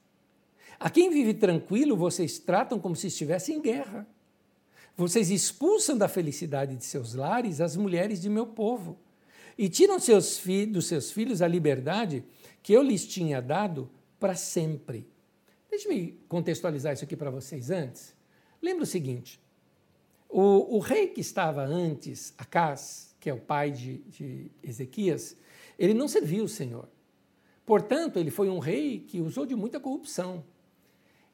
A 0.79 0.91
quem 0.91 1.11
vive 1.11 1.33
tranquilo, 1.33 1.97
vocês 1.97 2.39
tratam 2.39 2.79
como 2.79 2.97
se 2.97 3.07
estivesse 3.07 3.53
em 3.53 3.61
guerra. 3.61 4.07
Vocês 4.97 5.31
expulsam 5.31 5.97
da 5.97 6.09
felicidade 6.09 6.77
de 6.77 6.85
seus 6.85 7.15
lares 7.15 7.61
as 7.61 7.77
mulheres 7.77 8.21
de 8.21 8.29
meu 8.29 8.47
povo 8.47 8.99
e 9.57 9.69
tiram 9.69 9.99
seus 9.99 10.43
dos 10.69 10.87
seus 10.87 11.11
filhos 11.11 11.43
a 11.43 11.49
liberdade 11.49 12.25
que 12.63 12.73
eu 12.73 12.83
lhes 12.83 13.07
tinha 13.07 13.41
dado 13.41 13.91
para 14.19 14.35
sempre. 14.35 15.07
Deixe-me 15.71 16.21
contextualizar 16.29 16.93
isso 16.93 17.05
aqui 17.05 17.17
para 17.17 17.31
vocês 17.31 17.71
antes. 17.71 18.15
Lembra 18.61 18.85
o 18.85 18.87
seguinte: 18.87 19.41
o, 20.29 20.77
o, 20.77 20.79
rei 20.79 21.09
que 21.09 21.21
estava 21.21 21.65
antes, 21.65 22.33
Acás, 22.39 23.15
que 23.19 23.29
é 23.29 23.35
o 23.35 23.41
pai 23.41 23.71
de, 23.71 23.99
de 23.99 24.51
Ezequias, 24.63 25.37
ele 25.79 25.95
não 25.95 26.07
serviu 26.07 26.45
o 26.45 26.49
Senhor. 26.49 26.89
Portanto, 27.65 28.19
ele 28.19 28.31
foi 28.31 28.49
um 28.49 28.59
rei 28.59 29.01
que 29.01 29.21
usou 29.21 29.47
de 29.47 29.55
muita 29.55 29.81
corrupção. 29.81 30.45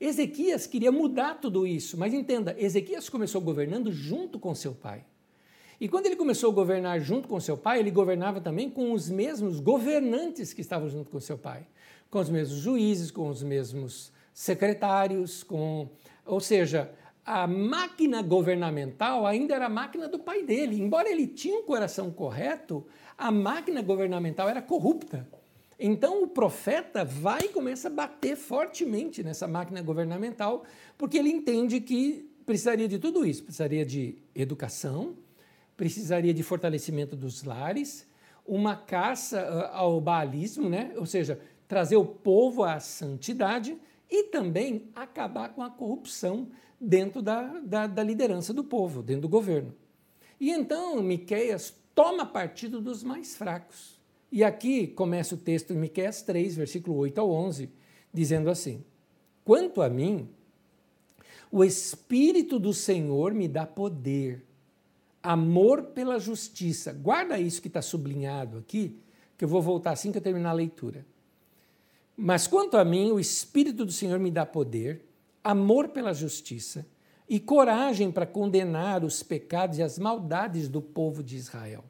Ezequias 0.01 0.67
queria 0.67 0.93
mudar 0.93 1.35
tudo 1.41 1.67
isso, 1.67 1.99
mas 1.99 2.15
entenda, 2.15 2.55
Ezequias 2.59 3.09
começou 3.09 3.41
governando 3.41 3.91
junto 3.91 4.39
com 4.39 4.55
seu 4.55 4.75
pai. 4.75 5.05
E 5.81 5.89
quando 5.89 6.07
ele 6.07 6.17
começou 6.17 6.51
a 6.51 6.55
governar 6.55 7.01
junto 7.01 7.29
com 7.29 7.39
seu 7.39 7.57
pai, 7.57 7.79
ele 7.79 7.91
governava 7.91 8.41
também 8.41 8.69
com 8.69 8.93
os 8.93 9.09
mesmos 9.09 9.61
governantes 9.61 10.53
que 10.53 10.61
estavam 10.61 10.89
junto 10.89 11.11
com 11.11 11.21
seu 11.21 11.39
pai, 11.39 11.67
com 12.11 12.19
os 12.19 12.29
mesmos 12.29 12.59
juízes, 12.59 13.11
com 13.11 13.29
os 13.29 13.43
mesmos 13.43 14.13
secretários, 14.35 15.45
com, 15.45 15.89
ou 16.27 16.41
seja, 16.41 16.91
a 17.25 17.47
máquina 17.47 18.23
governamental 18.23 19.27
ainda 19.27 19.55
era 19.55 19.67
a 19.67 19.69
máquina 19.69 20.09
do 20.09 20.19
pai 20.19 20.43
dele. 20.43 20.81
Embora 20.81 21.09
ele 21.09 21.27
tinha 21.27 21.59
um 21.59 21.63
coração 21.63 22.11
correto, 22.11 22.85
a 23.17 23.31
máquina 23.31 23.81
governamental 23.83 24.49
era 24.49 24.63
corrupta. 24.63 25.29
Então 25.79 26.25
o 26.25 26.27
profeta 26.27 27.05
vai 27.05 27.43
e 27.43 27.49
começa 27.49 27.87
a 27.87 27.91
bater 27.91 28.35
fortemente 28.35 29.23
nessa 29.23 29.47
máquina 29.47 29.81
governamental, 29.81 30.65
porque 30.97 31.19
ele 31.19 31.31
entende 31.31 31.81
que 31.81 32.29
precisaria 32.45 32.89
de 32.89 32.99
tudo 32.99 33.25
isso, 33.25 33.45
precisaria 33.45 33.85
de 33.85 34.17
educação, 34.35 35.15
precisaria 35.79 36.35
de 36.35 36.43
fortalecimento 36.43 37.15
dos 37.15 37.45
lares, 37.45 38.05
uma 38.45 38.75
caça 38.75 39.41
ah, 39.41 39.79
ao 39.79 40.01
baalismo, 40.01 40.69
né? 40.69 40.93
ou 40.97 41.07
seja, 41.07 41.41
trazer 41.69 41.97
o 41.97 42.05
povo 42.05 42.65
à 42.65 42.81
santidade 42.81 43.79
e 44.11 44.25
também 44.25 44.91
acabar 44.95 45.51
com 45.51 45.63
a 45.63 45.71
corrupção 45.71 46.49
dentro 46.81 47.23
da, 47.23 47.61
da, 47.61 47.87
da 47.87 48.03
liderança 48.03 48.53
do 48.53 48.65
povo, 48.65 49.03
dentro 49.03 49.23
do 49.23 49.29
governo. 49.29 49.73
E 50.41 50.51
então 50.51 51.01
Miqueias 51.01 51.75
toma 51.95 52.27
partido 52.27 52.81
dos 52.81 53.05
mais 53.05 53.37
fracos. 53.37 54.01
E 54.33 54.43
aqui 54.43 54.89
começa 54.89 55.37
o 55.37 55.39
texto 55.39 55.73
de 55.73 55.79
Miqueias 55.79 56.23
3, 56.23 56.57
versículo 56.57 56.97
8 56.97 57.21
ao 57.21 57.31
11, 57.31 57.71
dizendo 58.13 58.51
assim: 58.51 58.85
Quanto 59.45 59.81
a 59.81 59.89
mim, 59.89 60.29
o 61.51 61.65
Espírito 61.65 62.59
do 62.59 62.75
Senhor 62.75 63.33
me 63.33 63.49
dá 63.49 63.67
poder 63.67 64.48
amor 65.23 65.85
pela 65.85 66.19
justiça. 66.19 66.93
Guarda 66.93 67.39
isso 67.39 67.61
que 67.61 67.69
está 67.69 67.83
sublinhado 67.83 68.59
aqui, 68.59 68.99
que 69.37 69.45
eu 69.45 69.49
vou 69.49 69.63
voltar 69.63 69.93
assim 69.93 70.13
que 70.13 70.19
eu 70.19 70.23
terminar 70.23 70.51
a 70.51 70.55
leitura. 70.55 71.07
Mas 72.17 72.47
quanto 72.47 72.77
a 72.77 72.85
mim, 72.85 73.13
o 73.13 73.21
Espírito 73.21 73.85
do 73.85 73.93
Senhor 73.93 74.19
me 74.19 74.31
dá 74.31 74.45
poder, 74.45 75.05
amor 75.43 75.89
pela 75.89 76.13
justiça 76.13 76.87
e 77.29 77.39
coragem 77.39 78.11
para 78.11 78.27
condenar 78.27 79.05
os 79.05 79.23
pecados 79.23 79.79
e 79.79 79.83
as 79.83 79.99
maldades 79.99 80.69
do 80.69 80.81
povo 80.81 81.23
de 81.23 81.37
Israel. 81.37 81.85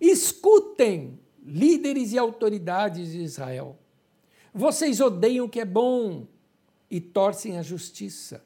Escutem, 0.00 1.18
líderes 1.44 2.12
e 2.12 2.18
autoridades 2.18 3.12
de 3.12 3.22
Israel. 3.22 3.78
Vocês 4.52 5.00
odeiam 5.00 5.46
o 5.46 5.48
que 5.48 5.60
é 5.60 5.64
bom 5.64 6.26
e 6.90 7.00
torcem 7.00 7.58
a 7.58 7.62
justiça. 7.62 8.44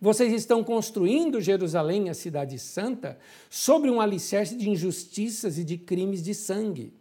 Vocês 0.00 0.32
estão 0.32 0.62
construindo 0.62 1.40
Jerusalém, 1.40 2.10
a 2.10 2.14
cidade 2.14 2.58
santa, 2.58 3.18
sobre 3.48 3.90
um 3.90 4.00
alicerce 4.00 4.54
de 4.54 4.68
injustiças 4.68 5.58
e 5.58 5.64
de 5.64 5.78
crimes 5.78 6.22
de 6.22 6.34
sangue. 6.34 6.92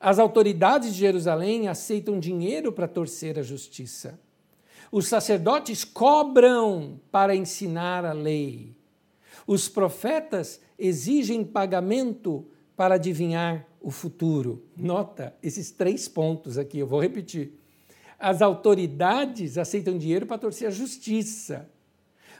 As 0.00 0.18
autoridades 0.18 0.92
de 0.92 1.00
Jerusalém 1.00 1.68
aceitam 1.68 2.18
dinheiro 2.18 2.72
para 2.72 2.88
torcer 2.88 3.38
a 3.38 3.42
justiça. 3.42 4.18
Os 4.90 5.06
sacerdotes 5.06 5.84
cobram 5.84 7.00
para 7.10 7.34
ensinar 7.34 8.04
a 8.04 8.12
lei. 8.12 8.74
Os 9.46 9.68
profetas 9.68 10.60
exigem 10.78 11.44
pagamento 11.44 12.46
para 12.76 12.94
adivinhar 12.94 13.66
o 13.80 13.90
futuro. 13.90 14.62
Nota 14.76 15.34
esses 15.42 15.70
três 15.70 16.08
pontos 16.08 16.58
aqui, 16.58 16.78
eu 16.78 16.86
vou 16.86 17.00
repetir. 17.00 17.52
As 18.18 18.42
autoridades 18.42 19.56
aceitam 19.56 19.96
dinheiro 19.96 20.26
para 20.26 20.38
torcer 20.38 20.68
a 20.68 20.72
justiça. 20.72 21.70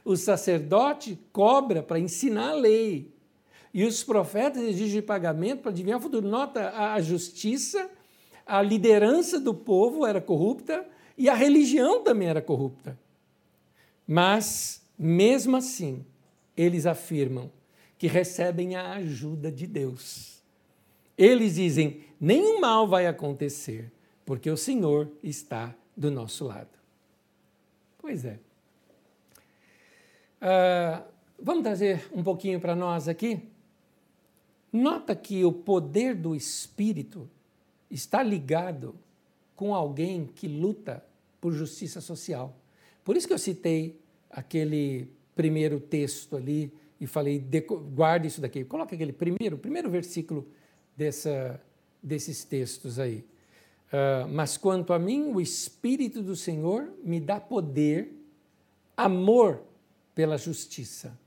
O 0.05 0.17
sacerdote 0.17 1.19
cobra 1.33 1.83
para 1.83 1.99
ensinar 1.99 2.51
a 2.51 2.55
lei. 2.55 3.13
E 3.73 3.85
os 3.85 4.03
profetas 4.03 4.63
exigem 4.63 5.03
pagamento 5.03 5.61
para 5.63 5.71
adivinhar 5.71 5.99
o 5.99 6.03
futuro. 6.03 6.27
Nota, 6.27 6.71
a 6.71 7.01
justiça, 7.01 7.89
a 8.45 8.61
liderança 8.61 9.39
do 9.39 9.55
povo 9.55 10.05
era 10.05 10.21
corrupta 10.21 10.85
e 11.17 11.29
a 11.29 11.35
religião 11.35 12.03
também 12.03 12.29
era 12.29 12.43
corrupta. 12.43 12.99
Mas, 14.07 14.83
mesmo 14.99 15.57
assim, 15.57 16.05
eles 16.57 16.87
afirmam 16.87 17.53
que 17.99 18.07
recebem 18.07 18.75
a 18.75 18.95
ajuda 18.95 19.53
de 19.53 19.67
Deus. 19.67 20.43
Eles 21.17 21.57
dizem: 21.57 22.05
nenhum 22.21 22.61
mal 22.61 22.89
vai 22.89 23.07
acontecer, 23.07 23.93
porque 24.29 24.51
o 24.51 24.59
Senhor 24.59 25.11
está 25.23 25.75
do 25.97 26.11
nosso 26.11 26.45
lado. 26.45 26.69
Pois 27.97 28.27
é. 28.27 28.39
Uh, 30.43 31.03
vamos 31.41 31.63
trazer 31.63 32.07
um 32.13 32.23
pouquinho 32.23 32.61
para 32.61 32.77
nós 32.77 33.09
aqui? 33.09 33.41
Nota 34.71 35.17
que 35.17 35.47
o 35.47 35.51
poder 35.51 36.15
do 36.15 36.37
Espírito 36.37 37.27
está 37.91 38.23
ligado 38.23 38.95
com 39.57 39.75
alguém 39.75 40.27
que 40.27 40.47
luta 40.47 41.03
por 41.41 41.55
justiça 41.55 42.03
social. 42.03 42.55
Por 43.03 43.17
isso 43.17 43.27
que 43.27 43.33
eu 43.33 43.39
citei 43.39 43.99
aquele 44.29 45.11
primeiro 45.35 45.81
texto 45.81 46.37
ali 46.37 46.71
e 47.01 47.07
falei, 47.07 47.43
guarde 47.95 48.27
isso 48.27 48.43
daqui. 48.43 48.63
Coloca 48.63 48.95
aquele 48.95 49.15
primeiro, 49.15 49.57
primeiro 49.57 49.89
versículo 49.89 50.47
dessa, 50.95 51.59
desses 52.03 52.45
textos 52.45 52.99
aí. 52.99 53.25
Uh, 53.89 54.29
mas 54.29 54.57
quanto 54.57 54.93
a 54.93 54.99
mim, 54.99 55.33
o 55.33 55.41
Espírito 55.41 56.23
do 56.23 56.37
Senhor 56.37 56.93
me 57.03 57.19
dá 57.19 57.41
poder, 57.41 58.15
amor 58.97 59.63
pela 60.15 60.37
justiça. 60.37 61.19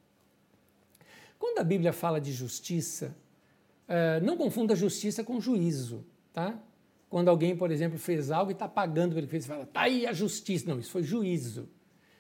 Quando 1.39 1.57
a 1.57 1.63
Bíblia 1.63 1.91
fala 1.91 2.21
de 2.21 2.31
justiça, 2.31 3.15
uh, 3.87 4.23
não 4.23 4.37
confunda 4.37 4.75
justiça 4.75 5.23
com 5.23 5.41
juízo, 5.41 6.05
tá? 6.31 6.59
Quando 7.09 7.29
alguém, 7.29 7.55
por 7.55 7.71
exemplo, 7.71 7.97
fez 7.97 8.31
algo 8.31 8.51
e 8.51 8.53
está 8.53 8.67
pagando 8.67 9.15
pelo 9.15 9.25
que 9.25 9.31
fez, 9.31 9.45
fala, 9.45 9.65
tá 9.65 9.81
aí 9.81 10.05
a 10.05 10.13
justiça. 10.13 10.69
Não, 10.69 10.79
isso 10.79 10.91
foi 10.91 11.03
juízo. 11.03 11.67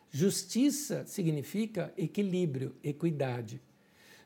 Justiça 0.09 1.05
significa 1.05 1.93
equilíbrio, 1.97 2.75
equidade. 2.83 3.61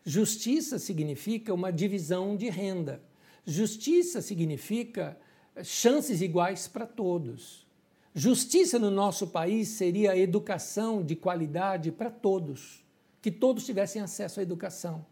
Justiça 0.03 0.79
significa 0.79 1.53
uma 1.53 1.71
divisão 1.71 2.35
de 2.35 2.49
renda. 2.49 3.01
Justiça 3.45 4.21
significa 4.21 5.15
chances 5.63 6.21
iguais 6.21 6.67
para 6.67 6.85
todos. 6.85 7.65
Justiça 8.13 8.79
no 8.79 8.89
nosso 8.89 9.27
país 9.27 9.69
seria 9.69 10.17
educação 10.17 11.03
de 11.03 11.15
qualidade 11.15 11.91
para 11.91 12.09
todos, 12.09 12.83
que 13.21 13.29
todos 13.29 13.65
tivessem 13.65 14.01
acesso 14.01 14.39
à 14.39 14.43
educação. 14.43 15.05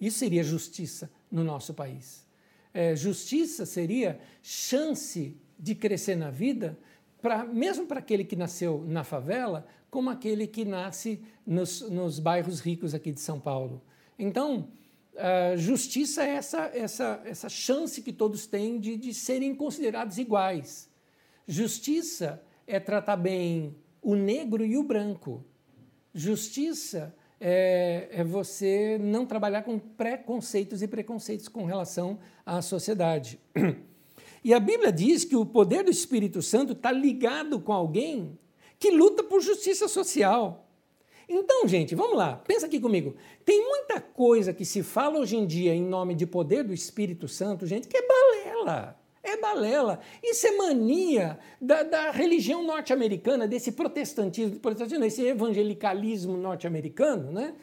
Isso 0.00 0.18
seria 0.18 0.42
justiça 0.42 1.10
no 1.30 1.44
nosso 1.44 1.74
país. 1.74 2.26
É, 2.72 2.94
justiça 2.94 3.64
seria 3.64 4.20
chance 4.42 5.36
de 5.58 5.74
crescer 5.74 6.16
na 6.16 6.30
vida, 6.30 6.78
pra, 7.20 7.44
mesmo 7.44 7.86
para 7.86 8.00
aquele 8.00 8.24
que 8.24 8.36
nasceu 8.36 8.84
na 8.86 9.04
favela, 9.04 9.66
como 9.90 10.10
aquele 10.10 10.46
que 10.46 10.64
nasce 10.64 11.20
nos, 11.46 11.80
nos 11.82 12.18
bairros 12.18 12.60
ricos 12.60 12.94
aqui 12.94 13.12
de 13.12 13.20
São 13.20 13.40
Paulo. 13.40 13.82
Então, 14.18 14.68
Uh, 15.16 15.56
justiça 15.56 16.22
é 16.22 16.34
essa, 16.34 16.70
essa, 16.74 17.22
essa 17.24 17.48
chance 17.48 18.02
que 18.02 18.12
todos 18.12 18.46
têm 18.46 18.78
de, 18.78 18.98
de 18.98 19.14
serem 19.14 19.54
considerados 19.54 20.18
iguais. 20.18 20.90
Justiça 21.48 22.42
é 22.66 22.78
tratar 22.78 23.16
bem 23.16 23.74
o 24.02 24.14
negro 24.14 24.64
e 24.64 24.76
o 24.76 24.82
branco. 24.82 25.42
Justiça 26.14 27.14
é, 27.40 28.08
é, 28.10 28.24
você 28.24 28.98
não 29.00 29.24
trabalhar 29.24 29.62
com 29.62 29.78
preconceitos 29.78 30.82
e 30.82 30.88
preconceitos 30.88 31.48
com 31.48 31.64
relação 31.64 32.18
à 32.44 32.60
sociedade. 32.60 33.40
E 34.44 34.54
a 34.54 34.60
Bíblia 34.60 34.92
diz 34.92 35.24
que 35.24 35.34
o 35.34 35.44
poder 35.44 35.82
do 35.82 35.90
Espírito 35.90 36.40
Santo 36.40 36.72
está 36.72 36.92
ligado 36.92 37.58
com 37.58 37.72
alguém 37.72 38.38
que 38.78 38.92
luta 38.92 39.24
por 39.24 39.40
justiça 39.40 39.88
social. 39.88 40.65
Então, 41.28 41.66
gente, 41.66 41.94
vamos 41.94 42.16
lá, 42.16 42.36
pensa 42.46 42.66
aqui 42.66 42.78
comigo. 42.78 43.16
Tem 43.44 43.60
muita 43.64 44.00
coisa 44.00 44.52
que 44.52 44.64
se 44.64 44.82
fala 44.82 45.18
hoje 45.18 45.36
em 45.36 45.46
dia 45.46 45.74
em 45.74 45.82
nome 45.82 46.14
de 46.14 46.26
poder 46.26 46.62
do 46.62 46.72
Espírito 46.72 47.26
Santo, 47.26 47.66
gente, 47.66 47.88
que 47.88 47.96
é 47.96 48.06
balela. 48.06 48.96
É 49.22 49.36
balela. 49.36 49.98
Isso 50.22 50.46
é 50.46 50.52
mania 50.52 51.36
da, 51.60 51.82
da 51.82 52.10
religião 52.12 52.62
norte-americana, 52.62 53.48
desse 53.48 53.72
protestantismo, 53.72 54.60
protestantismo, 54.60 55.04
esse 55.04 55.26
evangelicalismo 55.26 56.36
norte-americano, 56.36 57.32
né? 57.32 57.54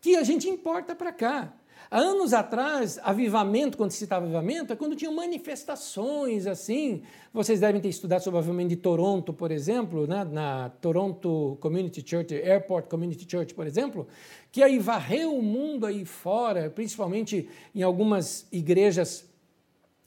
Que 0.00 0.16
a 0.16 0.24
gente 0.24 0.48
importa 0.48 0.96
para 0.96 1.12
cá. 1.12 1.52
Anos 1.94 2.32
atrás, 2.32 2.98
avivamento, 3.02 3.76
quando 3.76 3.90
se 3.90 3.98
citava 3.98 4.24
avivamento, 4.24 4.72
é 4.72 4.76
quando 4.76 4.96
tinham 4.96 5.12
manifestações 5.12 6.46
assim. 6.46 7.02
Vocês 7.34 7.60
devem 7.60 7.82
ter 7.82 7.90
estudado 7.90 8.24
sobre 8.24 8.36
o 8.36 8.38
avivamento 8.38 8.70
de 8.70 8.76
Toronto, 8.76 9.30
por 9.30 9.50
exemplo, 9.50 10.06
né? 10.06 10.24
na 10.24 10.70
Toronto 10.80 11.58
Community 11.60 12.02
Church, 12.02 12.34
Airport 12.34 12.88
Community 12.88 13.30
Church, 13.30 13.52
por 13.52 13.66
exemplo, 13.66 14.08
que 14.50 14.62
aí 14.62 14.78
varreu 14.78 15.36
o 15.36 15.42
mundo 15.42 15.84
aí 15.84 16.06
fora, 16.06 16.70
principalmente 16.70 17.46
em 17.74 17.82
algumas 17.82 18.46
igrejas 18.50 19.26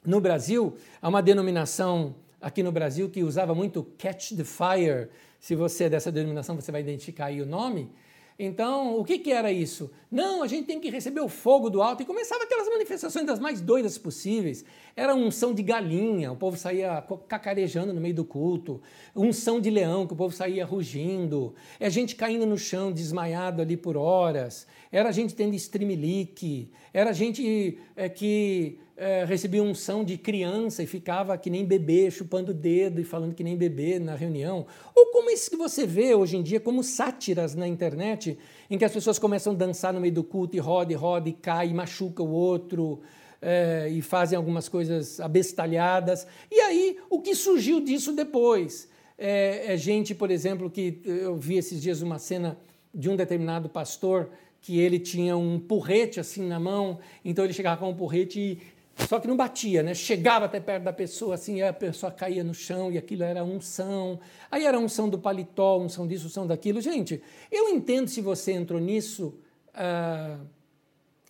no 0.03 0.19
Brasil. 0.19 0.75
Há 0.99 1.07
uma 1.07 1.21
denominação 1.21 2.15
aqui 2.41 2.63
no 2.63 2.71
Brasil 2.71 3.11
que 3.11 3.23
usava 3.23 3.53
muito 3.53 3.83
Catch 3.99 4.31
the 4.31 4.43
Fire. 4.43 5.07
Se 5.39 5.53
você 5.53 5.83
é 5.83 5.89
dessa 5.91 6.11
denominação, 6.11 6.55
você 6.55 6.71
vai 6.71 6.81
identificar 6.81 7.25
aí 7.25 7.43
o 7.43 7.45
nome 7.45 7.91
então, 8.37 8.99
o 8.99 9.05
que, 9.05 9.17
que 9.17 9.31
era 9.31 9.49
isso? 9.49 9.89
Não, 10.11 10.43
a 10.43 10.47
gente 10.47 10.65
tem 10.65 10.77
que 10.77 10.89
receber 10.89 11.21
o 11.21 11.29
fogo 11.29 11.69
do 11.69 11.81
alto. 11.81 12.03
E 12.03 12.05
começava 12.05 12.43
aquelas 12.43 12.67
manifestações 12.67 13.25
das 13.25 13.39
mais 13.39 13.61
doidas 13.61 13.97
possíveis. 13.97 14.65
Era 14.93 15.15
unção 15.15 15.53
de 15.53 15.63
galinha, 15.63 16.33
o 16.33 16.35
povo 16.35 16.57
saía 16.57 17.01
cacarejando 17.29 17.93
no 17.93 18.01
meio 18.01 18.13
do 18.13 18.25
culto. 18.25 18.81
Unção 19.15 19.61
de 19.61 19.69
leão, 19.69 20.05
que 20.05 20.13
o 20.13 20.17
povo 20.17 20.35
saía 20.35 20.65
rugindo. 20.65 21.55
É 21.79 21.89
gente 21.89 22.13
caindo 22.13 22.45
no 22.45 22.57
chão, 22.57 22.91
desmaiado 22.91 23.61
ali 23.61 23.77
por 23.77 23.95
horas. 23.95 24.67
Era 24.91 25.13
gente 25.13 25.33
tendo 25.33 25.55
streamlick. 25.55 26.69
Era 26.95 27.11
gente 27.11 27.77
é, 27.93 28.07
que 28.07 28.79
é, 28.95 29.25
recebia 29.25 29.61
unção 29.61 30.01
de 30.01 30.17
criança 30.17 30.81
e 30.81 30.87
ficava 30.87 31.37
que 31.37 31.49
nem 31.49 31.65
bebê, 31.65 32.09
chupando 32.09 32.51
o 32.51 32.53
dedo 32.53 33.01
e 33.01 33.03
falando 33.03 33.35
que 33.35 33.43
nem 33.43 33.57
bebê 33.57 33.99
na 33.99 34.15
reunião. 34.15 34.65
Ou 34.95 35.07
como 35.07 35.29
isso 35.29 35.51
que 35.51 35.57
você 35.57 35.85
vê 35.85 36.15
hoje 36.15 36.37
em 36.37 36.41
dia, 36.41 36.57
como 36.57 36.81
sátiras 36.81 37.53
na 37.53 37.67
internet, 37.67 38.39
em 38.69 38.77
que 38.77 38.85
as 38.85 38.93
pessoas 38.93 39.19
começam 39.19 39.51
a 39.51 39.55
dançar 39.57 39.91
no 39.91 39.99
meio 39.99 40.13
do 40.13 40.23
culto 40.23 40.55
e 40.55 40.59
roda 40.59 40.93
e 40.93 40.95
roda 40.95 41.27
e 41.27 41.33
cai 41.33 41.67
e 41.67 41.73
machuca 41.73 42.23
o 42.23 42.31
outro. 42.31 43.01
É, 43.41 43.89
e 43.91 44.01
fazem 44.01 44.37
algumas 44.37 44.69
coisas 44.69 45.19
abestalhadas. 45.19 46.25
E 46.49 46.61
aí, 46.61 46.97
o 47.09 47.21
que 47.21 47.35
surgiu 47.35 47.81
disso 47.81 48.13
depois? 48.13 48.87
É, 49.17 49.73
é 49.73 49.77
gente, 49.77 50.15
por 50.15 50.31
exemplo, 50.31 50.69
que 50.71 51.01
eu 51.03 51.35
vi 51.35 51.57
esses 51.57 51.81
dias 51.81 52.01
uma 52.01 52.17
cena 52.17 52.57
de 52.93 53.09
um 53.09 53.17
determinado 53.17 53.67
pastor 53.67 54.29
que 54.65 54.79
ele 54.79 54.97
tinha 54.97 55.37
um 55.37 55.59
porrete 55.59 56.19
assim 56.19 56.41
na 56.41 56.59
mão, 56.59 56.97
então 57.23 57.45
ele 57.45 57.53
chegava 57.53 57.77
com 57.77 57.87
um 57.87 57.95
porrete 57.95 58.39
e 58.39 59.05
só 59.07 59.19
que 59.19 59.27
não 59.27 59.37
batia, 59.37 59.83
né? 59.83 59.93
Chegava 59.93 60.45
até 60.45 60.59
perto 60.59 60.85
da 60.85 60.91
pessoa, 60.91 61.35
assim, 61.35 61.61
a 61.61 61.71
pessoa 61.71 62.11
caía 62.11 62.43
no 62.43 62.53
chão 62.53 62.91
e 62.91 62.97
aquilo 62.97 63.21
era 63.21 63.43
unção. 63.43 64.19
Aí 64.49 64.65
era 64.65 64.79
unção 64.79 65.07
do 65.07 65.19
paletó, 65.19 65.77
unção 65.77 66.07
disso, 66.07 66.25
unção 66.25 66.47
daquilo. 66.47 66.81
Gente, 66.81 67.21
eu 67.51 67.69
entendo 67.69 68.07
se 68.07 68.21
você 68.21 68.53
entrou 68.53 68.81
nisso 68.81 69.37
uh, 69.69 70.43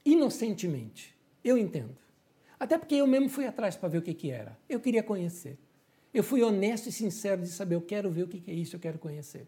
inocentemente. 0.06 1.14
Eu 1.44 1.58
entendo. 1.58 1.98
Até 2.58 2.78
porque 2.78 2.96
eu 2.96 3.06
mesmo 3.06 3.28
fui 3.28 3.46
atrás 3.46 3.76
para 3.76 3.90
ver 3.90 3.98
o 3.98 4.02
que, 4.02 4.14
que 4.14 4.32
era. 4.32 4.58
Eu 4.70 4.80
queria 4.80 5.04
conhecer. 5.04 5.58
Eu 6.14 6.24
fui 6.24 6.42
honesto 6.42 6.88
e 6.88 6.92
sincero 6.94 7.42
de 7.42 7.50
saber, 7.50 7.76
eu 7.76 7.82
quero 7.82 8.10
ver 8.10 8.24
o 8.24 8.28
que, 8.30 8.40
que 8.40 8.50
é 8.50 8.54
isso, 8.54 8.78
eu 8.78 8.80
quero 8.80 8.98
conhecer. 8.98 9.46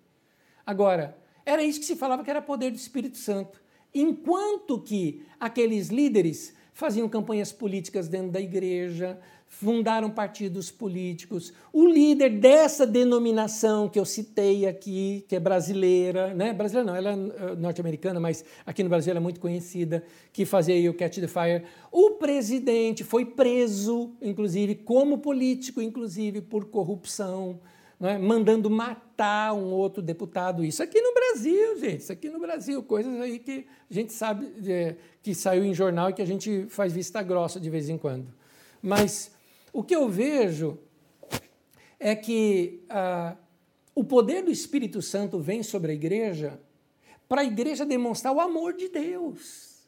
Agora, 0.66 1.18
era 1.46 1.64
isso 1.64 1.80
que 1.80 1.86
se 1.86 1.96
falava 1.96 2.22
que 2.26 2.30
era 2.30 2.42
poder 2.42 2.70
do 2.70 2.76
Espírito 2.76 3.16
Santo. 3.16 3.66
Enquanto 3.94 4.80
que 4.80 5.24
aqueles 5.40 5.90
líderes 5.90 6.54
faziam 6.74 7.10
campanhas 7.10 7.52
políticas 7.52 8.08
dentro 8.08 8.32
da 8.32 8.40
igreja, 8.40 9.20
fundaram 9.48 10.10
partidos 10.10 10.70
políticos. 10.70 11.54
O 11.72 11.88
líder 11.88 12.40
dessa 12.40 12.86
denominação 12.86 13.90
que 13.90 13.98
eu 13.98 14.06
citei 14.06 14.68
aqui, 14.68 15.26
que 15.28 15.36
é 15.36 15.40
brasileira, 15.40 16.34
né? 16.34 16.54
brasileira 16.54 16.92
não, 16.92 16.96
ela 16.96 17.12
é 17.12 17.56
norte-americana, 17.56 18.20
mas 18.20 18.44
aqui 18.66 18.84
no 18.84 18.90
Brasil 18.90 19.12
ela 19.12 19.20
é 19.20 19.24
muito 19.24 19.40
conhecida, 19.40 20.04
que 20.32 20.46
fazia 20.46 20.90
o 20.92 20.94
Catch 20.94 21.18
the 21.18 21.28
Fire. 21.28 21.64
O 21.92 22.12
presidente 22.12 23.04
foi 23.04 23.26
preso, 23.26 24.12
inclusive, 24.22 24.76
como 24.76 25.20
político, 25.20 25.82
inclusive, 25.82 26.42
por 26.42 26.66
corrupção. 26.66 27.60
É? 28.00 28.16
mandando 28.16 28.70
matar 28.70 29.54
um 29.54 29.72
outro 29.74 30.04
deputado. 30.04 30.64
Isso 30.64 30.84
aqui 30.84 31.02
no 31.02 31.16
Brasil, 31.16 31.80
gente, 31.80 32.02
isso 32.02 32.12
aqui 32.12 32.30
no 32.30 32.40
Brasil, 32.40 32.84
coisas 32.84 33.20
aí 33.20 33.40
que 33.40 33.66
a 33.90 33.94
gente 33.94 34.14
sabe 34.14 34.54
é, 34.72 34.96
que 35.24 35.34
saiu 35.34 35.66
em 35.66 35.74
jornal 35.74 36.12
e 36.12 36.14
que 36.14 36.22
a 36.22 36.26
gente 36.26 36.68
faz 36.70 36.94
vista 36.94 37.24
grossa 37.24 37.60
de 37.60 37.72
vez 37.72 37.90
em 37.90 37.98
quando. 37.98 38.32
Mas 38.84 39.32
o 39.74 39.84
que 39.84 39.96
eu 39.96 40.08
vejo 40.08 40.78
é 42.00 42.16
que 42.16 42.84
ah, 42.88 43.36
o 43.96 44.04
poder 44.04 44.44
do 44.44 44.52
Espírito 44.52 45.02
Santo 45.02 45.40
vem 45.40 45.64
sobre 45.64 45.92
a 45.92 45.96
igreja 45.96 46.60
para 47.28 47.42
a 47.42 47.46
igreja 47.46 47.86
demonstrar 47.86 48.34
o 48.34 48.40
amor 48.40 48.74
de 48.74 48.90
Deus. 48.90 49.88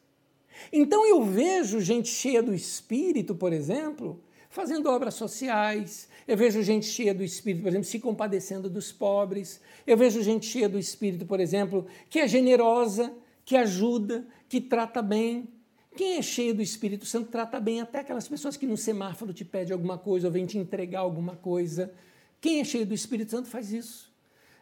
Então 0.72 1.06
eu 1.06 1.24
vejo 1.24 1.80
gente 1.80 2.08
cheia 2.08 2.42
do 2.42 2.52
Espírito, 2.52 3.34
por 3.34 3.52
exemplo, 3.52 4.20
fazendo 4.50 4.90
obras 4.90 5.14
sociais. 5.14 6.08
Eu 6.26 6.36
vejo 6.36 6.62
gente 6.62 6.86
cheia 6.86 7.14
do 7.14 7.24
Espírito, 7.24 7.62
por 7.62 7.68
exemplo, 7.68 7.86
se 7.86 7.98
compadecendo 7.98 8.68
dos 8.68 8.92
pobres. 8.92 9.60
Eu 9.86 9.96
vejo 9.96 10.22
gente 10.22 10.46
cheia 10.46 10.68
do 10.68 10.78
Espírito, 10.78 11.26
por 11.26 11.40
exemplo, 11.40 11.86
que 12.08 12.18
é 12.18 12.28
generosa, 12.28 13.12
que 13.44 13.56
ajuda, 13.56 14.26
que 14.48 14.60
trata 14.60 15.02
bem. 15.02 15.48
Quem 15.96 16.18
é 16.18 16.22
cheio 16.22 16.54
do 16.54 16.62
Espírito 16.62 17.04
Santo 17.04 17.30
trata 17.30 17.58
bem 17.58 17.80
até 17.80 17.98
aquelas 17.98 18.28
pessoas 18.28 18.56
que 18.56 18.66
no 18.66 18.76
semáforo 18.76 19.32
te 19.32 19.44
pedem 19.44 19.72
alguma 19.72 19.98
coisa 19.98 20.28
ou 20.28 20.32
vêm 20.32 20.46
te 20.46 20.56
entregar 20.56 21.00
alguma 21.00 21.34
coisa. 21.36 21.92
Quem 22.40 22.60
é 22.60 22.64
cheio 22.64 22.86
do 22.86 22.94
Espírito 22.94 23.32
Santo 23.32 23.48
faz 23.48 23.72
isso. 23.72 24.10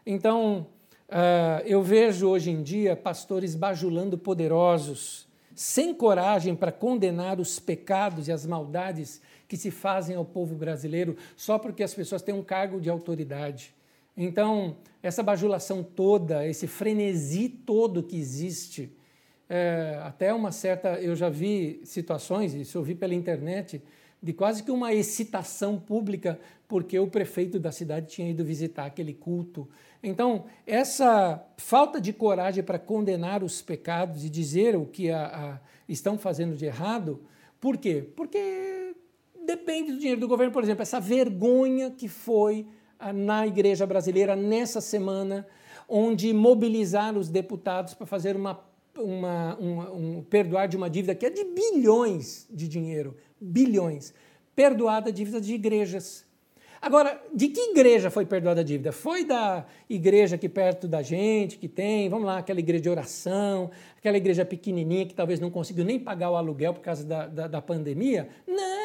Então, 0.07 0.67
uh, 1.09 1.63
eu 1.67 1.83
vejo 1.83 2.29
hoje 2.29 2.51
em 2.51 2.63
dia 2.63 2.97
pastores 2.97 3.55
bajulando 3.55 4.17
poderosos, 4.17 5.29
sem 5.55 5.93
coragem 5.93 6.57
para 6.57 6.73
condenar 6.73 7.39
os 7.39 7.59
pecados 7.59 8.27
e 8.27 8.33
as 8.33 8.47
maldades 8.47 9.21
que 9.49 9.57
se 9.57 9.71
fazem 9.71 10.15
ao 10.15 10.25
povo 10.25 10.55
brasileiro 10.55 11.17
só 11.35 11.59
porque 11.59 11.83
as 11.83 11.95
pessoas 11.95 12.23
têm 12.23 12.35
um 12.35 12.45
cargo 12.45 12.81
de 12.81 12.91
autoridade. 12.91 13.75
Então, 14.17 14.77
essa 15.03 15.23
bajulação 15.23 15.83
toda, 15.83 16.47
esse 16.47 16.67
frenesi 16.67 17.49
todo 17.49 18.03
que 18.03 18.17
existe, 18.17 18.93
é, 19.49 19.99
até 20.03 20.35
uma 20.35 20.53
certa. 20.53 21.01
Eu 21.01 21.17
já 21.17 21.29
vi 21.29 21.81
situações, 21.85 22.53
isso 22.53 22.77
eu 22.77 22.83
vi 22.83 22.95
pela 22.95 23.15
internet, 23.15 23.83
de 24.23 24.33
quase 24.33 24.63
que 24.63 24.71
uma 24.71 24.93
excitação 24.93 25.79
pública, 25.79 26.39
porque 26.67 26.99
o 26.99 27.07
prefeito 27.07 27.59
da 27.59 27.73
cidade 27.73 28.09
tinha 28.09 28.29
ido 28.29 28.45
visitar 28.45 28.85
aquele 28.85 29.15
culto. 29.15 29.69
Então, 30.03 30.45
essa 30.67 31.43
falta 31.57 32.01
de 32.01 32.13
coragem 32.13 32.63
para 32.63 32.79
condenar 32.79 33.43
os 33.43 33.63
pecados 33.63 34.25
e 34.25 34.29
dizer 34.29 34.77
o 34.77 34.85
que 34.85 35.11
a, 35.11 35.27
a, 35.27 35.61
estão 35.89 36.19
fazendo 36.19 36.57
de 36.57 36.67
errado, 36.67 37.23
por 37.61 37.77
quê? 37.77 38.05
Porque 38.17 38.95
depende 39.49 39.93
do 39.93 39.99
dinheiro 39.99 40.21
do 40.21 40.29
governo. 40.29 40.53
Por 40.53 40.63
exemplo, 40.63 40.83
essa 40.83 41.01
vergonha 41.01 41.91
que 41.91 42.07
foi 42.07 42.67
ah, 42.99 43.15
na 43.15 43.47
igreja 43.47 43.87
brasileira 43.87 44.37
nessa 44.37 44.81
semana, 44.81 45.47
onde 45.89 46.35
mobilizaram 46.35 47.19
os 47.19 47.31
deputados 47.31 47.95
para 47.95 48.07
fazer 48.07 48.37
uma, 48.37 48.61
uma, 48.95 49.59
um 49.59 50.23
perdoar 50.23 50.69
de 50.69 50.77
uma 50.77 50.91
dívida 50.91 51.15
que 51.15 51.25
é 51.25 51.31
de 51.31 51.45
bilhões 51.45 52.47
de 52.51 52.69
dinheiro, 52.69 53.17
bilhões, 53.41 54.13
perdoada 54.55 55.09
a 55.09 55.13
dívida 55.13 55.41
de 55.41 55.55
igrejas. 55.55 56.27
Agora, 56.81 57.21
de 57.35 57.49
que 57.49 57.71
igreja 57.71 58.09
foi 58.11 58.25
perdoada 58.25 58.61
a 58.61 58.65
dívida? 58.65 58.93
Foi 58.93 59.25
da 59.25 59.65
igreja 59.89 60.37
aqui 60.37 60.49
perto 60.49 60.87
da 60.87 61.03
gente, 61.03 61.57
que 61.59 61.69
tem, 61.69 62.09
vamos 62.09 62.27
lá, 62.27 62.39
aquela 62.39 62.61
igreja 62.61 62.83
de 62.83 62.91
oração, 62.91 63.71
aquela 63.97 64.17
igreja 64.17 64.45
pequenininha 64.45 65.07
que 65.07 65.15
talvez 65.15 65.41
não 65.41 65.51
conseguiu 65.51 65.85
nem 65.85 65.99
pagar 65.99 66.31
o 66.31 66.37
aluguel 66.37 66.75
por 66.75 66.83
causa 66.83 67.05
da, 67.05 67.27
da, 67.27 67.49
da 67.49 67.63
pandemia? 67.63 68.29
Não! 68.47 68.78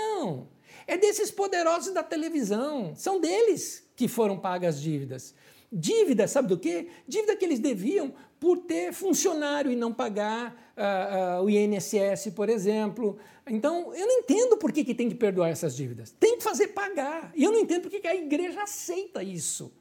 É 0.86 0.97
desses 0.97 1.32
poderosos 1.32 1.93
da 1.93 2.03
televisão, 2.03 2.93
são 2.95 3.19
deles 3.19 3.88
que 3.95 4.07
foram 4.07 4.38
pagas 4.38 4.76
as 4.76 4.82
dívidas. 4.82 5.34
Dívida, 5.71 6.28
sabe 6.28 6.47
do 6.49 6.57
quê? 6.57 6.88
Dívida 7.07 7.36
que 7.36 7.43
eles 7.43 7.59
deviam 7.59 8.13
por 8.39 8.57
ter 8.59 8.93
funcionário 8.93 9.71
e 9.71 9.76
não 9.76 9.91
pagar 9.91 10.76
uh, 10.78 11.41
uh, 11.41 11.43
o 11.43 11.49
INSS, 11.49 12.32
por 12.36 12.47
exemplo. 12.47 13.17
Então, 13.47 13.93
eu 13.95 14.05
não 14.05 14.19
entendo 14.19 14.57
por 14.57 14.71
que, 14.71 14.84
que 14.84 14.93
tem 14.93 15.09
que 15.09 15.15
perdoar 15.15 15.49
essas 15.49 15.76
dívidas. 15.76 16.11
Tem 16.19 16.38
que 16.38 16.43
fazer 16.43 16.67
pagar. 16.67 17.32
E 17.36 17.43
eu 17.43 17.51
não 17.51 17.59
entendo 17.59 17.82
por 17.82 17.89
que, 17.89 18.01
que 18.01 18.07
a 18.07 18.15
igreja 18.15 18.61
aceita 18.61 19.24
isso. 19.24 19.74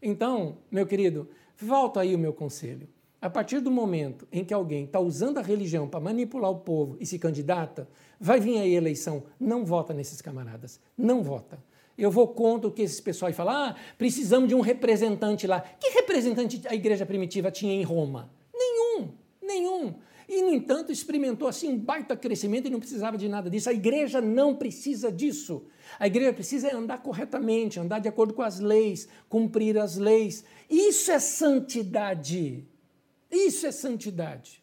Então, 0.00 0.58
meu 0.70 0.86
querido, 0.86 1.28
volta 1.58 2.00
aí 2.00 2.14
o 2.14 2.18
meu 2.18 2.32
conselho. 2.32 2.88
A 3.24 3.30
partir 3.30 3.58
do 3.60 3.70
momento 3.70 4.28
em 4.30 4.44
que 4.44 4.52
alguém 4.52 4.84
está 4.84 5.00
usando 5.00 5.38
a 5.38 5.40
religião 5.40 5.88
para 5.88 5.98
manipular 5.98 6.50
o 6.50 6.58
povo 6.58 6.94
e 7.00 7.06
se 7.06 7.18
candidata, 7.18 7.88
vai 8.20 8.38
vir 8.38 8.58
aí 8.58 8.74
a 8.74 8.76
eleição. 8.76 9.22
Não 9.40 9.64
vota 9.64 9.94
nesses 9.94 10.20
camaradas. 10.20 10.78
Não 10.94 11.22
vota. 11.22 11.58
Eu 11.96 12.10
vou 12.10 12.28
contra 12.28 12.68
o 12.68 12.70
que 12.70 12.82
esses 12.82 13.00
pessoal 13.00 13.32
falam, 13.32 13.54
ah, 13.54 13.76
precisamos 13.96 14.46
de 14.46 14.54
um 14.54 14.60
representante 14.60 15.46
lá. 15.46 15.62
Que 15.62 15.88
representante 15.92 16.60
a 16.68 16.74
igreja 16.74 17.06
primitiva 17.06 17.50
tinha 17.50 17.72
em 17.72 17.82
Roma? 17.82 18.30
Nenhum, 18.52 19.14
nenhum. 19.40 19.94
E, 20.28 20.42
no 20.42 20.52
entanto, 20.52 20.92
experimentou 20.92 21.48
assim 21.48 21.70
um 21.70 21.78
baita 21.78 22.14
crescimento 22.14 22.66
e 22.66 22.70
não 22.70 22.78
precisava 22.78 23.16
de 23.16 23.26
nada 23.26 23.48
disso. 23.48 23.70
A 23.70 23.72
igreja 23.72 24.20
não 24.20 24.54
precisa 24.54 25.10
disso. 25.10 25.64
A 25.98 26.06
igreja 26.06 26.34
precisa 26.34 26.76
andar 26.76 26.98
corretamente, 26.98 27.80
andar 27.80 28.00
de 28.00 28.08
acordo 28.08 28.34
com 28.34 28.42
as 28.42 28.60
leis, 28.60 29.08
cumprir 29.30 29.78
as 29.78 29.96
leis. 29.96 30.44
Isso 30.68 31.10
é 31.10 31.18
santidade. 31.18 32.68
Isso 33.34 33.66
é 33.66 33.72
santidade. 33.72 34.62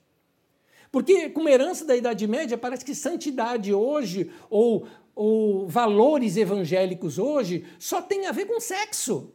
Porque, 0.92 1.30
como 1.30 1.48
herança 1.48 1.86
da 1.86 1.96
Idade 1.96 2.28
Média, 2.28 2.58
parece 2.58 2.84
que 2.84 2.94
santidade 2.94 3.74
hoje, 3.74 4.32
ou 4.50 4.88
ou 5.16 5.68
valores 5.68 6.38
evangélicos 6.38 7.20
hoje 7.20 7.66
só 7.78 8.02
tem 8.02 8.28
a 8.28 8.32
ver 8.32 8.46
com 8.46 8.60
sexo. 8.60 9.34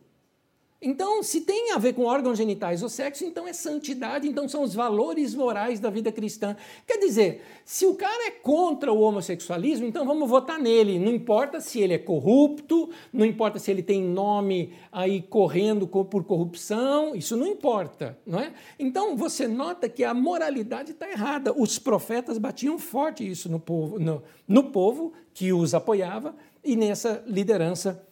Então, 0.81 1.22
se 1.22 1.41
tem 1.41 1.72
a 1.72 1.79
ver 1.79 1.95
com 1.95 2.05
órgãos 2.05 2.37
genitais 2.37 2.83
ou 2.83 2.89
sexo, 2.89 3.24
então 3.24 3.49
é 3.49 3.53
santidade, 3.53 4.29
então 4.29 4.47
são 4.47 4.62
os 4.62 4.74
valores 4.74 5.35
morais 5.35 5.81
da 5.81 5.89
vida 5.89 6.12
cristã. 6.12 6.55
Quer 6.87 6.99
dizer, 6.99 7.43
se 7.64 7.87
o 7.87 7.95
cara 7.95 8.29
é 8.29 8.31
contra 8.31 8.93
o 8.93 9.01
homossexualismo, 9.01 9.87
então 9.87 10.05
vamos 10.05 10.29
votar 10.29 10.59
nele. 10.59 10.99
Não 10.99 11.11
importa 11.11 11.61
se 11.61 11.81
ele 11.81 11.95
é 11.95 11.99
corrupto, 11.99 12.91
não 13.11 13.24
importa 13.24 13.59
se 13.59 13.70
ele 13.70 13.83
tem 13.83 14.03
nome 14.03 14.74
aí 14.93 15.22
correndo 15.22 15.87
por 15.87 16.24
corrupção, 16.24 17.16
isso 17.16 17.37
não 17.39 17.47
importa, 17.47 18.18
não 18.27 18.39
é? 18.39 18.53
Então 18.79 19.16
você 19.16 19.49
nota 19.49 19.89
que 19.89 20.05
a 20.05 20.12
moralidade 20.12 20.93
está 20.93 21.11
errada. 21.11 21.55
Os 21.57 21.79
profetas 21.79 22.37
batiam 22.37 22.79
forte 22.79 23.27
isso 23.27 23.49
no 23.49 23.59
povo, 23.59 23.99
no, 23.99 24.22
no 24.47 24.64
povo 24.64 25.14
que 25.33 25.55
os 25.55 25.72
apoiava 25.74 26.35
e 26.62 26.77
nessa 26.77 27.24
liderança 27.27 28.07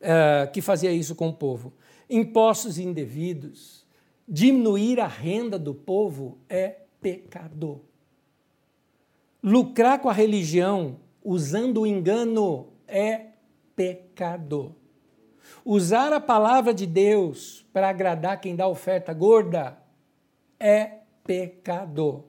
uh, 0.00 0.50
que 0.52 0.60
fazia 0.60 0.92
isso 0.92 1.14
com 1.14 1.28
o 1.28 1.32
povo. 1.32 1.72
Impostos 2.08 2.78
indevidos, 2.78 3.86
diminuir 4.28 5.00
a 5.00 5.06
renda 5.06 5.58
do 5.58 5.74
povo 5.74 6.38
é 6.48 6.80
pecado. 7.00 7.80
Lucrar 9.42 10.00
com 10.00 10.08
a 10.08 10.12
religião 10.12 10.98
usando 11.24 11.82
o 11.82 11.86
engano 11.86 12.68
é 12.86 13.26
pecado. 13.74 14.74
Usar 15.64 16.12
a 16.12 16.20
palavra 16.20 16.72
de 16.72 16.86
Deus 16.86 17.66
para 17.72 17.88
agradar 17.88 18.40
quem 18.40 18.54
dá 18.54 18.66
oferta 18.66 19.12
gorda 19.12 19.78
é 20.58 21.00
pecado. 21.24 22.24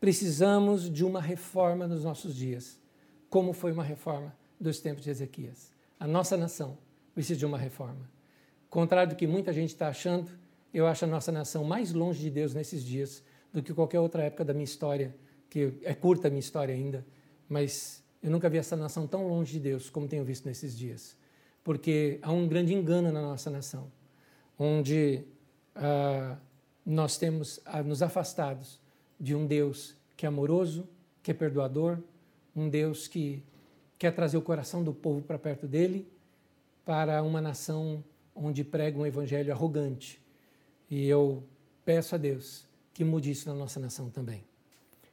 Precisamos 0.00 0.90
de 0.90 1.04
uma 1.04 1.20
reforma 1.20 1.86
nos 1.86 2.04
nossos 2.04 2.34
dias, 2.34 2.80
como 3.28 3.52
foi 3.52 3.72
uma 3.72 3.82
reforma 3.82 4.34
dos 4.58 4.80
tempos 4.80 5.04
de 5.04 5.10
Ezequias. 5.10 5.72
A 5.98 6.06
nossa 6.06 6.36
nação 6.36 6.78
precisa 7.14 7.38
de 7.38 7.46
uma 7.46 7.58
reforma. 7.58 8.08
Contrário 8.70 9.14
do 9.14 9.16
que 9.16 9.26
muita 9.26 9.52
gente 9.52 9.70
está 9.70 9.88
achando, 9.88 10.30
eu 10.72 10.86
acho 10.86 11.04
a 11.04 11.08
nossa 11.08 11.32
nação 11.32 11.64
mais 11.64 11.92
longe 11.92 12.20
de 12.20 12.30
Deus 12.30 12.54
nesses 12.54 12.84
dias 12.84 13.22
do 13.52 13.62
que 13.62 13.72
qualquer 13.72 14.00
outra 14.00 14.22
época 14.22 14.44
da 14.44 14.52
minha 14.52 14.64
história, 14.64 15.14
que 15.48 15.74
é 15.82 15.94
curta 15.94 16.28
a 16.28 16.30
minha 16.30 16.40
história 16.40 16.74
ainda, 16.74 17.04
mas 17.48 18.02
eu 18.22 18.30
nunca 18.30 18.48
vi 18.48 18.58
essa 18.58 18.76
nação 18.76 19.06
tão 19.06 19.26
longe 19.26 19.52
de 19.52 19.60
Deus 19.60 19.88
como 19.88 20.06
tenho 20.06 20.24
visto 20.24 20.46
nesses 20.46 20.76
dias. 20.76 21.16
Porque 21.64 22.18
há 22.22 22.32
um 22.32 22.46
grande 22.46 22.74
engano 22.74 23.10
na 23.10 23.20
nossa 23.22 23.50
nação, 23.50 23.90
onde 24.58 25.24
ah, 25.74 26.36
nós 26.84 27.16
temos 27.16 27.60
ah, 27.64 27.82
nos 27.82 28.02
afastados 28.02 28.80
de 29.18 29.34
um 29.34 29.46
Deus 29.46 29.96
que 30.16 30.26
é 30.26 30.28
amoroso, 30.28 30.88
que 31.22 31.30
é 31.30 31.34
perdoador, 31.34 31.98
um 32.54 32.68
Deus 32.68 33.06
que 33.06 33.42
quer 33.98 34.12
trazer 34.12 34.36
o 34.36 34.42
coração 34.42 34.84
do 34.84 34.94
povo 34.94 35.22
para 35.22 35.38
perto 35.38 35.66
dele, 35.66 36.06
para 36.84 37.22
uma 37.22 37.40
nação 37.40 38.02
onde 38.34 38.62
prega 38.62 38.98
um 38.98 39.04
evangelho 39.04 39.52
arrogante. 39.52 40.20
E 40.90 41.06
eu 41.06 41.42
peço 41.84 42.14
a 42.14 42.18
Deus 42.18 42.66
que 42.94 43.04
mude 43.04 43.30
isso 43.30 43.48
na 43.48 43.54
nossa 43.54 43.80
nação 43.80 44.08
também. 44.08 44.44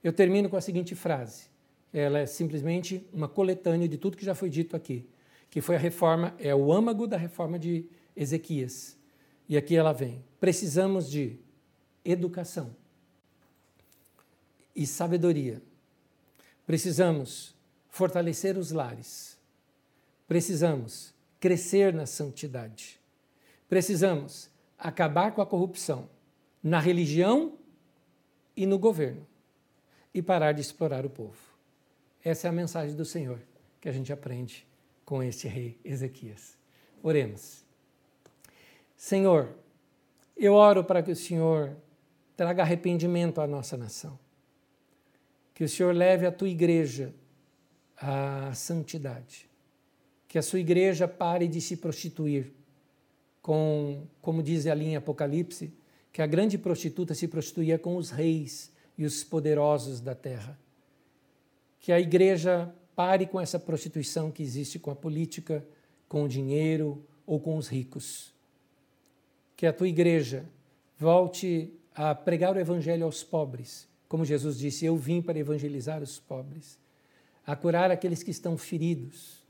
Eu 0.04 0.14
termino 0.14 0.50
com 0.50 0.56
a 0.56 0.62
seguinte 0.62 0.94
frase: 0.94 1.46
ela 1.92 2.20
é 2.20 2.26
simplesmente 2.26 3.06
uma 3.12 3.28
coletânea 3.28 3.88
de 3.88 3.98
tudo 3.98 4.18
que 4.18 4.26
já 4.26 4.36
foi 4.36 4.50
dito 4.50 4.76
aqui, 4.76 5.08
que 5.50 5.62
foi 5.62 5.76
a 5.76 5.80
reforma, 5.80 6.36
é 6.38 6.54
o 6.54 6.72
âmago 6.72 7.08
da 7.08 7.18
reforma 7.18 7.58
de 7.58 7.86
Ezequias. 8.16 8.98
E 9.50 9.58
aqui 9.58 9.76
ela 9.76 9.94
vem. 9.94 10.24
Precisamos 10.40 11.10
de 11.10 11.38
educação 12.04 12.76
e 14.76 14.86
sabedoria. 14.86 15.62
Precisamos 16.68 17.55
fortalecer 17.96 18.58
os 18.58 18.72
lares. 18.72 19.38
Precisamos 20.28 21.14
crescer 21.40 21.94
na 21.94 22.06
santidade. 22.06 23.00
Precisamos 23.70 24.50
acabar 24.78 25.32
com 25.32 25.42
a 25.42 25.46
corrupção 25.46 26.10
na 26.62 26.78
religião 26.78 27.54
e 28.54 28.66
no 28.66 28.78
governo 28.78 29.26
e 30.14 30.22
parar 30.22 30.52
de 30.52 30.60
explorar 30.60 31.06
o 31.06 31.10
povo. 31.10 31.38
Essa 32.22 32.48
é 32.48 32.50
a 32.50 32.54
mensagem 32.54 32.98
do 32.98 33.06
Senhor 33.06 33.40
que 33.80 33.88
a 33.88 33.94
gente 33.94 34.12
aprende 34.12 34.68
com 35.06 35.24
este 35.24 35.48
rei 35.48 35.80
Ezequias. 35.86 36.58
Oremos. 37.02 37.64
Senhor, 38.98 39.56
eu 40.36 40.54
oro 40.54 40.84
para 40.84 41.02
que 41.02 41.12
o 41.12 41.16
Senhor 41.16 41.78
traga 42.36 42.62
arrependimento 42.62 43.40
à 43.40 43.48
nossa 43.48 43.78
nação. 43.78 44.20
Que 45.54 45.64
o 45.64 45.70
Senhor 45.70 45.96
leve 45.96 46.26
a 46.26 46.32
tua 46.32 46.50
igreja 46.50 47.16
à 47.98 48.52
santidade. 48.54 49.50
Que 50.28 50.38
a 50.38 50.42
sua 50.42 50.60
igreja 50.60 51.08
pare 51.08 51.48
de 51.48 51.62
se 51.62 51.78
prostituir. 51.78 52.52
Com, 53.42 54.08
como 54.22 54.42
diz 54.42 54.66
ali 54.66 54.86
em 54.86 54.96
Apocalipse, 54.96 55.72
que 56.12 56.22
a 56.22 56.28
grande 56.28 56.58
prostituta 56.58 57.14
se 57.14 57.28
prostituía 57.28 57.78
com 57.78 57.96
os 57.96 58.10
reis 58.10 58.72
e 58.98 59.06
os 59.06 59.24
poderosos 59.24 60.00
da 60.02 60.16
terra. 60.16 60.58
Que 61.80 61.92
a 61.92 62.00
igreja 62.00 62.74
pare 62.96 63.26
com 63.26 63.40
essa 63.40 63.60
prostituição 63.60 64.32
que 64.32 64.42
existe 64.42 64.80
com 64.80 64.90
a 64.90 64.96
política, 64.96 65.66
com 66.08 66.24
o 66.24 66.28
dinheiro 66.28 67.06
ou 67.26 67.40
com 67.40 67.58
os 67.58 67.68
ricos. 67.68 68.34
Que 69.56 69.68
a 69.68 69.74
tua 69.74 69.88
igreja 69.88 70.46
volte 70.98 71.74
a 71.94 72.16
pregar 72.16 72.56
o 72.56 72.60
evangelho 72.60 73.06
aos 73.06 73.24
pobres, 73.24 73.88
como 74.08 74.26
Jesus 74.26 74.58
disse: 74.58 74.86
Eu 74.86 74.98
vim 74.98 75.22
para 75.22 75.40
evangelizar 75.40 76.02
os 76.02 76.20
pobres, 76.20 76.80
a 77.46 77.56
curar 77.56 77.92
aqueles 77.92 78.24
que 78.24 78.32
estão 78.32 78.58
feridos, 78.58 79.44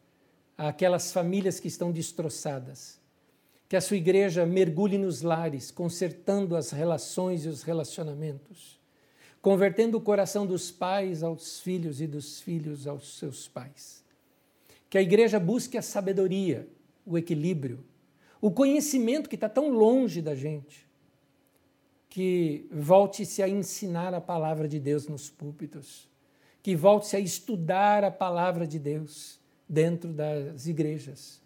aquelas 0.58 1.12
famílias 1.12 1.60
que 1.60 1.68
estão 1.68 1.92
destroçadas. 1.92 3.00
Que 3.68 3.76
a 3.76 3.82
sua 3.82 3.98
igreja 3.98 4.46
mergulhe 4.46 4.98
nos 4.98 5.22
lares, 5.22 5.72
consertando 5.72 6.56
as 6.56 6.72
relações 6.72 7.46
e 7.46 7.48
os 7.48 7.64
relacionamentos 7.64 8.76
convertendo 9.46 10.00
o 10.00 10.02
coração 10.02 10.44
dos 10.44 10.72
pais 10.72 11.22
aos 11.22 11.60
filhos 11.60 12.02
e 12.02 12.08
dos 12.08 12.42
filhos 12.42 12.88
aos 12.88 13.20
seus 13.20 13.48
pais. 13.48 14.04
Que 14.90 14.98
a 14.98 15.04
igreja 15.04 15.40
busque 15.40 15.78
a 15.78 15.84
sabedoria, 15.84 16.68
o 17.06 17.16
equilíbrio, 17.16 17.86
o 18.42 18.50
conhecimento 18.50 19.30
que 19.30 19.36
está 19.36 19.48
tão 19.48 19.70
longe 19.70 20.20
da 20.20 20.34
gente. 20.34 20.88
Que 22.10 22.66
volte-se 22.72 23.44
a 23.44 23.48
ensinar 23.48 24.16
a 24.16 24.20
palavra 24.20 24.68
de 24.68 24.80
Deus 24.80 25.08
nos 25.08 25.30
púlpitos. 25.30 26.10
Que 26.66 26.76
volte-se 26.76 27.16
a 27.16 27.20
estudar 27.20 28.04
a 28.04 28.10
palavra 28.10 28.66
de 28.66 28.80
Deus 28.80 29.40
dentro 29.70 30.12
das 30.12 30.66
igrejas. 30.66 31.40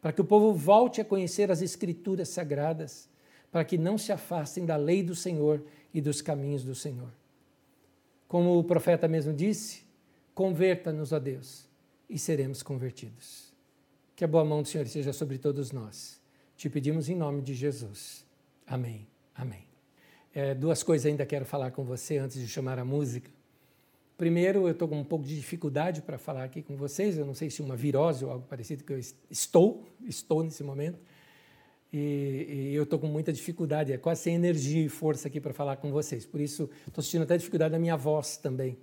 Para 0.00 0.14
que 0.14 0.20
o 0.22 0.24
povo 0.24 0.54
volte 0.54 0.98
a 0.98 1.04
conhecer 1.04 1.50
as 1.50 1.60
escrituras 1.60 2.30
sagradas. 2.30 3.06
Para 3.50 3.66
que 3.66 3.76
não 3.76 3.98
se 3.98 4.12
afastem 4.12 4.64
da 4.64 4.76
lei 4.76 5.02
do 5.02 5.14
Senhor 5.14 5.62
e 5.92 6.00
dos 6.00 6.22
caminhos 6.22 6.64
do 6.64 6.74
Senhor. 6.74 7.10
Como 8.26 8.58
o 8.58 8.64
profeta 8.64 9.06
mesmo 9.06 9.34
disse, 9.34 9.82
converta-nos 10.34 11.12
a 11.12 11.18
Deus 11.18 11.68
e 12.08 12.18
seremos 12.18 12.62
convertidos. 12.62 13.52
Que 14.16 14.24
a 14.24 14.26
boa 14.26 14.42
mão 14.42 14.62
do 14.62 14.68
Senhor 14.68 14.88
seja 14.88 15.12
sobre 15.12 15.36
todos 15.36 15.70
nós. 15.70 16.18
Te 16.56 16.70
pedimos 16.70 17.10
em 17.10 17.14
nome 17.14 17.42
de 17.42 17.52
Jesus. 17.52 18.24
Amém. 18.66 19.06
Amém. 19.34 19.66
É, 20.32 20.54
duas 20.54 20.82
coisas 20.82 21.04
ainda 21.04 21.26
quero 21.26 21.44
falar 21.44 21.72
com 21.72 21.84
você 21.84 22.16
antes 22.16 22.40
de 22.40 22.48
chamar 22.48 22.78
a 22.78 22.86
música. 22.86 23.41
Primeiro, 24.22 24.68
eu 24.68 24.70
estou 24.70 24.86
com 24.86 25.00
um 25.00 25.02
pouco 25.02 25.24
de 25.24 25.34
dificuldade 25.34 26.00
para 26.00 26.16
falar 26.16 26.44
aqui 26.44 26.62
com 26.62 26.76
vocês. 26.76 27.18
Eu 27.18 27.26
não 27.26 27.34
sei 27.34 27.50
se 27.50 27.60
uma 27.60 27.74
virose 27.74 28.24
ou 28.24 28.30
algo 28.30 28.46
parecido 28.46 28.84
que 28.84 28.92
eu 28.92 28.98
estou, 29.28 29.84
estou 30.00 30.44
nesse 30.44 30.62
momento. 30.62 30.96
E, 31.92 32.68
e 32.70 32.72
eu 32.72 32.84
estou 32.84 33.00
com 33.00 33.08
muita 33.08 33.32
dificuldade, 33.32 33.92
é 33.92 33.98
quase 33.98 34.22
sem 34.22 34.36
energia 34.36 34.80
e 34.80 34.88
força 34.88 35.26
aqui 35.26 35.40
para 35.40 35.52
falar 35.52 35.74
com 35.74 35.90
vocês. 35.90 36.24
Por 36.24 36.40
isso, 36.40 36.70
estou 36.86 37.02
sentindo 37.02 37.24
até 37.24 37.36
dificuldade 37.36 37.72
na 37.72 37.80
minha 37.80 37.96
voz 37.96 38.36
também. 38.36 38.78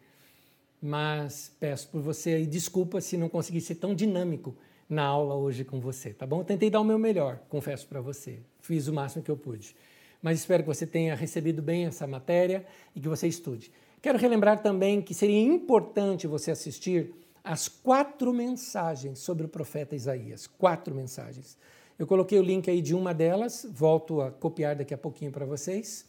Mas 0.81 1.55
peço 1.57 1.87
por 1.87 2.01
você 2.01 2.41
e 2.41 2.45
desculpa 2.45 2.99
se 2.99 3.15
não 3.15 3.29
consegui 3.29 3.61
ser 3.61 3.75
tão 3.75 3.95
dinâmico 3.95 4.53
na 4.89 5.05
aula 5.05 5.35
hoje 5.35 5.63
com 5.63 5.79
você, 5.79 6.13
tá 6.13 6.27
bom? 6.27 6.41
Eu 6.41 6.43
tentei 6.43 6.69
dar 6.69 6.81
o 6.81 6.83
meu 6.83 6.99
melhor, 6.99 7.39
confesso 7.47 7.87
para 7.87 8.01
você. 8.01 8.41
Fiz 8.59 8.89
o 8.89 8.93
máximo 8.93 9.23
que 9.23 9.31
eu 9.31 9.37
pude. 9.37 9.73
Mas 10.21 10.39
espero 10.39 10.63
que 10.63 10.67
você 10.67 10.85
tenha 10.85 11.15
recebido 11.15 11.61
bem 11.61 11.85
essa 11.85 12.05
matéria 12.05 12.65
e 12.93 12.99
que 12.99 13.07
você 13.07 13.25
estude. 13.25 13.71
Quero 14.02 14.18
relembrar 14.18 14.62
também 14.62 15.02
que 15.02 15.14
seria 15.14 15.41
importante 15.41 16.26
você 16.26 16.52
assistir 16.52 17.14
as 17.43 17.68
quatro 17.68 18.34
mensagens 18.34 19.20
sobre 19.20 19.45
o 19.45 19.50
profeta 19.50 19.95
Isaías. 19.95 20.47
Quatro 20.47 20.95
mensagens. 20.95 21.58
Eu 21.97 22.08
coloquei 22.08 22.39
o 22.39 22.41
link 22.41 22.70
aí 22.70 22.82
de 22.82 22.95
uma 22.95 23.14
delas, 23.14 23.68
volto 23.70 24.22
a 24.22 24.32
copiar 24.32 24.76
daqui 24.76 24.93
a 24.93 24.97
pouquinho 24.97 25.32
para 25.32 25.45
vocês. 25.45 26.08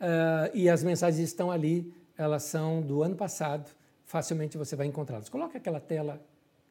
Uh, 0.00 0.50
e 0.52 0.68
as 0.68 0.82
mensagens 0.82 1.22
estão 1.22 1.48
ali, 1.48 1.92
elas 2.16 2.42
são 2.42 2.82
do 2.82 3.04
ano 3.04 3.14
passado, 3.14 3.70
facilmente 4.04 4.58
você 4.58 4.74
vai 4.74 4.86
encontrá-las. 4.86 5.28
Coloque 5.28 5.56
aquela 5.56 5.78
tela 5.78 6.20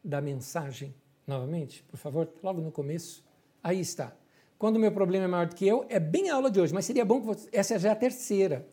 da 0.04 0.20
mensagem 0.20 0.94
novamente, 1.26 1.82
por 1.84 1.98
favor, 1.98 2.30
logo 2.44 2.60
no 2.60 2.72
começo. 2.72 3.24
Aí 3.64 3.80
está. 3.80 4.14
Quando 4.60 4.76
o 4.76 4.80
meu 4.80 4.92
problema 4.92 5.26
é 5.26 5.28
maior 5.28 5.48
do 5.48 5.56
que 5.56 5.66
eu, 5.66 5.86
é 5.88 6.00
bem 6.00 6.30
a 6.30 6.36
aula 6.36 6.52
de 6.52 6.60
hoje, 6.60 6.74
mas 6.74 6.86
seria 6.86 7.06
bom 7.06 7.22
que 7.22 7.28
você, 7.28 7.48
essa 7.54 7.80
já 7.80 7.90
é 7.90 7.92
a 7.94 7.96
terceira. 7.96 8.68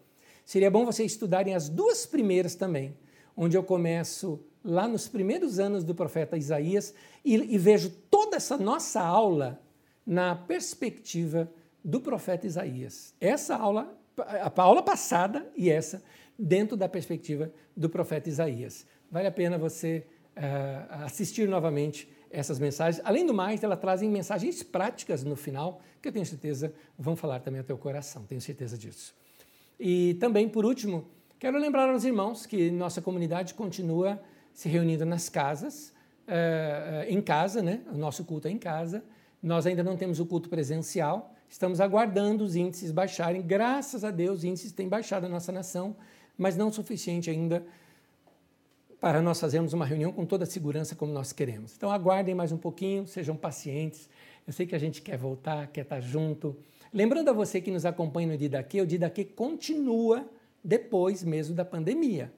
Seria 0.45 0.70
bom 0.70 0.84
vocês 0.84 1.12
estudarem 1.12 1.55
as 1.55 1.68
duas 1.68 2.05
primeiras 2.05 2.55
também, 2.55 2.97
onde 3.36 3.57
eu 3.57 3.62
começo 3.62 4.40
lá 4.62 4.86
nos 4.86 5.09
primeiros 5.09 5.59
anos 5.59 5.84
do 5.84 5.95
profeta 5.95 6.36
Isaías 6.36 6.95
e, 7.24 7.34
e 7.34 7.59
vejo 7.59 7.90
toda 8.11 8.36
essa 8.36 8.57
nossa 8.57 9.01
aula 9.01 9.61
na 10.07 10.34
perspectiva 10.34 11.51
do 11.82 12.01
profeta 12.01 12.47
Isaías. 12.47 13.14
Essa 13.20 13.57
aula, 13.57 13.97
a 14.18 14.62
aula 14.62 14.82
passada 14.82 15.51
e 15.57 15.70
essa, 15.70 16.03
dentro 16.38 16.76
da 16.76 16.88
perspectiva 16.88 17.51
do 17.76 17.88
profeta 17.88 18.28
Isaías. 18.28 18.86
Vale 19.11 19.28
a 19.28 19.32
pena 19.32 19.57
você 19.59 20.07
uh, 20.36 21.05
assistir 21.05 21.49
novamente 21.49 22.09
essas 22.30 22.59
mensagens. 22.59 23.05
Além 23.05 23.24
do 23.24 23.32
mais, 23.32 23.62
elas 23.62 23.78
trazem 23.78 24.11
mensagens 24.11 24.62
práticas 24.62 25.22
no 25.22 25.36
final, 25.36 25.80
que 26.03 26.09
eu 26.09 26.12
tenho 26.12 26.26
certeza 26.26 26.74
vão 26.99 27.14
falar 27.14 27.40
também 27.40 27.61
ao 27.61 27.66
teu 27.66 27.78
coração, 27.78 28.24
tenho 28.24 28.40
certeza 28.40 28.76
disso. 28.76 29.14
E 29.79 30.14
também, 30.14 30.49
por 30.49 30.64
último, 30.64 31.07
quero 31.39 31.59
lembrar 31.59 31.89
aos 31.89 32.05
irmãos 32.05 32.47
que 32.47 32.70
nossa 32.70 33.03
comunidade 33.03 33.55
continua 33.55 34.20
se 34.53 34.68
reunindo 34.68 35.05
nas 35.05 35.29
casas, 35.29 35.93
uh, 36.29 37.09
em 37.09 37.20
casa, 37.20 37.62
né? 37.62 37.81
o 37.93 37.97
nosso 37.97 38.25
culto 38.25 38.49
é 38.49 38.51
em 38.51 38.59
casa. 38.59 39.05
Nós 39.43 39.66
ainda 39.66 39.83
não 39.83 39.97
temos 39.97 40.20
o 40.20 40.27
culto 40.27 40.49
presencial, 40.49 41.35
estamos 41.49 41.81
aguardando 41.81 42.45
os 42.45 42.57
índices 42.57 42.91
baixarem. 42.91 43.43
Graças 43.43 44.05
a 44.05 44.11
Deus, 44.11 44.39
os 44.39 44.45
índices 44.45 44.72
têm 44.72 44.89
baixado 44.89 45.25
na 45.25 45.29
nossa 45.29 45.53
nação, 45.53 45.95
mas 46.39 46.57
não 46.57 46.68
o 46.68 46.72
suficiente 46.72 47.29
ainda 47.29 47.64
para 49.01 49.20
nós 49.20 49.39
fazermos 49.39 49.75
uma 49.75 49.85
reunião 49.85 50.11
com 50.11 50.25
toda 50.25 50.45
a 50.45 50.47
segurança 50.47 50.95
como 50.95 51.12
nós 51.12 51.31
queremos. 51.31 51.75
Então, 51.77 51.91
aguardem 51.91 52.35
mais 52.35 52.53
um 52.53 52.57
pouquinho, 52.57 53.07
sejam 53.07 53.37
pacientes. 53.37 54.09
Eu 54.47 54.53
sei 54.53 54.66
que 54.66 54.75
a 54.75 54.79
gente 54.79 55.03
quer 55.03 55.18
voltar, 55.18 55.66
quer 55.66 55.83
estar 55.83 56.01
junto. 56.01 56.57
Lembrando 56.95 57.28
a 57.28 57.32
você 57.32 57.61
que 57.61 57.72
nos 57.72 57.84
acompanha 57.84 58.28
no 58.28 58.38
Didaquê, 58.38 58.80
o 58.80 58.86
Didaquê 58.86 59.24
continua 59.24 60.24
depois 60.62 61.24
mesmo 61.24 61.53
da 61.53 61.64
pandemia. 61.64 62.32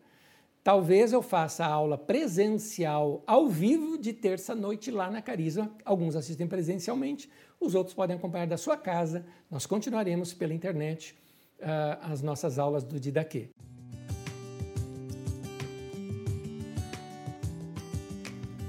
Talvez 0.65 1.13
eu 1.13 1.21
faça 1.21 1.67
a 1.67 1.69
aula 1.69 1.99
presencial 1.99 3.23
ao 3.27 3.51
vivo 3.51 3.99
de 3.99 4.15
terça-noite 4.15 4.91
lá 4.91 5.11
na 5.11 5.21
Carisma. 5.21 5.71
Alguns 5.85 6.17
assistem 6.17 6.47
presencialmente, 6.47 7.31
os 7.61 7.75
outros 7.75 7.95
podem 7.95 8.17
acompanhar 8.17 8.47
da 8.47 8.57
sua 8.57 8.79
casa. 8.79 9.27
Nós 9.51 9.67
continuaremos 9.67 10.33
pela 10.33 10.55
internet 10.55 11.15
uh, 11.61 12.11
as 12.11 12.23
nossas 12.23 12.59
aulas 12.59 12.83
do 12.83 12.99
Didaquê. 12.99 13.51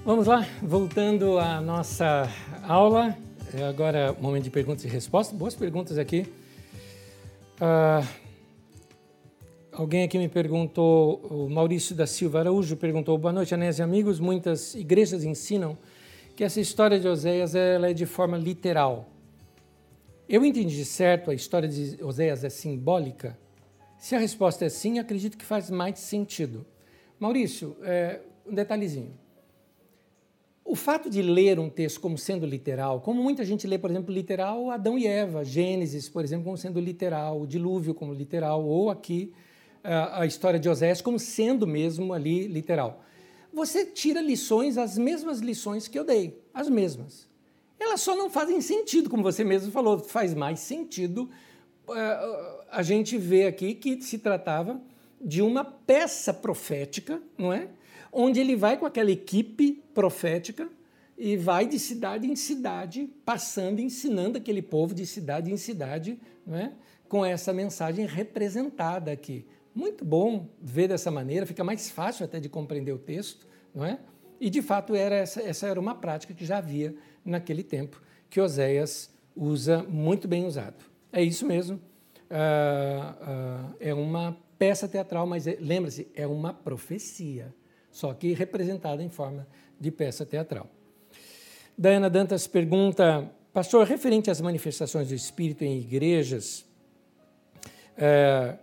Vamos 0.04 0.28
lá, 0.28 0.46
voltando 0.62 1.40
à 1.40 1.62
nossa 1.62 2.30
aula. 2.64 3.27
É 3.54 3.64
agora, 3.64 4.16
momento 4.20 4.46
de 4.46 4.50
perguntas 4.50 4.84
e 4.84 4.88
respostas. 4.88 5.38
Boas 5.38 5.56
perguntas 5.56 5.98
aqui. 5.98 6.26
Uh, 7.62 8.28
Alguém 9.78 10.04
aqui 10.04 10.18
me 10.18 10.28
perguntou, 10.28 11.18
o 11.30 11.48
Maurício 11.48 11.96
da 11.96 12.08
Silva 12.08 12.40
Araújo 12.40 12.76
perguntou: 12.76 13.16
Boa 13.16 13.32
noite, 13.32 13.54
Anés 13.54 13.78
e 13.78 13.84
amigos. 13.84 14.20
Muitas 14.20 14.74
igrejas 14.74 15.24
ensinam 15.24 15.78
que 16.36 16.44
essa 16.44 16.60
história 16.60 17.00
de 17.00 17.08
Oséias 17.08 17.54
ela 17.54 17.88
é 17.88 17.94
de 17.94 18.08
forma 18.08 18.40
literal. 18.40 19.08
Eu 20.28 20.44
entendi 20.44 20.84
certo, 20.84 21.30
a 21.30 21.34
história 21.36 21.70
de 21.70 22.04
Oséias 22.04 22.44
é 22.44 22.50
simbólica? 22.50 23.38
Se 24.00 24.16
a 24.16 24.20
resposta 24.20 24.66
é 24.66 24.70
sim, 24.70 24.98
acredito 24.98 25.38
que 25.38 25.46
faz 25.46 25.70
mais 25.70 26.00
sentido. 26.00 26.66
Maurício, 27.20 27.78
é, 27.84 28.22
um 28.48 28.56
detalhezinho. 28.56 29.14
O 30.70 30.76
fato 30.76 31.10
de 31.10 31.22
ler 31.22 31.62
um 31.62 31.70
texto 31.70 32.02
como 32.02 32.18
sendo 32.18 32.46
literal, 32.46 33.00
como 33.00 33.24
muita 33.24 33.46
gente 33.46 33.66
lê, 33.66 33.78
por 33.78 33.90
exemplo, 33.90 34.14
literal 34.14 34.70
Adão 34.70 35.00
e 35.00 35.08
Eva, 35.08 35.46
Gênesis, 35.46 36.10
por 36.10 36.26
exemplo, 36.26 36.44
como 36.44 36.58
sendo 36.58 36.78
literal, 36.78 37.40
o 37.40 37.48
dilúvio 37.48 37.94
como 37.94 38.14
literal, 38.14 38.66
ou 38.66 38.90
aqui 38.90 39.34
a 39.82 40.26
história 40.26 40.60
de 40.60 40.68
Osés 40.68 41.02
como 41.02 41.18
sendo 41.18 41.66
mesmo 41.66 42.12
ali 42.12 42.48
literal. 42.48 43.02
Você 43.54 43.86
tira 43.86 44.20
lições, 44.20 44.78
as 44.78 44.98
mesmas 44.98 45.40
lições 45.40 45.88
que 45.88 45.98
eu 45.98 46.04
dei, 46.04 46.44
as 46.54 46.68
mesmas. 46.68 47.30
Elas 47.80 48.02
só 48.02 48.14
não 48.14 48.30
fazem 48.30 48.60
sentido, 48.60 49.10
como 49.10 49.24
você 49.24 49.46
mesmo 49.46 49.72
falou, 49.72 49.98
faz 50.00 50.34
mais 50.34 50.60
sentido 50.60 51.30
uh, 51.88 52.62
a 52.70 52.84
gente 52.84 53.18
ver 53.18 53.48
aqui 53.48 53.74
que 53.74 54.02
se 54.02 54.18
tratava 54.18 54.82
de 55.22 55.42
uma 55.42 55.64
peça 55.64 56.34
profética, 56.34 57.22
não 57.38 57.54
é? 57.54 57.70
Onde 58.20 58.40
ele 58.40 58.56
vai 58.56 58.78
com 58.78 58.86
aquela 58.88 59.12
equipe 59.12 59.84
profética 59.94 60.68
e 61.16 61.38
vai 61.38 61.68
de 61.68 61.78
cidade 61.78 62.26
em 62.26 62.36
cidade, 62.36 63.08
passando, 63.24 63.80
ensinando 63.80 64.40
aquele 64.40 64.64
povo 64.64 64.96
de 64.96 65.06
cidade 65.06 65.52
em 65.52 65.58
cidade, 65.58 66.20
não 66.44 66.58
é? 66.58 66.72
com 67.08 67.24
essa 67.24 67.54
mensagem 67.54 68.08
representada 68.08 69.12
aqui. 69.12 69.46
Muito 69.74 70.04
bom 70.04 70.50
ver 70.60 70.88
dessa 70.88 71.12
maneira, 71.12 71.46
fica 71.46 71.64
mais 71.64 71.92
fácil 71.92 72.26
até 72.26 72.40
de 72.40 72.50
compreender 72.50 72.92
o 72.92 72.98
texto, 72.98 73.46
não 73.74 73.86
é? 73.86 74.00
E 74.42 74.50
de 74.50 74.64
fato 74.64 74.96
era 74.96 75.14
essa, 75.14 75.40
essa 75.40 75.68
era 75.68 75.80
uma 75.80 75.94
prática 75.94 76.34
que 76.34 76.44
já 76.44 76.58
havia 76.58 76.96
naquele 77.24 77.62
tempo, 77.62 78.02
que 78.32 78.42
Oséias 78.42 79.12
usa 79.36 79.84
muito 79.84 80.28
bem 80.28 80.44
usado. 80.44 80.84
É 81.14 81.22
isso 81.22 81.46
mesmo. 81.46 81.76
Uh, 82.32 83.70
uh, 83.70 83.76
é 83.80 83.94
uma 83.94 84.36
peça 84.58 84.88
teatral, 84.88 85.28
mas 85.28 85.46
é, 85.46 85.56
lembra-se, 85.62 86.08
é 86.16 86.26
uma 86.26 86.52
profecia, 86.52 87.54
só 87.98 88.14
que 88.14 88.32
representada 88.34 89.02
em 89.02 89.10
forma 89.10 89.48
de 89.80 89.90
peça 89.90 90.24
teatral. 90.24 90.70
Diana 91.76 92.12
Dantas 92.12 92.46
pergunta, 92.46 93.28
pastor, 93.52 93.88
referente 93.88 94.30
às 94.30 94.40
manifestações 94.40 95.08
do 95.08 95.16
Espírito 95.16 95.64
em 95.64 95.80
igrejas, 95.80 96.64
é, 97.98 98.56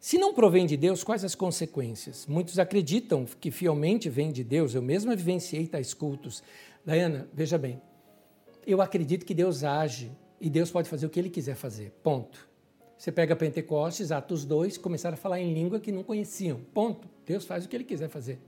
se 0.00 0.16
não 0.16 0.32
provém 0.32 0.64
de 0.64 0.74
Deus, 0.74 1.04
quais 1.04 1.22
as 1.22 1.34
consequências? 1.34 2.26
Muitos 2.26 2.58
acreditam 2.58 3.26
que 3.38 3.50
fielmente 3.50 4.08
vem 4.08 4.32
de 4.32 4.42
Deus. 4.42 4.74
Eu 4.74 4.80
mesma 4.80 5.14
vivenciei 5.14 5.66
tais 5.66 5.92
cultos. 5.92 6.42
Diana, 6.82 7.28
veja 7.34 7.58
bem, 7.58 7.78
eu 8.66 8.80
acredito 8.80 9.26
que 9.26 9.34
Deus 9.34 9.64
age 9.64 10.10
e 10.40 10.48
Deus 10.48 10.70
pode 10.70 10.88
fazer 10.88 11.04
o 11.04 11.10
que 11.10 11.20
Ele 11.20 11.28
quiser 11.28 11.56
fazer. 11.56 11.92
Ponto. 12.02 12.48
Você 12.96 13.12
pega 13.12 13.36
Pentecostes, 13.36 14.10
Atos 14.10 14.44
2, 14.44 14.78
começaram 14.78 15.14
a 15.14 15.18
falar 15.18 15.40
em 15.40 15.52
língua 15.52 15.78
que 15.78 15.92
não 15.92 16.02
conheciam. 16.02 16.60
Ponto. 16.72 17.08
Deus 17.26 17.44
faz 17.44 17.64
o 17.64 17.68
que 17.68 17.76
Ele 17.76 17.84
quiser 17.84 18.08
fazer. 18.08 18.38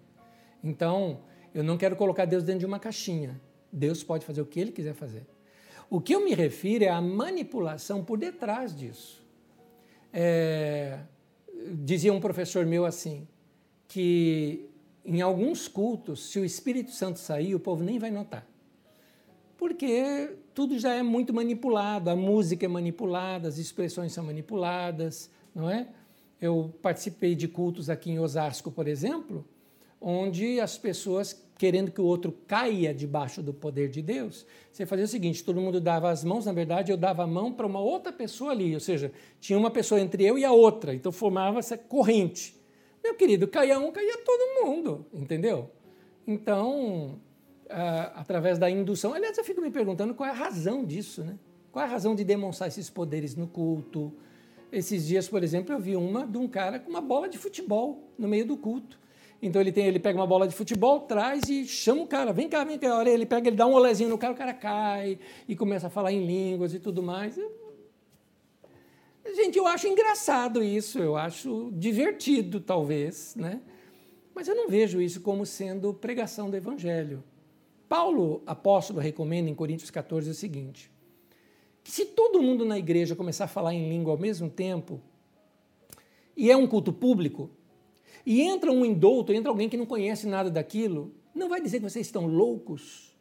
Então, 0.62 1.20
eu 1.54 1.62
não 1.62 1.76
quero 1.76 1.96
colocar 1.96 2.24
Deus 2.24 2.44
dentro 2.44 2.60
de 2.60 2.66
uma 2.66 2.78
caixinha. 2.78 3.40
Deus 3.72 4.02
pode 4.02 4.24
fazer 4.24 4.40
o 4.40 4.46
que 4.46 4.60
ele 4.60 4.72
quiser 4.72 4.94
fazer. 4.94 5.26
O 5.90 6.00
que 6.00 6.14
eu 6.14 6.24
me 6.24 6.34
refiro 6.34 6.84
é 6.84 6.88
a 6.88 7.00
manipulação 7.00 8.04
por 8.04 8.18
detrás 8.18 8.76
disso. 8.76 9.26
É, 10.12 11.00
dizia 11.84 12.12
um 12.12 12.20
professor 12.20 12.64
meu 12.66 12.84
assim, 12.84 13.26
que 13.86 14.68
em 15.04 15.20
alguns 15.20 15.68
cultos, 15.68 16.30
se 16.30 16.38
o 16.38 16.44
Espírito 16.44 16.90
Santo 16.90 17.18
sair, 17.18 17.54
o 17.54 17.60
povo 17.60 17.82
nem 17.82 17.98
vai 17.98 18.10
notar. 18.10 18.46
Porque 19.56 20.36
tudo 20.58 20.76
já 20.76 20.92
é 20.92 21.04
muito 21.04 21.32
manipulado, 21.32 22.10
a 22.10 22.16
música 22.16 22.66
é 22.66 22.68
manipulada, 22.68 23.46
as 23.46 23.58
expressões 23.58 24.12
são 24.12 24.24
manipuladas, 24.24 25.30
não 25.54 25.70
é? 25.70 25.86
Eu 26.40 26.74
participei 26.82 27.36
de 27.36 27.46
cultos 27.46 27.88
aqui 27.88 28.10
em 28.10 28.18
Osasco, 28.18 28.68
por 28.68 28.88
exemplo, 28.88 29.44
onde 30.00 30.58
as 30.58 30.76
pessoas, 30.76 31.40
querendo 31.56 31.92
que 31.92 32.00
o 32.00 32.04
outro 32.04 32.32
caia 32.48 32.92
debaixo 32.92 33.40
do 33.40 33.54
poder 33.54 33.88
de 33.88 34.02
Deus, 34.02 34.44
você 34.72 34.84
fazia 34.84 35.04
o 35.04 35.08
seguinte: 35.08 35.44
todo 35.44 35.60
mundo 35.60 35.80
dava 35.80 36.10
as 36.10 36.24
mãos, 36.24 36.46
na 36.46 36.52
verdade, 36.52 36.90
eu 36.90 36.96
dava 36.96 37.22
a 37.22 37.26
mão 37.28 37.52
para 37.52 37.64
uma 37.64 37.78
outra 37.78 38.12
pessoa 38.12 38.50
ali, 38.50 38.74
ou 38.74 38.80
seja, 38.80 39.12
tinha 39.40 39.56
uma 39.56 39.70
pessoa 39.70 40.00
entre 40.00 40.24
eu 40.24 40.36
e 40.36 40.44
a 40.44 40.50
outra, 40.50 40.92
então 40.92 41.12
formava 41.12 41.60
essa 41.60 41.78
corrente. 41.78 42.60
Meu 43.00 43.14
querido, 43.14 43.46
caía 43.46 43.78
um, 43.78 43.92
caía 43.92 44.18
todo 44.24 44.66
mundo, 44.66 45.06
entendeu? 45.14 45.70
Então, 46.26 47.20
através 48.14 48.58
da 48.58 48.70
indução, 48.70 49.12
aliás, 49.14 49.36
eu 49.36 49.44
fico 49.44 49.60
me 49.60 49.70
perguntando 49.70 50.14
qual 50.14 50.28
é 50.28 50.32
a 50.32 50.34
razão 50.34 50.84
disso, 50.84 51.22
né? 51.22 51.38
Qual 51.70 51.84
é 51.84 51.88
a 51.88 51.90
razão 51.90 52.14
de 52.14 52.24
demonstrar 52.24 52.68
esses 52.68 52.88
poderes 52.88 53.36
no 53.36 53.46
culto? 53.46 54.12
Esses 54.72 55.06
dias, 55.06 55.28
por 55.28 55.42
exemplo, 55.42 55.74
eu 55.74 55.78
vi 55.78 55.96
uma 55.96 56.26
de 56.26 56.38
um 56.38 56.48
cara 56.48 56.78
com 56.78 56.90
uma 56.90 57.00
bola 57.00 57.28
de 57.28 57.38
futebol 57.38 58.10
no 58.18 58.28
meio 58.28 58.44
do 58.46 58.56
culto. 58.56 58.98
Então 59.40 59.60
ele 59.60 59.70
tem, 59.70 59.86
ele 59.86 60.00
pega 60.00 60.18
uma 60.18 60.26
bola 60.26 60.48
de 60.48 60.54
futebol, 60.54 61.00
traz 61.00 61.48
e 61.48 61.64
chama 61.66 62.02
o 62.02 62.06
cara, 62.06 62.32
vem 62.32 62.48
cá, 62.48 62.64
vem 62.64 62.78
cá. 62.78 62.96
Olha, 62.98 63.10
ele 63.10 63.24
pega, 63.24 63.48
ele 63.48 63.56
dá 63.56 63.66
um 63.66 63.72
olezinho 63.72 64.10
no 64.10 64.18
cara, 64.18 64.32
o 64.32 64.36
cara 64.36 64.52
cai 64.52 65.18
e 65.46 65.54
começa 65.54 65.86
a 65.86 65.90
falar 65.90 66.12
em 66.12 66.26
línguas 66.26 66.74
e 66.74 66.80
tudo 66.80 67.02
mais. 67.02 67.38
Gente, 69.36 69.56
eu 69.58 69.66
acho 69.66 69.86
engraçado 69.86 70.62
isso, 70.62 70.98
eu 70.98 71.16
acho 71.16 71.70
divertido, 71.74 72.60
talvez, 72.60 73.34
né? 73.36 73.60
Mas 74.34 74.48
eu 74.48 74.54
não 74.54 74.68
vejo 74.68 75.00
isso 75.00 75.20
como 75.20 75.44
sendo 75.44 75.92
pregação 75.94 76.50
do 76.50 76.56
evangelho. 76.56 77.22
Paulo, 77.88 78.42
apóstolo, 78.46 79.00
recomenda 79.00 79.48
em 79.48 79.54
Coríntios 79.54 79.90
14 79.90 80.30
o 80.30 80.34
seguinte: 80.34 80.90
que 81.82 81.90
se 81.90 82.04
todo 82.04 82.42
mundo 82.42 82.64
na 82.64 82.78
igreja 82.78 83.16
começar 83.16 83.44
a 83.44 83.48
falar 83.48 83.72
em 83.74 83.88
língua 83.88 84.12
ao 84.12 84.18
mesmo 84.18 84.50
tempo, 84.50 85.00
e 86.36 86.50
é 86.50 86.56
um 86.56 86.66
culto 86.66 86.92
público, 86.92 87.50
e 88.26 88.42
entra 88.42 88.70
um 88.70 88.84
indouto, 88.84 89.32
entra 89.32 89.50
alguém 89.50 89.68
que 89.68 89.76
não 89.76 89.86
conhece 89.86 90.26
nada 90.26 90.50
daquilo, 90.50 91.14
não 91.34 91.48
vai 91.48 91.60
dizer 91.60 91.78
que 91.78 91.88
vocês 91.88 92.06
estão 92.06 92.26
loucos. 92.26 93.16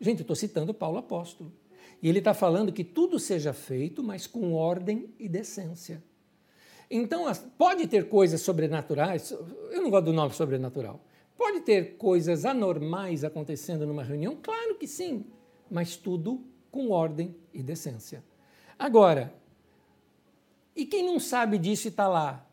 Gente, 0.00 0.20
eu 0.20 0.22
estou 0.22 0.36
citando 0.36 0.72
Paulo 0.72 0.98
apóstolo. 0.98 1.52
E 2.02 2.08
ele 2.08 2.18
está 2.18 2.34
falando 2.34 2.72
que 2.72 2.84
tudo 2.84 3.18
seja 3.18 3.52
feito, 3.52 4.02
mas 4.02 4.26
com 4.26 4.52
ordem 4.54 5.08
e 5.18 5.28
decência. 5.28 6.02
Então, 6.90 7.24
pode 7.58 7.86
ter 7.86 8.08
coisas 8.08 8.40
sobrenaturais, 8.40 9.30
eu 9.30 9.82
não 9.82 9.90
gosto 9.90 10.06
do 10.06 10.12
nome 10.12 10.32
sobrenatural. 10.34 11.00
Pode 11.36 11.60
ter 11.60 11.96
coisas 11.96 12.44
anormais 12.44 13.24
acontecendo 13.24 13.86
numa 13.86 14.02
reunião? 14.02 14.36
Claro 14.42 14.76
que 14.76 14.86
sim, 14.86 15.26
mas 15.70 15.96
tudo 15.96 16.42
com 16.70 16.90
ordem 16.90 17.34
e 17.52 17.62
decência. 17.62 18.24
Agora, 18.78 19.34
e 20.74 20.84
quem 20.84 21.04
não 21.04 21.18
sabe 21.18 21.58
disso 21.58 21.88
e 21.88 21.90
está 21.90 22.08
lá? 22.08 22.46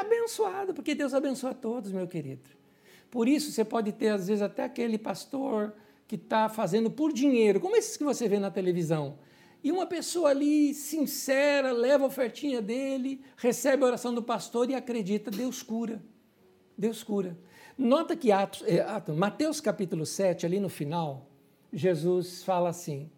abençoado, 0.00 0.74
porque 0.74 0.94
Deus 0.94 1.14
abençoa 1.14 1.54
todos, 1.54 1.92
meu 1.92 2.06
querido. 2.06 2.48
Por 3.10 3.28
isso, 3.28 3.50
você 3.50 3.64
pode 3.64 3.92
ter, 3.92 4.08
às 4.08 4.28
vezes, 4.28 4.42
até 4.42 4.64
aquele 4.64 4.98
pastor 4.98 5.74
que 6.06 6.16
está 6.16 6.48
fazendo 6.48 6.90
por 6.90 7.12
dinheiro, 7.12 7.60
como 7.60 7.76
esses 7.76 7.96
que 7.96 8.04
você 8.04 8.28
vê 8.28 8.38
na 8.38 8.50
televisão. 8.50 9.18
E 9.62 9.70
uma 9.70 9.86
pessoa 9.86 10.30
ali, 10.30 10.72
sincera, 10.74 11.72
leva 11.72 12.04
a 12.04 12.06
ofertinha 12.06 12.62
dele, 12.62 13.20
recebe 13.36 13.82
a 13.82 13.86
oração 13.86 14.14
do 14.14 14.22
pastor 14.22 14.70
e 14.70 14.74
acredita, 14.74 15.30
Deus 15.30 15.62
cura. 15.62 16.02
Deus 16.76 17.02
cura. 17.02 17.36
Nota 17.80 18.14
que 18.14 18.30
Atos, 18.30 18.62
é, 18.66 18.84
Mateus 19.12 19.60
capítulo 19.60 20.04
7, 20.04 20.44
ali 20.44 20.60
no 20.60 20.68
final, 20.68 21.26
Jesus 21.72 22.42
fala 22.42 22.68
assim: 22.68 23.10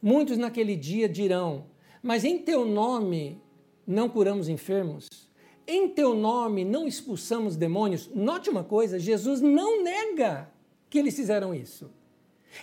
Muitos 0.00 0.38
naquele 0.38 0.76
dia 0.76 1.08
dirão, 1.08 1.66
mas 2.02 2.24
em 2.24 2.38
teu 2.38 2.64
nome 2.64 3.42
não 3.86 4.08
curamos 4.08 4.48
enfermos? 4.48 5.08
em 5.66 5.88
teu 5.88 6.14
nome 6.14 6.64
não 6.64 6.86
expulsamos 6.86 7.56
demônios. 7.56 8.08
Note 8.14 8.48
uma 8.48 8.62
coisa: 8.62 8.98
Jesus 8.98 9.40
não 9.40 9.82
nega 9.82 10.48
que 10.88 10.98
eles 10.98 11.16
fizeram 11.16 11.54
isso. 11.54 11.90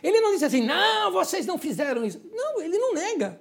Ele 0.02 0.20
não 0.22 0.32
diz 0.32 0.41
assim, 0.41 0.61
não, 0.65 1.11
vocês 1.11 1.45
não 1.45 1.57
fizeram 1.57 2.03
isso. 2.03 2.20
Não, 2.32 2.61
ele 2.61 2.78
não 2.78 2.94
nega. 2.94 3.40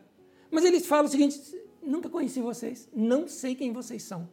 Mas 0.51 0.65
ele 0.65 0.81
fala 0.81 1.07
o 1.07 1.11
seguinte: 1.11 1.41
nunca 1.83 2.09
conheci 2.09 2.41
vocês, 2.41 2.89
não 2.95 3.29
sei 3.29 3.55
quem 3.55 3.73
vocês 3.73 4.03
são. 4.03 4.29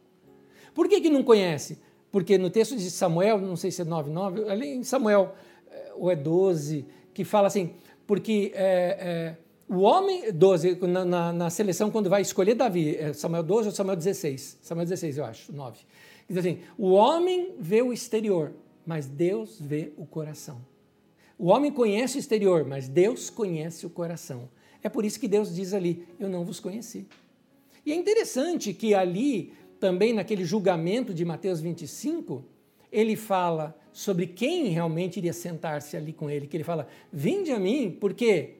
Por 0.74 0.88
que, 0.88 1.00
que 1.00 1.10
não 1.10 1.22
conhece? 1.22 1.80
Porque 2.10 2.36
no 2.36 2.50
texto 2.50 2.76
de 2.76 2.90
Samuel, 2.90 3.38
não 3.38 3.56
sei 3.56 3.70
se 3.70 3.82
é 3.82 3.84
9, 3.84 4.10
9, 4.10 4.48
ali 4.48 4.68
em 4.68 4.82
Samuel, 4.82 5.34
eh, 5.70 5.92
ou 5.96 6.10
é 6.10 6.16
12, 6.16 6.84
que 7.14 7.24
fala 7.24 7.46
assim, 7.46 7.74
porque 8.06 8.50
é, 8.54 9.36
é, 9.36 9.36
o 9.72 9.82
homem, 9.82 10.32
12, 10.32 10.78
na, 10.82 11.04
na, 11.04 11.32
na, 11.32 11.50
seleção, 11.50 11.90
quando 11.90 12.10
vai 12.10 12.22
escolher 12.22 12.54
Davi, 12.54 12.96
é 12.96 13.12
Samuel 13.12 13.44
12 13.44 13.68
ou 13.68 13.74
Samuel 13.74 13.96
16? 13.96 14.58
Samuel 14.60 14.86
16, 14.86 15.18
eu 15.18 15.24
acho, 15.24 15.52
9. 15.52 15.78
Diz 16.28 16.38
assim: 16.38 16.58
o 16.76 16.90
homem 16.90 17.54
vê 17.58 17.82
o 17.82 17.92
exterior, 17.92 18.52
mas 18.86 19.06
Deus 19.06 19.60
vê 19.60 19.92
o 19.96 20.06
coração. 20.06 20.60
O 21.38 21.46
homem 21.46 21.72
conhece 21.72 22.16
o 22.16 22.20
exterior, 22.20 22.64
mas 22.64 22.88
Deus 22.88 23.30
conhece 23.30 23.86
o 23.86 23.90
coração. 23.90 24.48
É 24.82 24.88
por 24.88 25.04
isso 25.04 25.18
que 25.18 25.28
Deus 25.28 25.54
diz 25.54 25.72
ali: 25.72 26.06
Eu 26.18 26.28
não 26.28 26.44
vos 26.44 26.60
conheci. 26.60 27.06
E 27.84 27.92
é 27.92 27.94
interessante 27.94 28.72
que 28.74 28.94
ali, 28.94 29.52
também 29.80 30.12
naquele 30.12 30.44
julgamento 30.44 31.12
de 31.12 31.24
Mateus 31.24 31.60
25, 31.60 32.44
ele 32.92 33.16
fala 33.16 33.76
sobre 33.92 34.26
quem 34.26 34.66
realmente 34.66 35.16
iria 35.16 35.32
sentar-se 35.32 35.96
ali 35.96 36.12
com 36.12 36.30
ele, 36.30 36.46
que 36.46 36.56
ele 36.56 36.64
fala: 36.64 36.86
Vinde 37.12 37.50
a 37.50 37.58
mim, 37.58 37.96
porque 37.98 38.56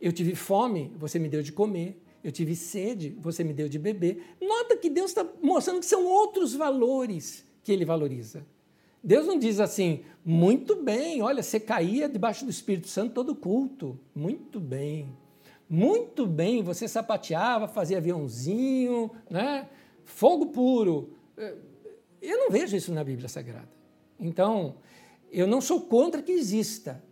eu 0.00 0.12
tive 0.12 0.34
fome, 0.34 0.92
você 0.96 1.18
me 1.18 1.28
deu 1.28 1.42
de 1.42 1.52
comer. 1.52 2.00
Eu 2.22 2.32
tive 2.32 2.56
sede, 2.56 3.14
você 3.20 3.44
me 3.44 3.52
deu 3.52 3.68
de 3.68 3.78
beber. 3.78 4.34
Nota 4.40 4.78
que 4.78 4.88
Deus 4.88 5.10
está 5.10 5.26
mostrando 5.42 5.80
que 5.80 5.86
são 5.86 6.06
outros 6.06 6.54
valores 6.54 7.44
que 7.62 7.70
ele 7.70 7.84
valoriza. 7.84 8.46
Deus 9.02 9.26
não 9.26 9.38
diz 9.38 9.60
assim, 9.60 10.00
muito 10.24 10.74
bem, 10.76 11.20
olha, 11.20 11.42
você 11.42 11.60
caía 11.60 12.08
debaixo 12.08 12.46
do 12.46 12.50
Espírito 12.50 12.88
Santo 12.88 13.12
todo 13.12 13.34
culto. 13.34 14.00
Muito 14.14 14.58
bem. 14.58 15.14
Muito 15.68 16.26
bem, 16.26 16.62
você 16.62 16.88
sapateava, 16.88 17.68
fazia 17.68 17.98
aviãozinho, 17.98 19.10
né? 19.28 19.68
Fogo 20.04 20.46
puro. 20.46 21.10
Eu 22.22 22.38
não 22.38 22.50
vejo 22.50 22.76
isso 22.76 22.92
na 22.92 23.02
Bíblia 23.02 23.28
Sagrada. 23.28 23.68
Então, 24.18 24.76
eu 25.30 25.46
não 25.46 25.60
sou 25.60 25.80
contra 25.80 26.22
que 26.22 26.32
exista. 26.32 27.02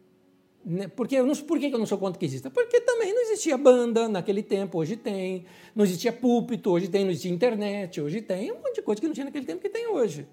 Né? 0.64 0.86
Porque 0.86 1.16
eu 1.16 1.27
não, 1.27 1.35
por 1.35 1.59
que 1.59 1.66
eu 1.66 1.78
não 1.78 1.86
sou 1.86 1.98
contra 1.98 2.19
que 2.19 2.24
exista? 2.24 2.48
Porque 2.48 2.81
também 2.81 3.12
não 3.12 3.23
existia 3.23 3.59
banda 3.59 4.09
naquele 4.09 4.43
tempo, 4.43 4.78
hoje 4.78 4.97
tem. 4.97 5.44
Não 5.74 5.85
existia 5.85 6.12
púlpito, 6.12 6.70
hoje 6.70 6.89
tem. 6.89 7.02
Não 7.05 7.10
existia 7.10 7.32
internet, 7.32 8.01
hoje 8.01 8.23
tem. 8.23 8.52
Um 8.52 8.56
monte 8.56 8.77
de 8.77 8.82
coisa 8.82 9.01
que 9.01 9.06
não 9.06 9.14
tinha 9.14 9.24
naquele 9.24 9.44
tempo 9.44 9.60
que 9.60 9.69
tem 9.69 9.89
hoje. 9.89 10.27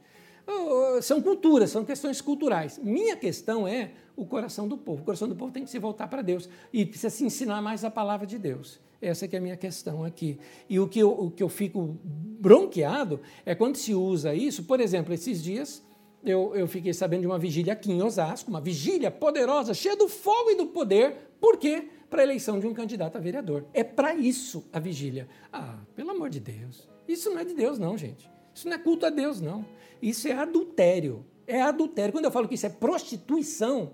São 1.01 1.21
culturas, 1.21 1.71
são 1.71 1.83
questões 1.83 2.21
culturais. 2.21 2.79
Minha 2.81 3.15
questão 3.15 3.67
é 3.67 3.91
o 4.21 4.25
coração 4.25 4.67
do 4.67 4.77
povo. 4.77 5.01
O 5.01 5.05
coração 5.05 5.27
do 5.27 5.35
povo 5.35 5.51
tem 5.51 5.63
que 5.63 5.69
se 5.69 5.79
voltar 5.79 6.07
para 6.07 6.21
Deus 6.21 6.49
e 6.73 6.85
precisa 6.85 7.09
se 7.09 7.23
ensinar 7.23 7.61
mais 7.61 7.83
a 7.83 7.91
palavra 7.91 8.27
de 8.27 8.37
Deus. 8.37 8.79
Essa 9.01 9.27
que 9.27 9.35
é 9.35 9.39
a 9.39 9.41
minha 9.41 9.55
questão 9.55 10.03
aqui. 10.03 10.37
E 10.69 10.79
o 10.79 10.87
que 10.87 10.99
eu, 10.99 11.11
o 11.11 11.31
que 11.31 11.41
eu 11.41 11.49
fico 11.49 11.97
bronqueado 12.03 13.21
é 13.45 13.55
quando 13.55 13.77
se 13.77 13.93
usa 13.93 14.35
isso, 14.35 14.63
por 14.63 14.79
exemplo, 14.79 15.13
esses 15.13 15.41
dias 15.41 15.81
eu, 16.23 16.53
eu 16.55 16.67
fiquei 16.67 16.93
sabendo 16.93 17.21
de 17.21 17.27
uma 17.27 17.39
vigília 17.39 17.73
aqui 17.73 17.91
em 17.91 18.01
Osasco, 18.01 18.49
uma 18.49 18.59
vigília 18.59 19.09
poderosa, 19.09 19.73
cheia 19.73 19.95
do 19.95 20.09
fogo 20.09 20.51
e 20.51 20.55
do 20.55 20.67
poder. 20.67 21.15
Por 21.39 21.57
quê? 21.57 21.87
Para 22.09 22.21
a 22.21 22.23
eleição 22.23 22.59
de 22.59 22.67
um 22.67 22.73
candidato 22.73 23.17
a 23.17 23.21
vereador. 23.21 23.65
É 23.73 23.83
para 23.83 24.13
isso 24.15 24.65
a 24.73 24.79
vigília. 24.79 25.29
Ah, 25.51 25.77
pelo 25.95 26.11
amor 26.11 26.29
de 26.29 26.39
Deus. 26.39 26.89
Isso 27.07 27.29
não 27.29 27.39
é 27.39 27.45
de 27.45 27.53
Deus, 27.53 27.79
não, 27.79 27.97
gente. 27.97 28.29
Isso 28.53 28.67
não 28.67 28.75
é 28.75 28.79
culto 28.79 29.05
a 29.05 29.09
Deus, 29.09 29.39
não. 29.39 29.65
Isso 30.01 30.27
é 30.27 30.33
adultério. 30.33 31.25
É 31.47 31.61
adultério. 31.61 32.11
Quando 32.11 32.25
eu 32.25 32.31
falo 32.31 32.47
que 32.47 32.55
isso 32.55 32.65
é 32.65 32.69
prostituição, 32.69 33.93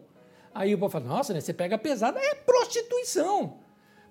aí 0.56 0.74
o 0.74 0.78
povo 0.78 0.92
fala, 0.92 1.06
nossa, 1.06 1.34
né, 1.34 1.42
você 1.42 1.54
pega 1.54 1.78
pesado. 1.78 2.18
É 2.18 2.34
prostituição. 2.34 3.60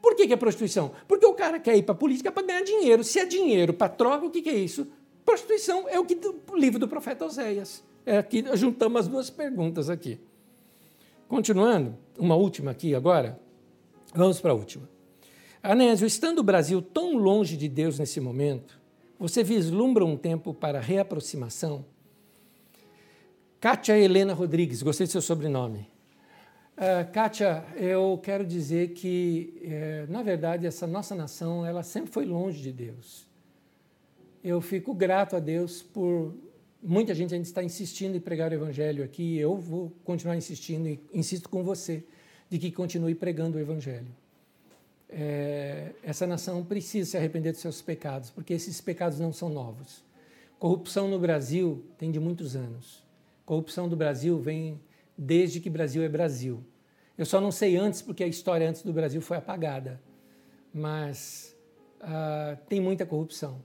Por 0.02 0.14
que, 0.14 0.26
que 0.26 0.34
é 0.34 0.36
prostituição? 0.36 0.92
Porque 1.08 1.24
o 1.24 1.32
cara 1.32 1.58
quer 1.58 1.74
ir 1.76 1.82
para 1.82 1.94
a 1.94 1.98
política 1.98 2.30
para 2.30 2.46
ganhar 2.46 2.62
dinheiro. 2.62 3.02
Se 3.02 3.18
é 3.18 3.24
dinheiro 3.24 3.72
para 3.72 3.88
troca, 3.88 4.26
o 4.26 4.30
que, 4.30 4.42
que 4.42 4.50
é 4.50 4.54
isso? 4.54 4.86
Prostituição 5.24 5.88
é 5.88 5.98
o 5.98 6.04
que 6.04 6.14
o 6.52 6.56
livro 6.56 6.78
do 6.78 6.86
profeta 6.86 7.24
Oséias. 7.24 7.82
É 8.04 8.18
aqui, 8.18 8.44
juntamos 8.52 9.00
as 9.00 9.08
duas 9.08 9.30
perguntas 9.30 9.88
aqui. 9.88 10.20
Continuando, 11.26 11.96
uma 12.18 12.36
última 12.36 12.72
aqui 12.72 12.94
agora. 12.94 13.40
Vamos 14.14 14.38
para 14.40 14.52
a 14.52 14.54
última. 14.54 14.86
Anésio, 15.62 16.06
estando 16.06 16.40
o 16.40 16.42
Brasil 16.42 16.82
tão 16.82 17.16
longe 17.16 17.56
de 17.56 17.66
Deus 17.66 17.98
nesse 17.98 18.20
momento, 18.20 18.78
você 19.18 19.42
vislumbra 19.42 20.04
um 20.04 20.18
tempo 20.18 20.52
para 20.52 20.78
reaproximação? 20.78 21.86
Kátia 23.58 23.98
Helena 23.98 24.34
Rodrigues, 24.34 24.82
gostei 24.82 25.06
do 25.06 25.10
seu 25.10 25.22
sobrenome. 25.22 25.93
Uh, 26.76 27.10
Kátia, 27.12 27.64
eu 27.76 28.18
quero 28.20 28.44
dizer 28.44 28.94
que, 28.94 29.60
eh, 29.62 30.06
na 30.08 30.24
verdade, 30.24 30.66
essa 30.66 30.88
nossa 30.88 31.14
nação 31.14 31.64
ela 31.64 31.84
sempre 31.84 32.10
foi 32.10 32.24
longe 32.24 32.60
de 32.60 32.72
Deus. 32.72 33.28
Eu 34.42 34.60
fico 34.60 34.92
grato 34.92 35.36
a 35.36 35.38
Deus 35.38 35.82
por 35.82 36.34
muita 36.82 37.14
gente 37.14 37.32
ainda 37.32 37.46
está 37.46 37.62
insistindo 37.62 38.16
em 38.16 38.20
pregar 38.20 38.50
o 38.50 38.54
Evangelho 38.54 39.04
aqui. 39.04 39.38
Eu 39.38 39.56
vou 39.56 39.92
continuar 40.04 40.36
insistindo 40.36 40.88
e 40.88 41.00
insisto 41.12 41.48
com 41.48 41.62
você 41.62 42.02
de 42.50 42.58
que 42.58 42.72
continue 42.72 43.14
pregando 43.14 43.56
o 43.56 43.60
Evangelho. 43.60 44.08
É, 45.08 45.92
essa 46.02 46.26
nação 46.26 46.64
precisa 46.64 47.12
se 47.12 47.16
arrepender 47.16 47.52
dos 47.52 47.60
seus 47.60 47.80
pecados, 47.80 48.30
porque 48.30 48.52
esses 48.52 48.80
pecados 48.80 49.20
não 49.20 49.32
são 49.32 49.48
novos. 49.48 50.02
Corrupção 50.58 51.06
no 51.06 51.20
Brasil 51.20 51.84
tem 51.96 52.10
de 52.10 52.18
muitos 52.18 52.56
anos. 52.56 53.02
Corrupção 53.46 53.88
do 53.88 53.94
Brasil 53.94 54.38
vem 54.40 54.80
desde 55.16 55.60
que 55.60 55.70
Brasil 55.70 56.02
é 56.02 56.08
Brasil. 56.08 56.64
Eu 57.16 57.24
só 57.24 57.40
não 57.40 57.52
sei 57.52 57.76
antes, 57.76 58.02
porque 58.02 58.24
a 58.24 58.26
história 58.26 58.68
antes 58.68 58.82
do 58.82 58.92
Brasil 58.92 59.20
foi 59.20 59.36
apagada. 59.36 60.00
Mas 60.72 61.56
uh, 62.00 62.58
tem 62.68 62.80
muita 62.80 63.06
corrupção. 63.06 63.62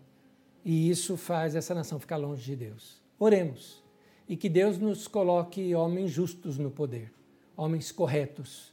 E 0.64 0.90
isso 0.90 1.18
faz 1.18 1.56
essa 1.56 1.74
nação 1.74 2.00
ficar 2.00 2.18
longe 2.18 2.44
de 2.44 2.56
Deus. 2.56 3.02
Oremos 3.18 3.84
e 4.30 4.38
que 4.38 4.48
Deus 4.48 4.78
nos 4.78 5.08
coloque 5.08 5.74
homens 5.74 6.12
justos 6.12 6.60
no 6.60 6.70
poder, 6.70 7.12
homens 7.58 7.92
corretos. 7.92 8.72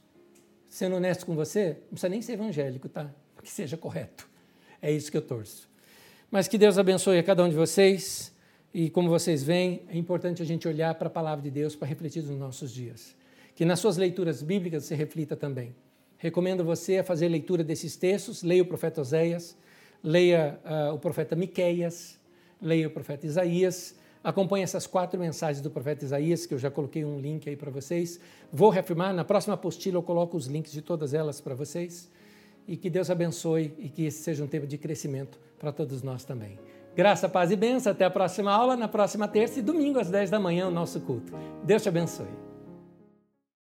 Sendo 0.69 0.97
honesto 0.97 1.25
com 1.25 1.35
você, 1.35 1.79
não 1.85 1.93
precisa 1.93 2.09
nem 2.11 2.21
ser 2.21 2.33
evangélico, 2.35 2.89
tá? 2.91 3.11
Que 3.43 3.51
seja 3.51 3.79
correto. 3.79 4.29
É 4.83 4.93
isso 4.93 5.11
que 5.11 5.17
eu 5.17 5.23
torço. 5.23 5.67
Mas 6.31 6.47
que 6.47 6.59
Deus 6.59 6.77
abençoe 6.77 7.19
a 7.19 7.23
cada 7.23 7.43
um 7.43 7.49
de 7.49 7.55
vocês. 7.55 8.36
E 8.77 8.91
como 8.91 9.09
vocês 9.09 9.43
veem, 9.43 9.81
é 9.89 9.97
importante 9.97 10.43
a 10.43 10.45
gente 10.45 10.69
olhar 10.69 10.95
para 10.97 11.07
a 11.07 11.11
palavra 11.11 11.43
de 11.43 11.51
Deus 11.51 11.75
para 11.75 11.89
refletir 11.89 12.23
nos 12.23 12.39
nossos 12.39 12.71
dias. 12.71 13.17
Que 13.55 13.65
nas 13.65 13.81
suas 13.81 13.97
leituras 13.97 14.43
bíblicas 14.43 14.85
você 14.85 14.95
reflita 14.95 15.35
também. 15.35 15.75
Recomendo 16.19 16.63
você 16.63 16.99
a 16.99 17.03
fazer 17.03 17.27
leitura 17.29 17.65
desses 17.65 17.97
textos, 17.97 18.43
leia 18.43 18.63
o 18.63 18.67
profeta 18.67 19.01
Oséias, 19.01 19.57
leia 20.03 20.61
uh, 20.63 20.93
o 20.93 20.99
profeta 20.99 21.35
Miqueias, 21.35 22.19
leia 22.61 22.89
o 22.89 22.91
profeta 22.91 23.25
Isaías 23.25 23.95
Acompanhe 24.27 24.65
essas 24.65 24.89
quatro 24.89 25.21
mensagens 25.21 25.63
do 25.63 25.71
profeta 25.71 26.05
Isaías, 26.05 26.47
que 26.47 26.53
eu 26.53 26.59
já 26.59 26.69
coloquei 26.69 27.05
um 27.05 27.21
link 27.21 27.49
aí 27.49 27.55
para 27.55 27.71
vocês. 27.71 28.19
Vou 28.53 28.71
reafirmar, 28.71 29.15
na 29.15 29.25
próxima 29.25 29.55
apostila 29.55 29.99
eu 29.99 30.03
coloco 30.03 30.37
os 30.37 30.49
links 30.49 30.73
de 30.73 30.83
todas 30.83 31.15
elas 31.15 31.41
para 31.41 31.55
vocês. 31.55 32.11
E 32.67 32.77
que 32.77 32.91
Deus 32.91 33.09
abençoe 33.09 33.73
e 33.79 33.89
que 33.89 34.05
esse 34.05 34.25
seja 34.25 34.43
um 34.43 34.49
tempo 34.49 34.67
de 34.67 34.77
crescimento 34.77 35.39
para 35.61 35.71
todos 35.71 36.03
nós 36.03 36.25
também. 36.25 36.59
Graça, 36.97 37.29
paz 37.29 37.51
e 37.51 37.57
bênção. 37.57 37.93
Até 37.93 38.07
a 38.07 38.11
próxima 38.11 38.51
aula, 38.51 38.75
na 38.75 38.89
próxima 38.89 39.29
terça 39.29 39.59
e 39.59 39.63
domingo 39.63 39.99
às 39.99 40.09
10 40.09 40.31
da 40.31 40.41
manhã, 40.41 40.67
o 40.67 40.71
nosso 40.71 40.99
culto. 41.01 41.31
Deus 41.63 41.83
te 41.83 41.91
abençoe. 41.91 42.46